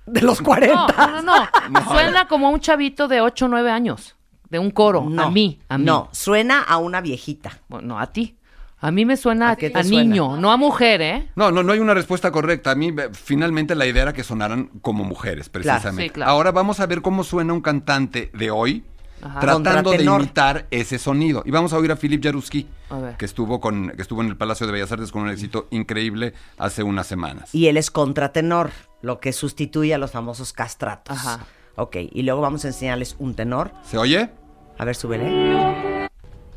De 0.05 0.21
los 0.21 0.41
40. 0.41 0.85
No, 0.97 1.21
no, 1.21 1.33
no. 1.69 1.89
Suena 1.91 2.27
como 2.27 2.47
a 2.47 2.49
un 2.51 2.59
chavito 2.59 3.07
de 3.07 3.21
8 3.21 3.45
o 3.45 3.47
9 3.49 3.69
años. 3.71 4.15
De 4.49 4.57
un 4.57 4.71
coro. 4.71 5.05
No, 5.07 5.23
a 5.23 5.31
mí. 5.31 5.59
A 5.69 5.77
mí. 5.77 5.85
No, 5.85 6.09
suena 6.11 6.61
a 6.63 6.77
una 6.77 7.01
viejita. 7.01 7.59
Bueno, 7.67 7.89
no, 7.89 7.99
a 7.99 8.07
ti. 8.07 8.35
A 8.81 8.91
mí 8.91 9.03
me 9.05 9.17
suena 9.17 9.49
¿A 9.49 9.51
a, 9.51 9.55
qué 9.57 9.69
te 9.69 9.77
a 9.79 9.83
suena? 9.83 10.01
niño, 10.03 10.37
no 10.37 10.51
a 10.51 10.57
mujer, 10.57 11.01
¿eh? 11.01 11.29
No, 11.35 11.51
no, 11.51 11.63
no 11.63 11.73
hay 11.73 11.79
una 11.79 11.93
respuesta 11.93 12.31
correcta. 12.31 12.71
A 12.71 12.75
mí, 12.75 12.87
eh, 12.97 13.09
finalmente, 13.11 13.75
la 13.75 13.85
idea 13.85 14.03
era 14.03 14.13
que 14.13 14.23
sonaran 14.23 14.67
como 14.81 15.03
mujeres, 15.03 15.49
precisamente. 15.49 16.03
Sí, 16.03 16.09
claro. 16.11 16.31
Ahora 16.31 16.51
vamos 16.53 16.79
a 16.79 16.85
ver 16.85 17.01
cómo 17.01 17.23
suena 17.25 17.51
un 17.53 17.61
cantante 17.61 18.31
de 18.33 18.51
hoy 18.51 18.85
Ajá. 19.21 19.39
tratando 19.39 19.91
de 19.91 20.03
imitar 20.03 20.67
ese 20.71 20.97
sonido. 20.97 21.43
Y 21.45 21.51
vamos 21.51 21.73
a 21.73 21.77
oír 21.77 21.91
a 21.91 21.95
Philip 21.95 22.23
Jaruski, 22.23 22.67
A 22.89 22.99
ver. 22.99 23.17
que 23.17 23.25
estuvo, 23.25 23.59
con, 23.59 23.89
que 23.91 24.01
estuvo 24.01 24.21
en 24.21 24.27
el 24.27 24.37
Palacio 24.37 24.65
de 24.65 24.73
Bellas 24.73 24.91
Artes 24.91 25.11
con 25.11 25.23
un 25.23 25.29
éxito 25.29 25.67
increíble 25.71 26.33
hace 26.57 26.83
unas 26.83 27.07
semanas. 27.07 27.53
Y 27.53 27.67
él 27.67 27.77
es 27.77 27.91
contratenor, 27.91 28.71
lo 29.01 29.19
que 29.19 29.33
sustituye 29.33 29.93
a 29.93 29.97
los 29.97 30.11
famosos 30.11 30.53
castratos. 30.53 31.17
Ajá. 31.17 31.45
Ok, 31.75 31.95
y 32.11 32.23
luego 32.23 32.41
vamos 32.41 32.65
a 32.65 32.67
enseñarles 32.67 33.15
un 33.19 33.35
tenor. 33.35 33.71
¿Se 33.83 33.97
oye? 33.97 34.29
A 34.77 34.85
ver, 34.85 34.95
súbele. 34.95 36.07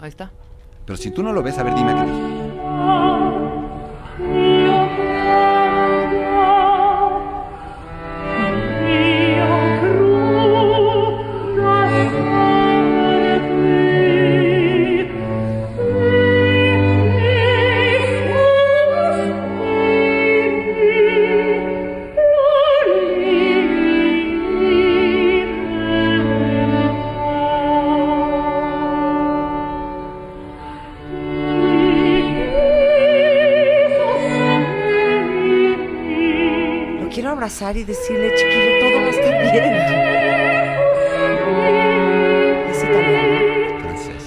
Ahí 0.00 0.08
está. 0.08 0.32
Pero 0.84 0.96
si 0.96 1.10
tú 1.12 1.22
no 1.22 1.32
lo 1.32 1.42
ves, 1.42 1.58
a 1.58 1.62
ver, 1.62 1.74
dime 1.74 1.94
qué 1.94 3.21
quiero 37.12 37.30
abrazar 37.30 37.76
y 37.76 37.84
decirle, 37.84 38.34
chiquillo, 38.34 38.78
todo 38.80 39.00
va 39.02 39.06
a 39.06 39.10
estar 39.10 39.52
bien. 39.52 39.64
Es 42.70 42.82
italiano. 42.84 43.80
Francés. 43.82 44.26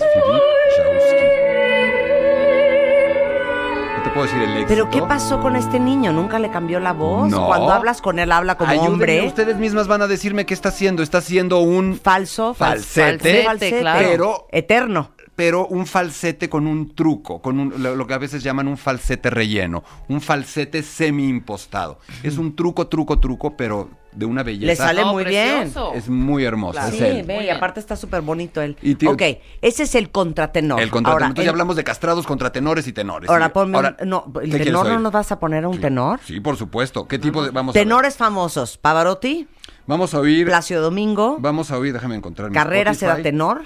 No 3.97 4.03
te 4.03 4.09
puedo 4.09 4.23
decir 4.27 4.41
el 4.41 4.49
éxito. 4.51 4.67
Pero 4.67 4.89
¿qué 4.89 5.01
pasó 5.01 5.39
con 5.39 5.55
este 5.55 5.79
niño? 5.79 6.11
¿Nunca 6.11 6.39
le 6.39 6.49
cambió 6.51 6.79
la 6.79 6.93
voz? 6.93 7.29
No. 7.29 7.47
Cuando 7.47 7.71
hablas 7.71 8.01
con 8.01 8.19
él, 8.19 8.31
habla 8.31 8.55
como 8.57 8.71
Ayúdenme, 8.71 8.93
hombre. 8.93 9.21
Ustedes 9.27 9.57
mismas 9.57 9.87
van 9.87 10.01
a 10.01 10.07
decirme 10.07 10.45
qué 10.45 10.53
está 10.53 10.69
haciendo. 10.69 11.01
Está 11.03 11.19
haciendo 11.19 11.59
un 11.59 11.99
Falso, 12.01 12.51
fal- 12.53 12.77
Falsete, 12.79 13.43
falsete, 13.43 13.79
claro. 13.79 14.07
pero- 14.09 14.47
Eterno. 14.51 15.11
Pero 15.35 15.67
un 15.67 15.85
falsete 15.85 16.49
con 16.49 16.65
un 16.67 16.95
truco, 16.95 17.41
con 17.41 17.59
un- 17.59 17.73
lo, 17.83 17.95
lo 17.95 18.07
que 18.07 18.13
a 18.13 18.17
veces 18.17 18.41
llaman 18.43 18.67
un 18.67 18.77
falsete 18.77 19.29
relleno, 19.29 19.83
un 20.07 20.21
falsete 20.21 20.81
semi 20.83 21.27
impostado. 21.27 21.99
Es 22.23 22.37
un 22.37 22.55
truco, 22.55 22.87
truco, 22.87 23.19
truco, 23.19 23.57
pero 23.57 23.89
de 24.13 24.25
una 24.25 24.43
belleza. 24.43 24.65
Le 24.67 24.75
sale 24.77 25.01
No, 25.01 25.11
muy 25.11 25.25
precioso. 25.25 25.91
Es 25.93 26.07
muy 26.07 26.45
hermoso. 26.45 26.71
Claro. 26.79 26.87
es 26.87 26.95
Sí, 26.97 27.03
él. 27.03 27.23
ve, 27.25 27.33
Muy 27.33 27.43
y 27.43 27.45
bien. 27.47 27.57
aparte 27.57 27.81
está 27.81 27.97
súper 27.97 28.21
bonito 28.21 28.61
él. 28.61 28.77
Y 28.81 28.95
tío- 28.95 29.11
ok, 29.11 29.21
ese 29.61 29.83
es 29.83 29.93
el 29.95 30.09
contratenor. 30.09 30.79
El 30.79 30.89
contratenor. 30.89 31.13
Ahora, 31.15 31.25
Entonces 31.27 31.41
el- 31.41 31.45
ya 31.47 31.51
hablamos 31.51 31.75
de 31.75 31.83
castrados, 31.83 32.25
contratenores 32.25 32.87
y 32.87 32.93
tenores. 32.93 33.29
Ahora 33.29 33.47
Sí. 33.47 33.51
ponme 33.53 33.75
Ahora, 33.75 33.97
un, 34.01 34.07
no, 34.09 34.31
¿qué 34.39 34.45
el 34.45 34.51
tenor 34.63 34.87
no 34.87 34.99
nos 34.99 35.11
vas 35.11 35.33
a 35.33 35.39
poner 35.39 35.65
un 35.67 35.81
tenor. 35.81 36.21
Sí, 36.23 36.39
por 36.39 36.55
supuesto. 36.55 37.09
¿Qué 37.09 37.19
tipo 37.19 37.43
de 37.43 37.49
vamos 37.51 37.75
a 37.75 37.77
ver? 37.77 37.83
Tenores 37.83 38.15
famosos, 38.15 38.77
Pavarotti, 38.77 39.49
Vamos 39.87 40.13
a 40.15 40.19
oír 40.19 40.47
Plácido 40.47 40.81
Domingo, 40.81 41.37
Vamos 41.39 41.69
a 41.69 41.77
oír, 41.77 41.93
déjame 41.93 42.15
encontrar 42.15 42.49
mi 42.49 42.55
Carreras 42.55 43.03
era 43.03 43.11
Spotify. 43.13 43.23
tenor, 43.31 43.63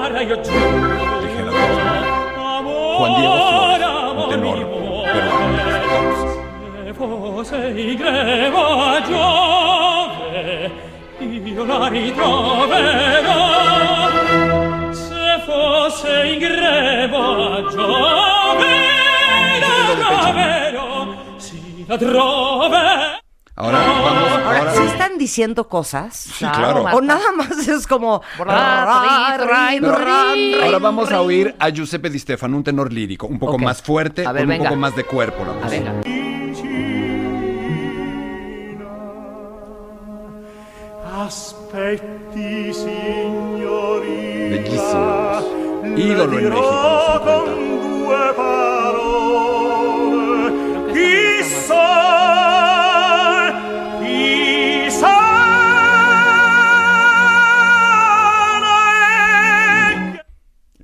cara 0.00 0.22
io 0.22 0.40
giuro. 0.40 1.20
Dije 1.20 1.42
la 1.44 1.50
cosa. 1.50 1.82
Juan 2.98 3.12
Diego 3.18 3.38
Flores 3.48 3.84
un 4.16 4.28
tenor 4.28 4.58
però 7.00 7.42
se 7.42 7.56
i 7.68 7.96
a 7.96 9.00
giove 9.08 10.70
io 11.18 11.64
la 11.64 11.88
ritroverò. 11.88 13.38
Se 14.92 15.40
fosse 15.46 16.26
in 16.26 16.38
a 16.38 17.62
giove 17.70 18.72
la 19.60 20.18
troverò. 20.20 21.06
Si 21.36 21.84
la 21.86 21.96
troverò. 21.96 23.09
Ahora 23.60 23.78
vamos, 23.78 24.32
Ahora, 24.32 24.58
ahora 24.58 24.72
¿sí 24.74 24.82
están 24.84 25.18
diciendo 25.18 25.68
cosas? 25.68 26.16
Sí, 26.16 26.46
claro. 26.46 26.82
Marta. 26.82 26.96
O 26.96 27.00
nada 27.02 27.32
más 27.36 27.68
es 27.68 27.86
como... 27.86 28.22
Ra, 28.38 29.36
ra. 29.36 29.70
Ahora 30.64 30.78
vamos 30.78 31.12
a 31.12 31.20
oír 31.20 31.54
a 31.58 31.68
Giuseppe 31.68 32.08
Di 32.08 32.18
Stefano, 32.18 32.56
un 32.56 32.64
tenor 32.64 32.90
lírico, 32.90 33.26
un 33.26 33.38
poco 33.38 33.58
más 33.58 33.82
fuerte, 33.82 34.26
A 34.26 34.32
ver, 34.32 34.44
con 34.44 34.50
un 34.52 34.56
venga. 34.58 34.70
poco 34.70 34.80
más 34.80 34.96
de 34.96 35.04
cuerpo. 35.04 35.44
la 35.44 35.50
A 35.50 35.54
voz. 35.56 35.70
venga. 35.70 35.92
Aspetti, 41.40 42.72
signorina. 42.72 44.56
Bellísimos. 44.56 45.44
Ídolo 45.96 46.38
en 46.38 46.48
México, 46.50 47.44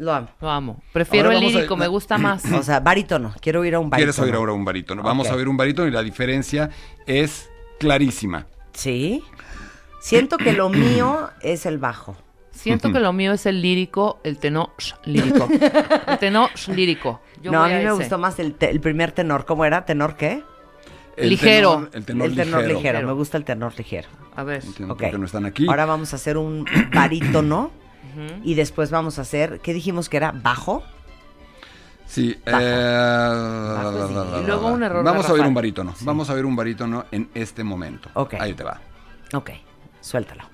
Lo 0.06 0.12
amo. 0.14 0.28
Lo 0.40 0.50
amo. 0.50 0.82
Prefiero 0.92 1.30
el 1.32 1.38
a- 1.38 1.40
lírico, 1.40 1.76
me 1.76 1.88
gusta 1.88 2.16
más. 2.18 2.44
O 2.52 2.62
sea, 2.62 2.80
barítono. 2.80 3.34
Quiero 3.40 3.60
oír 3.62 3.74
a 3.74 3.80
un 3.80 3.90
barítono. 3.90 4.12
¿Quieres 4.12 4.18
oír 4.20 4.34
ahora 4.36 4.52
un 4.52 4.64
barítono? 4.64 5.02
Vamos 5.02 5.28
a 5.28 5.34
oír 5.34 5.48
un 5.48 5.56
barítono 5.56 5.88
y 5.88 5.90
la 5.90 6.02
diferencia 6.02 6.70
es 7.06 7.50
clarísima. 7.80 8.46
Sí. 8.72 9.22
Siento 10.00 10.38
que 10.38 10.52
lo 10.52 10.68
mío 10.68 11.30
es 11.42 11.66
el 11.66 11.78
bajo. 11.78 12.16
Siento 12.52 12.92
que 12.92 13.00
lo 13.00 13.12
mío 13.12 13.32
es 13.32 13.44
el 13.46 13.60
lírico, 13.60 14.18
el 14.24 14.38
tenor 14.38 14.70
lírico. 15.04 15.48
El 16.06 16.18
tenor 16.18 16.50
lírico. 16.74 17.20
Yo 17.42 17.50
no, 17.52 17.62
a 17.62 17.68
mí 17.68 17.74
me 17.74 17.92
gustó 17.92 18.16
más 18.18 18.38
el, 18.38 18.54
te- 18.54 18.70
el 18.70 18.80
primer 18.80 19.12
tenor. 19.12 19.44
¿Cómo 19.44 19.64
era? 19.64 19.84
¿Tenor 19.84 20.16
qué? 20.16 20.42
El 21.16 21.30
Ligero. 21.30 21.88
tenor- 21.90 21.90
el 21.94 22.04
tenor, 22.04 22.26
el 22.28 22.34
tenor 22.36 22.60
ligero. 22.62 22.78
ligero. 22.78 23.06
Me 23.06 23.12
gusta 23.12 23.36
el 23.38 23.44
tenor 23.44 23.72
ligero. 23.76 24.08
A 24.36 24.42
ver. 24.44 24.62
Entiendo 24.64 24.94
Ok. 24.94 25.00
por 25.02 25.10
qué 25.10 25.18
no 25.18 25.26
están 25.26 25.44
aquí. 25.46 25.66
Ahora 25.68 25.84
vamos 25.86 26.12
a 26.12 26.16
hacer 26.16 26.36
un 26.38 26.64
barítono. 26.94 27.70
Y 28.44 28.54
después 28.54 28.90
vamos 28.90 29.18
a 29.18 29.22
hacer, 29.22 29.60
¿qué 29.60 29.72
dijimos 29.74 30.08
que 30.08 30.16
era? 30.16 30.32
¿Bajo? 30.32 30.82
Sí. 32.06 32.36
Bajo. 32.46 32.58
eh, 32.60 33.72
Bajo 33.76 34.04
es 34.04 34.08
di- 34.08 34.42
Y 34.42 34.46
luego 34.46 34.68
un 34.68 34.82
error 34.82 34.98
de 35.04 35.10
Vamos 35.10 35.28
a 35.28 35.32
oír 35.32 35.44
un 35.46 35.54
barítono. 35.54 35.94
Vamos 36.02 36.30
a 36.30 36.34
oír 36.34 36.44
un 36.44 36.56
barítono 36.56 37.04
en 37.10 37.28
este 37.34 37.64
momento. 37.64 38.08
Ok. 38.14 38.34
Ahí 38.38 38.54
te 38.54 38.62
va. 38.64 38.80
Ok, 39.34 39.50
suéltalo. 40.00 40.44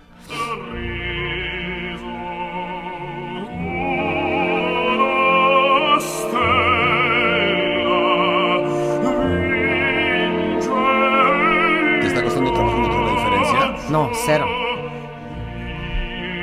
¿Te 12.00 12.06
está 12.08 12.22
costando 12.24 12.52
trabajo 12.52 12.76
encontrar 12.78 13.04
la 13.04 13.12
diferencia? 13.12 13.90
No, 13.90 14.10
cero. 14.26 14.46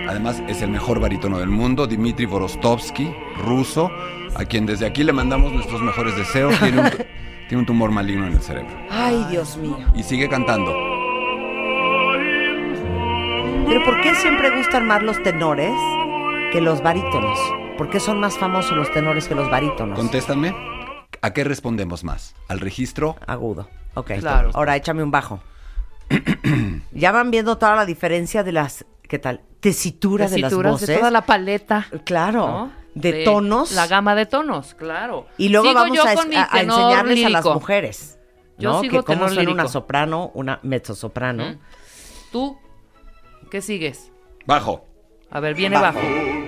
Además, 0.09 0.41
es 0.47 0.63
el 0.63 0.71
mejor 0.71 0.99
barítono 0.99 1.37
del 1.37 1.49
mundo, 1.49 1.85
Dmitry 1.85 2.25
Vorostovsky, 2.25 3.13
ruso, 3.45 3.91
a 4.33 4.43
quien 4.43 4.65
desde 4.65 4.87
aquí 4.87 5.03
le 5.03 5.13
mandamos 5.13 5.53
nuestros 5.53 5.83
mejores 5.83 6.15
deseos. 6.17 6.59
Tiene 6.59 6.81
un, 6.81 6.89
tiene 7.47 7.59
un 7.59 7.65
tumor 7.67 7.91
maligno 7.91 8.25
en 8.25 8.33
el 8.33 8.41
cerebro. 8.41 8.75
Ay, 8.89 9.23
Dios 9.29 9.55
mío. 9.57 9.77
Y 9.93 10.01
sigue 10.01 10.27
cantando. 10.27 10.73
Pero 13.67 13.85
¿por 13.85 14.01
qué 14.01 14.15
siempre 14.15 14.49
gustan 14.57 14.87
más 14.87 15.03
los 15.03 15.21
tenores 15.21 15.75
que 16.51 16.59
los 16.59 16.81
barítonos? 16.81 17.37
¿Por 17.77 17.91
qué 17.91 17.99
son 17.99 18.19
más 18.19 18.35
famosos 18.35 18.75
los 18.75 18.91
tenores 18.91 19.27
que 19.27 19.35
los 19.35 19.47
barítonos? 19.51 19.95
Contéstame. 19.95 20.55
¿A 21.21 21.33
qué 21.33 21.43
respondemos 21.43 22.03
más? 22.03 22.33
¿Al 22.47 22.61
registro? 22.61 23.15
Agudo. 23.27 23.69
Ok. 23.93 24.13
Claro. 24.21 24.49
Ahora 24.55 24.75
échame 24.75 25.03
un 25.03 25.11
bajo. 25.11 25.39
ya 26.93 27.11
van 27.11 27.29
viendo 27.29 27.59
toda 27.59 27.75
la 27.75 27.85
diferencia 27.85 28.41
de 28.41 28.53
las, 28.53 28.85
¿qué 29.09 29.19
tal? 29.19 29.41
Tesitura 29.59 30.29
de 30.29 30.39
las 30.39 30.53
voces. 30.53 30.87
de 30.87 30.95
toda 30.97 31.11
la 31.11 31.25
paleta. 31.25 31.87
Claro. 32.05 32.47
¿no? 32.47 32.71
De, 32.95 33.25
tonos. 33.25 33.73
La 33.73 33.87
gama 33.87 34.15
de 34.15 34.25
tonos, 34.25 34.73
claro. 34.75 35.27
Y 35.37 35.49
luego 35.49 35.67
Sigo 35.67 35.79
vamos 35.79 35.97
yo 35.97 36.05
a, 36.05 36.13
enseñarles 36.61 37.25
a 37.25 37.29
las 37.29 37.43
mujeres. 37.45 38.17
Yo 38.57 38.71
¿no? 38.73 38.81
sigo 38.81 39.03
que 39.03 39.15
cómo 39.15 39.29
suena 39.29 39.51
una 39.51 39.67
soprano, 39.67 40.31
una 40.33 40.59
mezzosoprano. 40.63 41.51
Mm. 41.51 41.59
¿Tú 42.31 42.57
qué 43.49 43.61
sigues? 43.61 44.11
Bajo. 44.45 44.85
A 45.31 45.39
ver, 45.39 45.55
viene 45.55 45.77
bajo. 45.77 46.01
No 46.01 46.39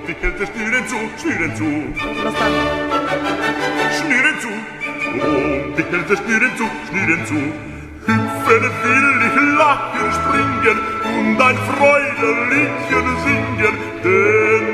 Hüpfen 8.05 8.63
will 8.83 9.11
ich, 9.27 9.35
lachen, 9.57 10.07
springen 10.17 10.77
und 11.03 11.41
ein 11.41 11.57
Freudenliedchen 11.69 13.07
singen, 13.23 13.75
denn 14.03 14.65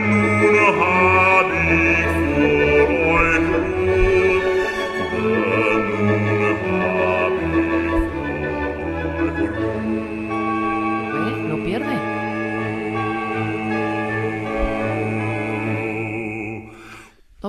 nun 0.42 0.77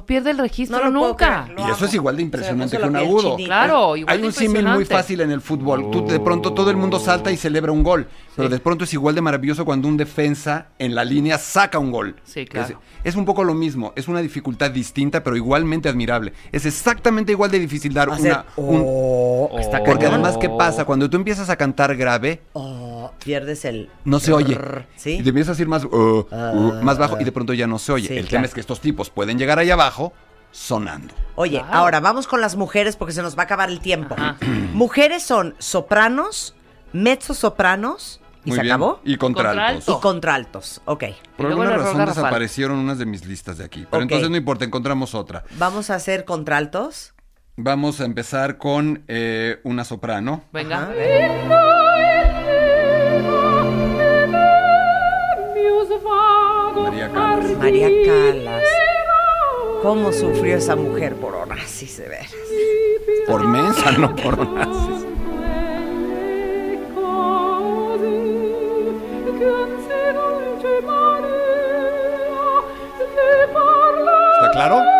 pierde 0.08 0.30
el 0.30 0.38
registro 0.38 0.78
No 0.78 0.90
lo 0.90 0.98
puedo 0.98 1.10
nunca. 1.12 1.44
creer, 1.44 1.60
lo 1.60 1.68
Y 1.68 1.70
eso 1.70 1.84
es 1.84 1.94
igual 1.94 2.16
de 2.16 2.22
impresionante 2.22 2.78
que 2.78 2.82
un 2.82 2.96
agudo. 2.96 3.30
chinita. 3.36 3.46
Claro, 3.48 3.94
igual 3.96 4.14
Hay 4.16 4.20
de 4.22 4.26
un 4.26 4.32
símil 4.32 4.66
muy 4.66 4.84
fácil 4.86 5.20
en 5.20 5.30
el 5.30 5.40
fútbol. 5.42 5.90
Tú 5.92 6.04
de 6.06 6.18
pronto 6.18 6.54
todo 6.54 6.70
el 6.70 6.76
mundo 6.78 6.98
salta 6.98 7.30
y 7.30 7.36
celebra 7.36 7.70
un 7.70 7.82
gol, 7.82 8.08
pero 8.34 8.48
de 8.48 8.58
pronto 8.58 8.84
es 8.84 8.92
igual 8.94 9.14
de 9.14 9.20
maravilloso 9.20 9.64
cuando 9.66 9.86
un 9.86 9.96
defensa 9.98 10.68
en 10.78 10.94
la 10.94 11.04
línea 11.04 11.36
saca 11.38 11.78
un 11.78 11.92
gol. 11.92 12.16
Sí, 12.24 12.46
claro. 12.46 12.80
Es, 13.04 13.10
es 13.12 13.16
un 13.16 13.24
poco 13.26 13.44
lo 13.44 13.52
mismo, 13.54 13.92
es 13.96 14.08
una 14.08 14.20
dificultad 14.20 14.70
distinta, 14.70 15.22
pero 15.22 15.36
igualmente 15.36 15.88
admirable. 15.88 16.32
Es 16.50 16.64
exactamente 16.64 17.32
igual 17.32 17.50
de 17.50 17.58
difícil 17.58 17.92
dar 17.92 18.08
Hacer 18.10 18.32
una 18.32 18.44
un- 18.56 18.82
oh, 18.84 19.50
está 19.60 19.78
porque 19.84 20.06
cañón. 20.06 20.14
además 20.24 20.38
qué 20.38 20.48
pasa 20.48 20.84
cuando 20.86 21.08
tú 21.10 21.16
empiezas 21.18 21.50
a 21.50 21.56
cantar 21.56 21.94
grave, 21.96 22.40
Oh, 23.00 23.12
pierdes 23.24 23.64
el 23.64 23.88
no 24.04 24.18
se 24.18 24.32
oye. 24.32 24.58
¿Sí? 24.96 25.18
Y 25.18 25.22
te 25.22 25.28
empiezas 25.28 25.56
a 25.56 25.62
ir 25.62 25.68
más, 25.68 25.84
uh, 25.84 25.88
uh, 25.88 26.82
más 26.82 26.98
bajo 26.98 27.20
y 27.20 27.24
de 27.24 27.30
pronto 27.30 27.52
ya 27.54 27.68
no 27.68 27.78
se 27.78 27.92
oye. 27.92 28.08
Sí, 28.08 28.14
el 28.14 28.20
claro. 28.26 28.30
tema 28.30 28.46
es 28.46 28.54
que 28.54 28.60
estos 28.60 28.80
tipos 28.80 29.08
pueden 29.08 29.38
llegar 29.38 29.60
ahí 29.60 29.70
abajo 29.70 30.12
sonando. 30.50 31.14
Oye, 31.36 31.62
ahora 31.70 32.00
vamos 32.00 32.26
con 32.26 32.40
las 32.40 32.56
mujeres 32.56 32.96
porque 32.96 33.12
se 33.12 33.22
nos 33.22 33.38
va 33.38 33.42
a 33.42 33.44
acabar 33.44 33.68
el 33.70 33.78
tiempo. 33.78 34.16
Mujeres 34.72 35.22
son 35.22 35.54
sopranos, 35.58 36.56
mezzosopranos 36.92 38.20
y 38.44 38.48
Muy 38.50 38.56
se 38.56 38.62
bien. 38.62 38.72
acabó. 38.72 39.00
Y 39.04 39.16
contraltos. 39.16 39.96
Y 39.96 40.00
contraltos. 40.00 40.80
Ok. 40.84 41.04
Por 41.36 41.46
alguna 41.46 41.76
razón 41.76 42.04
desaparecieron 42.04 42.78
unas 42.78 42.98
de 42.98 43.06
mis 43.06 43.24
listas 43.26 43.58
de 43.58 43.64
aquí. 43.64 43.86
Pero 43.88 44.02
entonces 44.02 44.28
no 44.28 44.36
importa, 44.36 44.64
encontramos 44.64 45.14
otra. 45.14 45.44
Vamos 45.56 45.90
a 45.90 45.94
hacer 45.94 46.24
contraltos. 46.24 47.14
Vamos 47.56 48.00
a 48.00 48.04
empezar 48.04 48.58
con 48.58 49.04
eh, 49.06 49.60
una 49.62 49.84
soprano. 49.84 50.42
Venga. 50.52 50.82
Ajá. 50.82 51.87
María 57.58 57.88
Calas. 58.06 58.62
¿Cómo 59.82 60.12
sufrió 60.12 60.56
esa 60.56 60.76
mujer 60.76 61.16
por 61.16 61.34
Onassis, 61.34 61.98
de 61.98 62.08
veras? 62.08 62.34
Por 63.26 63.46
mensa, 63.46 63.92
no 63.92 64.14
por 64.14 64.38
Onassis. 64.38 65.06
¿Está 74.34 74.50
claro? 74.52 74.97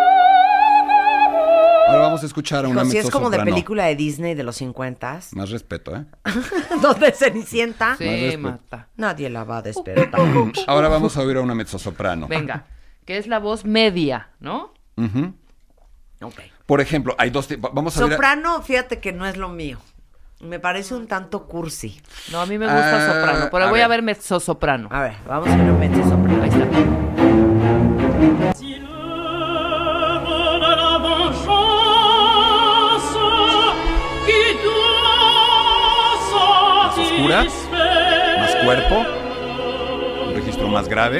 Vamos 2.19 2.23
a 2.23 2.27
escuchar 2.27 2.65
a 2.65 2.67
una 2.67 2.85
si 2.85 2.97
es 2.97 3.09
como 3.09 3.29
de 3.29 3.37
mezzosoprano. 3.37 3.45
película 3.55 3.85
de 3.85 3.95
Disney 3.95 4.33
de 4.35 4.43
los 4.43 4.55
50 4.57 5.19
Más 5.33 5.49
respeto, 5.49 5.95
¿eh? 5.95 6.05
donde 6.81 7.11
Cenicienta 7.11 7.95
Sí, 7.97 8.35
mata. 8.37 8.87
nadie 8.97 9.29
la 9.29 9.43
va 9.43 9.57
a 9.57 9.61
despertar. 9.61 10.19
Ahora 10.67 10.87
vamos 10.89 11.15
a 11.17 11.21
oír 11.21 11.37
a 11.37 11.41
una 11.41 11.55
mezzosoprano. 11.55 12.27
Venga. 12.27 12.65
Que 13.05 13.17
es 13.17 13.27
la 13.27 13.39
voz 13.39 13.65
media, 13.65 14.29
¿no? 14.39 14.73
Ujú. 14.97 15.33
Ok. 16.21 16.39
Por 16.65 16.81
ejemplo, 16.81 17.15
hay 17.17 17.29
dos... 17.29 17.47
Vamos 17.73 17.95
a 17.97 18.01
Soprano, 18.01 18.61
fíjate 18.61 18.99
que 18.99 19.11
no 19.13 19.25
es 19.25 19.37
lo 19.37 19.49
mío. 19.49 19.79
Me 20.41 20.59
parece 20.59 20.93
un 20.95 21.07
tanto 21.07 21.47
cursi. 21.47 21.99
No, 22.31 22.39
a 22.41 22.45
mí 22.45 22.57
me 22.57 22.65
gusta 22.65 22.97
Ah, 23.09 23.13
soprano, 23.13 23.49
pero 23.51 23.65
a 23.65 23.69
voy 23.69 23.79
ver. 23.79 23.83
a 23.85 23.87
ver 23.89 24.01
mezzosoprano. 24.03 24.87
A 24.91 25.01
ver, 25.01 25.13
vamos 25.27 25.49
a 25.49 25.55
ver 25.57 25.71
un 25.71 25.79
mezzosoprano. 25.79 26.43
Ahí 26.43 26.49
está. 26.49 26.65
Más 37.29 38.55
cuerpo. 38.63 39.05
Un 40.27 40.33
registro 40.33 40.67
más 40.67 40.87
grave. 40.89 41.19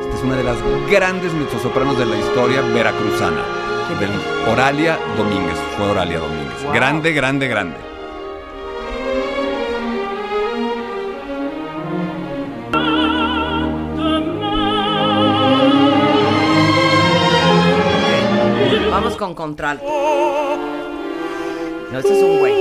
Esta 0.00 0.16
es 0.16 0.22
una 0.22 0.36
de 0.36 0.44
las 0.44 0.58
grandes 0.90 1.32
mezzosopranos 1.32 1.98
de 1.98 2.04
la 2.04 2.18
historia 2.18 2.60
veracruzana. 2.60 3.42
Del 3.98 4.10
Oralia 4.52 4.98
Domínguez. 5.16 5.56
Fue 5.78 5.86
Oralia 5.90 6.18
Domínguez. 6.18 6.62
Wow. 6.62 6.72
Grande, 6.74 7.12
grande, 7.12 7.48
grande. 7.48 7.76
Vamos 18.90 19.16
con 19.16 19.34
contralto. 19.34 20.69
No, 21.92 21.98
ese 21.98 22.16
es 22.16 22.22
un 22.22 22.38
güey. 22.38 22.54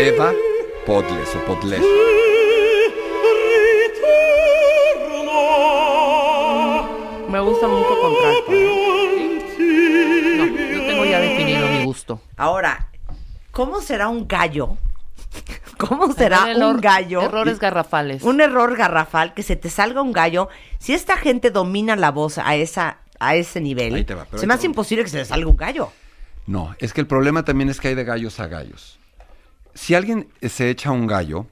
Eva 0.00 0.32
Podles 0.84 1.34
o 1.36 1.44
Podles. 1.46 1.80
Me 7.28 7.40
gusta 7.40 7.68
mucho 7.68 8.00
contralto. 8.00 8.52
¿eh? 8.52 9.42
No, 10.38 10.46
yo 10.46 10.86
tengo 10.86 11.04
ya 11.04 11.20
definido 11.20 11.68
mi 11.68 11.84
gusto. 11.84 12.20
Ahora, 12.36 12.88
¿cómo 13.52 13.80
será 13.80 14.08
un 14.08 14.26
gallo? 14.26 14.76
¿Cómo 15.88 16.12
será 16.12 16.50
Error- 16.50 16.74
un 16.76 16.80
gallo? 16.80 17.22
Errores 17.22 17.58
garrafales. 17.58 18.22
Un 18.22 18.40
error 18.40 18.76
garrafal, 18.76 19.34
que 19.34 19.42
se 19.42 19.56
te 19.56 19.70
salga 19.70 20.02
un 20.02 20.12
gallo. 20.12 20.48
Si 20.78 20.92
esta 20.92 21.16
gente 21.16 21.50
domina 21.50 21.96
la 21.96 22.10
voz 22.10 22.38
a 22.38 22.54
esa 22.56 22.98
a 23.20 23.34
ese 23.34 23.60
nivel, 23.60 23.94
Ahí 23.94 24.04
te 24.04 24.14
va, 24.14 24.26
pero 24.26 24.38
se 24.38 24.46
me 24.46 24.54
hace 24.54 24.66
imposible 24.66 25.02
que 25.02 25.10
se 25.10 25.16
le 25.18 25.24
salga 25.24 25.48
un 25.48 25.56
gallo. 25.56 25.90
No, 26.46 26.74
es 26.78 26.92
que 26.92 27.00
el 27.00 27.06
problema 27.06 27.44
también 27.44 27.68
es 27.68 27.80
que 27.80 27.88
hay 27.88 27.94
de 27.94 28.04
gallos 28.04 28.38
a 28.38 28.46
gallos. 28.46 28.98
Si 29.74 29.94
alguien 29.94 30.28
se 30.40 30.70
echa 30.70 30.92
un 30.92 31.06
gallo, 31.08 31.46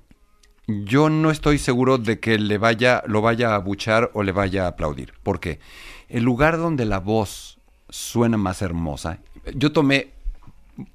yo 0.69 1.11
no 1.11 1.31
estoy 1.31 1.59
seguro 1.59 1.99
de 1.99 2.21
que 2.21 2.39
le 2.39 2.59
vaya, 2.59 3.03
lo 3.07 3.21
vaya 3.21 3.51
a 3.51 3.55
abuchar 3.57 4.11
o 4.15 4.23
le 4.23 4.33
vaya 4.33 4.65
a 4.65 4.69
aplaudir. 4.69 5.13
¿Por 5.23 5.41
qué? 5.41 5.59
El 6.09 6.23
lugar 6.23 6.57
donde 6.57 6.85
la 6.85 7.01
voz 7.01 7.59
suena 7.89 8.37
más 8.37 8.63
hermosa, 8.63 9.19
yo 9.55 9.73
tomé 9.73 10.11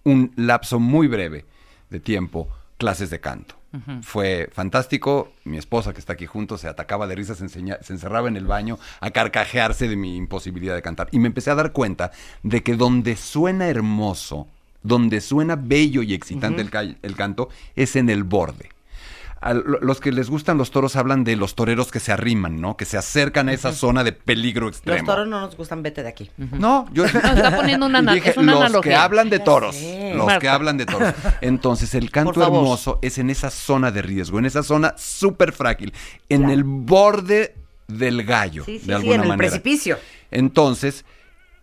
un 0.03 0.31
lapso 0.35 0.79
muy 0.79 1.07
breve 1.07 1.45
de 1.89 1.99
tiempo 1.99 2.47
clases 2.81 3.09
de 3.11 3.19
canto. 3.19 3.55
Fue 4.01 4.49
fantástico. 4.51 5.31
Mi 5.45 5.57
esposa, 5.57 5.93
que 5.93 5.99
está 5.99 6.13
aquí 6.13 6.25
junto, 6.25 6.57
se 6.57 6.67
atacaba 6.67 7.05
de 7.07 7.15
risa, 7.15 7.35
se, 7.35 7.45
enseña- 7.45 7.77
se 7.81 7.93
encerraba 7.93 8.27
en 8.27 8.35
el 8.35 8.45
baño 8.47 8.77
a 8.99 9.11
carcajearse 9.11 9.87
de 9.87 9.95
mi 9.95 10.17
imposibilidad 10.17 10.73
de 10.75 10.81
cantar. 10.81 11.07
Y 11.11 11.19
me 11.19 11.27
empecé 11.27 11.51
a 11.51 11.55
dar 11.55 11.71
cuenta 11.71 12.11
de 12.43 12.63
que 12.63 12.75
donde 12.75 13.15
suena 13.15 13.67
hermoso, 13.69 14.47
donde 14.83 15.21
suena 15.21 15.55
bello 15.55 16.01
y 16.01 16.13
excitante 16.13 16.61
el 17.01 17.15
canto, 17.15 17.49
es 17.75 17.95
en 17.95 18.09
el 18.09 18.23
borde. 18.23 18.69
A 19.43 19.53
los 19.55 19.99
que 19.99 20.11
les 20.11 20.29
gustan 20.29 20.59
los 20.59 20.69
toros 20.69 20.95
hablan 20.95 21.23
de 21.23 21.35
los 21.35 21.55
toreros 21.55 21.91
que 21.91 21.99
se 21.99 22.11
arriman, 22.11 22.61
¿no? 22.61 22.77
Que 22.77 22.85
se 22.85 22.95
acercan 22.97 23.49
a 23.49 23.53
esa 23.53 23.71
zona 23.73 24.03
de 24.03 24.11
peligro 24.11 24.67
extremo. 24.67 24.97
Los 24.99 25.05
toros 25.07 25.27
no 25.27 25.41
nos 25.41 25.57
gustan, 25.57 25.81
vete 25.81 26.03
de 26.03 26.09
aquí. 26.09 26.29
No, 26.37 26.87
yo 26.93 27.05
está 27.05 27.55
poniendo 27.55 27.87
una 27.87 28.01
Dije, 28.13 28.29
es 28.29 28.37
una 28.37 28.51
los 28.53 28.61
analogía. 28.61 28.91
que 28.91 28.95
hablan 28.95 29.29
de 29.31 29.39
toros, 29.39 29.75
los 30.15 30.33
que 30.37 30.47
hablan 30.47 30.77
de 30.77 30.85
toros. 30.85 31.11
Entonces, 31.41 31.95
el 31.95 32.11
canto 32.11 32.43
hermoso 32.43 32.99
es 33.01 33.17
en 33.17 33.31
esa 33.31 33.49
zona 33.49 33.89
de 33.91 34.03
riesgo, 34.03 34.37
en 34.37 34.45
esa 34.45 34.61
zona 34.61 34.93
súper 34.97 35.53
frágil, 35.53 35.91
en 36.29 36.49
el 36.51 36.63
borde 36.63 37.55
del 37.87 38.23
gallo, 38.23 38.63
Sí, 38.65 38.77
sí, 38.77 38.85
de 38.85 38.85
sí, 38.85 38.91
alguna 38.93 39.15
en 39.15 39.21
el 39.23 39.27
manera. 39.29 39.49
precipicio. 39.49 39.97
Entonces, 40.29 41.03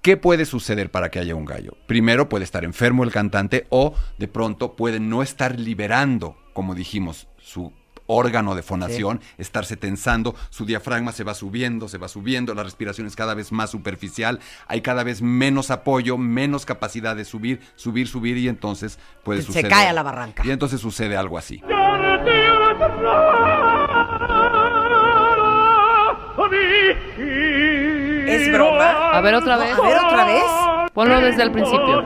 ¿qué 0.03 0.17
puede 0.17 0.45
suceder 0.47 0.91
para 0.91 1.11
que 1.11 1.19
haya 1.21 1.35
un 1.35 1.45
gallo? 1.45 1.77
Primero, 1.87 2.29
puede 2.29 2.45
estar 2.45 2.65
enfermo 2.65 3.05
el 3.05 3.13
cantante 3.13 3.67
o 3.71 3.95
de 4.19 4.29
pronto 4.29 4.77
puede 4.77 5.01
no 5.01 5.23
estar 5.23 5.59
liberando, 5.59 6.37
como 6.53 6.75
dijimos, 6.75 7.29
su 7.49 7.73
órgano 8.07 8.55
de 8.55 8.63
fonación, 8.63 9.21
estarse 9.37 9.77
tensando, 9.77 10.35
su 10.51 10.65
diafragma 10.65 11.13
se 11.13 11.25
va 11.25 11.35
subiendo, 11.35 11.89
se 11.89 11.99
va 11.99 12.09
subiendo, 12.09 12.55
la 12.55 12.63
respiración 12.63 13.07
es 13.07 13.17
cada 13.17 13.35
vez 13.35 13.53
más 13.53 13.71
superficial, 13.71 14.41
hay 14.67 14.81
cada 14.81 15.03
vez 15.03 15.21
menos 15.21 15.71
apoyo, 15.71 16.17
menos 16.17 16.65
capacidad 16.65 17.15
de 17.17 17.25
subir, 17.25 17.61
subir, 17.77 18.09
subir 18.09 18.39
y 18.39 18.49
entonces 18.49 18.99
puede 19.25 19.41
Se 19.41 19.47
suceder. 19.49 19.71
cae 19.71 19.89
a 19.89 19.93
la 19.93 20.03
barranca. 20.03 20.43
Y 20.47 20.51
entonces 20.51 20.81
sucede 20.81 21.17
algo 21.17 21.37
así. 21.37 21.63
es 28.27 28.53
broma. 28.53 29.11
A 29.13 29.21
ver 29.21 29.35
otra 29.35 29.57
vez. 29.57 29.79
A 29.79 29.83
ver 29.83 29.99
otra 29.99 30.25
vez. 30.25 30.45
Ponlo 30.95 31.21
desde 31.21 31.43
el 31.43 31.53
principio. 31.53 32.03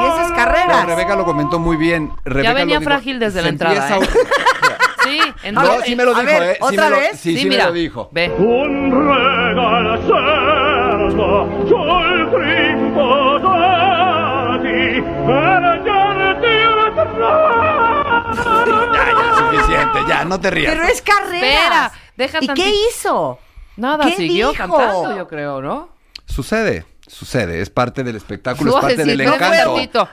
Y 0.00 0.04
ese 0.06 0.22
es 0.22 0.30
No, 0.30 0.36
carreras. 0.36 0.86
Rebeca 0.86 1.16
lo 1.16 1.24
comentó 1.24 1.58
muy 1.58 1.76
bien. 1.76 2.10
Rebeca 2.24 2.52
venía 2.54 2.76
lo 2.76 2.80
dijo. 2.80 2.90
frágil 2.90 3.18
desde 3.18 3.40
la 3.40 3.44
Se 3.44 3.48
entrada, 3.50 3.88
empieza- 3.96 4.18
Sí, 5.02 5.18
A 5.18 5.34
entonces. 5.48 5.78
No, 5.78 5.82
sí 5.84 5.96
me 5.96 6.04
lo 6.04 6.14
A 6.14 6.20
dijo, 6.20 6.26
ver, 6.32 6.42
¿eh? 6.42 6.52
Sí 6.56 6.58
¿otra 6.60 6.84
me 6.84 6.90
lo- 6.90 6.96
vez? 6.98 7.10
Sí, 7.20 7.36
sí, 7.38 7.44
me 7.44 7.50
mira. 7.50 7.66
lo 7.66 7.72
dijo. 7.72 8.08
Ve. 8.12 8.30
Un 8.38 8.90
per 8.90 9.60
Ya, 18.92 19.06
ya, 19.06 19.38
suficiente, 19.38 19.98
ya, 20.08 20.24
no 20.24 20.40
te 20.40 20.50
rías. 20.50 20.72
Pero 20.74 20.86
es 20.86 21.02
carreras. 21.02 21.42
Espera, 21.42 21.92
deja 22.16 22.38
¿Y 22.40 22.46
tantito. 22.46 22.68
qué 22.68 22.74
hizo? 22.90 23.38
Nada, 23.80 24.04
¿Qué 24.04 24.16
siguió 24.16 24.50
dijo? 24.50 24.58
cantando, 24.68 25.16
yo 25.16 25.26
creo, 25.26 25.62
¿no? 25.62 25.88
Sucede, 26.26 26.84
sucede, 27.06 27.60
es 27.62 27.70
parte 27.70 28.04
del 28.04 28.14
espectáculo, 28.16 28.72
es 28.76 28.80
parte 28.82 28.96
decir, 28.98 29.16
del 29.16 29.26
no 29.26 29.34
encanto. 29.34 30.08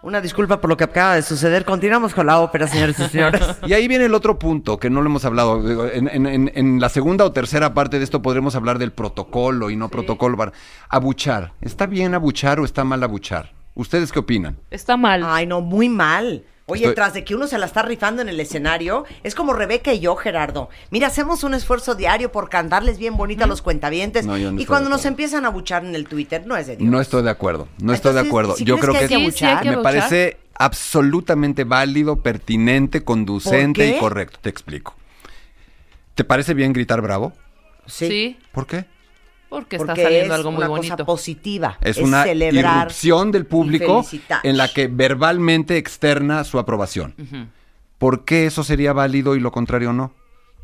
Una 0.00 0.20
disculpa 0.22 0.60
por 0.60 0.70
lo 0.70 0.76
que 0.76 0.84
acaba 0.84 1.16
de 1.16 1.22
suceder. 1.22 1.64
Continuamos 1.64 2.14
con 2.14 2.26
la 2.26 2.38
ópera, 2.40 2.66
señores 2.68 2.98
y 3.00 3.08
señores. 3.08 3.42
Y 3.66 3.72
ahí 3.74 3.86
viene 3.88 4.06
el 4.06 4.14
otro 4.14 4.38
punto 4.38 4.78
que 4.78 4.88
no 4.88 5.02
lo 5.02 5.08
hemos 5.10 5.24
hablado. 5.24 5.86
En, 5.90 6.08
en- 6.08 6.26
en- 6.26 6.52
en 6.54 6.80
la 6.80 6.88
segunda 6.88 7.24
o 7.26 7.32
tercera 7.32 7.74
parte 7.74 7.98
de 7.98 8.04
esto 8.04 8.22
podremos 8.22 8.54
hablar 8.54 8.78
del 8.78 8.92
protocolo 8.92 9.68
y 9.70 9.76
no 9.76 9.88
protocolo. 9.90 10.36
Bar- 10.36 10.52
Abuchar. 10.88 11.52
¿Está 11.60 11.86
bien 11.86 12.14
abuchar 12.14 12.60
o 12.60 12.64
está 12.64 12.84
mal 12.84 13.02
abuchar? 13.02 13.52
¿Ustedes 13.74 14.10
qué 14.12 14.20
opinan? 14.20 14.56
Está 14.70 14.96
mal. 14.96 15.22
Ay, 15.26 15.46
no, 15.46 15.60
muy 15.60 15.88
mal. 15.88 16.44
Oye, 16.70 16.82
Estoy- 16.82 16.94
tras 16.96 17.14
de 17.14 17.24
que 17.24 17.34
uno 17.34 17.46
se 17.46 17.56
la 17.56 17.64
está 17.64 17.80
rifando 17.80 18.20
en 18.20 18.28
el 18.28 18.38
escenario, 18.40 19.06
es 19.22 19.34
como 19.34 19.54
Rebeca 19.54 19.94
y 19.94 20.00
yo, 20.00 20.16
Gerardo. 20.16 20.68
Mira, 20.90 21.06
hacemos 21.06 21.42
un 21.42 21.54
esfuerzo 21.54 21.94
diario 21.94 22.30
por 22.30 22.50
cantarles 22.50 22.98
bien 22.98 23.16
bonita 23.16 23.44
a 23.44 23.46
los 23.46 23.62
cuentavientes. 23.62 24.26
No, 24.26 24.36
yo 24.36 24.52
no 24.52 24.60
y 24.60 24.66
cuando 24.66 24.90
nos 24.90 25.06
empiezan 25.06 25.46
a 25.46 25.48
buchar 25.48 25.82
en 25.86 25.94
el 25.94 26.06
Twitter, 26.06 26.46
no 26.46 26.58
es 26.58 26.66
de 26.66 26.76
Dios. 26.76 26.90
No 26.90 27.00
estoy 27.00 27.22
de 27.22 27.30
acuerdo. 27.30 27.68
No 27.80 27.94
estoy 27.94 28.12
de 28.12 28.20
acuerdo. 28.20 28.54
¿sí 28.54 28.64
Yo 28.64 28.78
creo 28.78 28.92
que 28.92 28.98
que, 28.98 29.04
hay 29.04 29.08
que 29.08 29.30
Sí, 29.30 29.38
sí, 29.38 29.44
hay 29.46 29.50
abuchar? 29.52 29.62
que 29.70 29.76
me 29.78 29.82
parece 29.82 30.36
absolutamente 30.58 31.64
válido, 31.64 32.16
pertinente, 32.22 33.02
conducente 33.02 33.88
y 33.88 33.98
correcto. 33.98 34.38
Te 34.42 34.50
explico. 34.50 34.94
¿Te 36.14 36.24
parece 36.24 36.52
bien 36.52 36.74
gritar 36.74 37.00
bravo? 37.00 37.32
Sí. 37.86 38.08
Sí, 38.08 38.38
¿Por 38.52 38.66
qué? 38.66 38.84
Porque, 39.48 39.76
Porque 39.78 39.92
está 39.92 40.02
saliendo 40.02 40.34
es 40.34 40.38
algo 40.38 40.50
muy 40.52 40.58
una 40.58 40.68
bonito. 40.68 40.94
cosa 40.94 41.04
positiva. 41.06 41.78
Es, 41.80 41.96
una 41.98 42.24
celebrar 42.24 42.86
irrupción 42.86 43.32
del 43.32 43.46
público 43.46 44.04
en 44.42 44.56
la 44.56 44.68
que 44.68 44.88
verbalmente 44.88 45.76
externa 45.78 46.44
su 46.44 46.58
aprobación. 46.58 47.14
¿Por 47.98 48.24
qué 48.24 48.46
eso 48.46 48.62
sería 48.62 48.92
válido 48.92 49.34
y 49.36 49.40
lo 49.40 49.50
contrario 49.50 49.92
no? 49.92 50.12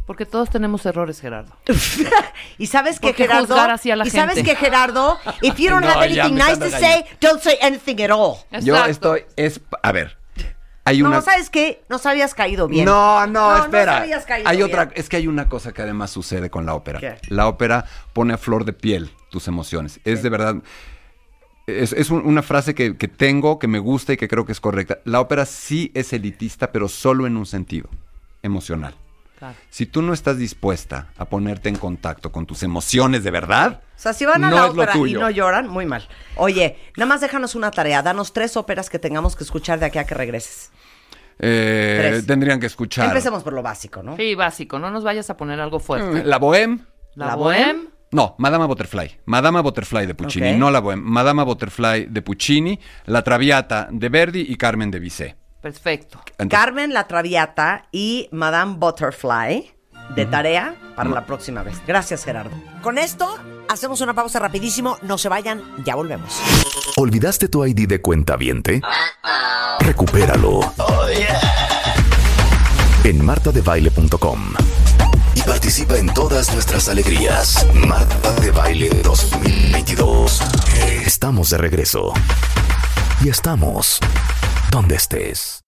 Porque 0.07 0.27
todos 0.27 0.51
tenemos 0.51 0.85
errores, 0.85 1.19
Gerardo. 1.21 1.57
Y 2.59 2.67
sabes 2.67 3.01
que 3.01 3.09
¿Por 3.09 3.17
qué 3.17 3.23
Gerardo, 3.25 3.47
juzgar 3.47 3.71
así 3.71 3.91
a 3.91 3.97
la 3.97 4.07
y 4.07 4.11
sabes 4.11 4.35
gente? 4.37 4.51
que 4.51 4.57
Gerardo, 4.57 5.17
if 5.41 5.57
you 5.57 5.71
don't 5.71 5.83
No, 5.83 5.91
have 5.91 6.05
anything 6.05 6.35
nice 6.35 6.59
to 6.59 6.69
say, 6.71 7.05
don't 7.21 7.41
say 7.41 7.57
anything 7.63 8.01
at 8.03 8.11
all. 8.11 8.37
Yo 8.63 8.77
Exacto. 8.77 9.17
estoy 9.17 9.23
es 9.37 9.61
a 9.83 9.93
ver. 9.93 10.19
Hay 10.87 11.01
No, 11.03 11.09
una 11.09 11.23
¿sabes 11.23 11.49
qué? 11.49 11.83
Nos 11.89 12.05
habías 12.05 12.35
caído 12.35 12.69
bien. 12.69 12.85
No, 12.85 13.27
no, 13.27 13.57
espera. 13.57 13.99
habías 13.99 14.27
caído 14.27 14.49
hay 14.49 14.59
bien. 14.59 14.69
otra, 14.69 14.91
es 14.95 15.09
que 15.09 15.17
hay 15.17 15.27
una 15.27 15.49
cosa 15.49 15.73
que 15.73 15.81
además 15.83 16.11
sucede 16.11 16.51
con 16.51 16.67
la 16.67 16.75
ópera. 16.75 17.01
¿Qué? 17.01 17.17
La 17.29 17.49
ópera 17.49 17.87
pone 18.13 18.35
a 18.35 18.39
flor 18.39 18.65
de 18.67 18.75
piel 18.75 19.11
tus 19.31 19.49
emociones. 19.49 19.99
Es 20.05 20.23
de 20.23 20.29
verdad. 20.29 20.57
Es, 21.67 21.95
es 21.95 22.11
un- 22.11 22.27
una 22.27 22.43
frase 22.43 22.75
que, 22.75 22.99
que 22.99 23.09
tengo, 23.09 23.59
que 23.59 23.67
me 23.67 23.79
gusta 23.79 24.13
y 24.13 24.17
que 24.19 24.29
creo 24.29 24.45
que 24.45 24.53
es 24.53 24.61
correcta. 24.61 24.99
La 25.05 25.21
ópera 25.23 25.47
sí 25.47 25.91
es 25.95 26.13
elitista, 26.13 26.71
pero 26.71 26.89
solo 26.89 27.27
en 27.27 27.39
un 27.39 27.47
sentido, 27.47 27.89
emocional. 28.43 28.95
Claro. 29.39 29.57
Si 29.69 29.87
tú 29.87 30.01
no 30.03 30.13
estás 30.13 30.39
dispuesta 30.39 31.09
a 31.19 31.25
ponerte 31.25 31.69
en 31.69 31.77
contacto 31.77 32.31
con 32.31 32.47
tus 32.47 32.63
emociones 32.63 33.25
de 33.25 33.31
verdad, 33.31 33.81
O 33.97 33.99
sea, 33.99 34.13
si 34.13 34.25
van 34.25 34.45
a 34.45 34.51
no 34.51 34.57
la 34.57 34.67
ópera 34.67 34.93
y 34.97 35.13
no 35.15 35.29
lloran, 35.31 35.69
muy 35.69 35.87
mal. 35.87 36.07
Oye, 36.37 36.77
nada 36.97 37.09
más 37.09 37.21
déjanos 37.21 37.55
una 37.55 37.71
tarea. 37.71 38.03
Danos 38.03 38.33
tres 38.33 38.57
óperas 38.57 38.89
que 38.91 38.99
tengamos 38.99 39.35
que 39.37 39.45
escuchar 39.45 39.79
de 39.81 39.87
aquí 39.87 39.99
a 39.99 40.05
que 40.05 40.15
regreses. 40.15 40.71
eh, 41.39 42.23
tendrían 42.27 42.61
que 42.61 42.67
escuchar. 42.67 43.07
Empecemos 43.09 43.43
por 43.43 43.53
lo 43.53 43.63
básico, 43.63 44.03
¿no? 44.03 44.17
Sí, 44.17 44.35
básico. 44.35 44.79
No 44.79 44.91
nos 44.91 45.03
vayas 45.05 45.29
a 45.31 45.37
poner 45.37 45.61
algo 45.61 45.81
fuerte. 45.81 46.25
La 46.25 46.39
Bohème. 46.39 46.87
La, 47.15 47.27
La 47.27 47.37
Bohème. 47.37 47.89
No, 48.13 48.37
Madama 48.39 48.67
Butterfly. 48.67 49.21
Madama 49.25 49.61
Butterfly 49.61 50.07
de 50.07 50.15
Puccini, 50.15 50.53
no 50.57 50.71
la 50.71 50.81
Bohème. 50.81 51.03
Madama 51.03 51.43
Butterfly 51.43 52.07
de 52.07 52.23
Puccini, 52.23 52.79
La 53.07 53.23
Traviata 53.23 53.89
de 53.91 54.09
Verdi 54.09 54.47
y 54.49 54.55
Carmen 54.57 54.91
de 54.93 55.01
Bizet. 55.01 55.37
Perfecto. 55.65 56.21
Entonces, 56.33 56.51
Carmen 56.51 56.93
la 56.93 57.09
Traviata 57.09 57.87
y 57.91 58.29
Madame 58.33 58.75
Butterfly 58.77 59.73
de 60.15 60.27
tarea 60.27 60.75
para 60.95 61.09
la 61.09 61.25
próxima 61.25 61.63
vez. 61.63 61.81
Gracias, 61.87 62.23
Gerardo. 62.23 62.51
Con 62.83 62.99
esto, 62.99 63.39
hacemos 63.67 64.03
una 64.03 64.13
pausa 64.13 64.39
rapidísimo. 64.41 64.99
No 65.01 65.17
se 65.17 65.31
vayan, 65.31 65.63
ya 65.83 65.95
volvemos. 65.95 66.39
¿Olvidaste 66.99 67.49
tu 67.49 67.65
ID 67.65 67.89
de 67.89 68.03
cuenta 68.03 68.37
viente? 68.37 68.83
Recupéralo. 69.81 70.61
En 73.05 73.25
martadebaile.com. 73.25 74.53
Y 75.35 75.41
participa 75.45 75.97
en 75.97 76.13
todas 76.13 76.53
nuestras 76.53 76.91
alegrías. 76.91 77.67
Marta 77.73 78.35
de 78.35 78.51
Baile 78.51 78.91
2022. 79.03 80.43
Estamos 81.07 81.49
de 81.49 81.57
regreso. 81.57 82.13
Y 83.23 83.29
estamos 83.29 83.99
donde 84.71 84.97
estés. 84.97 85.63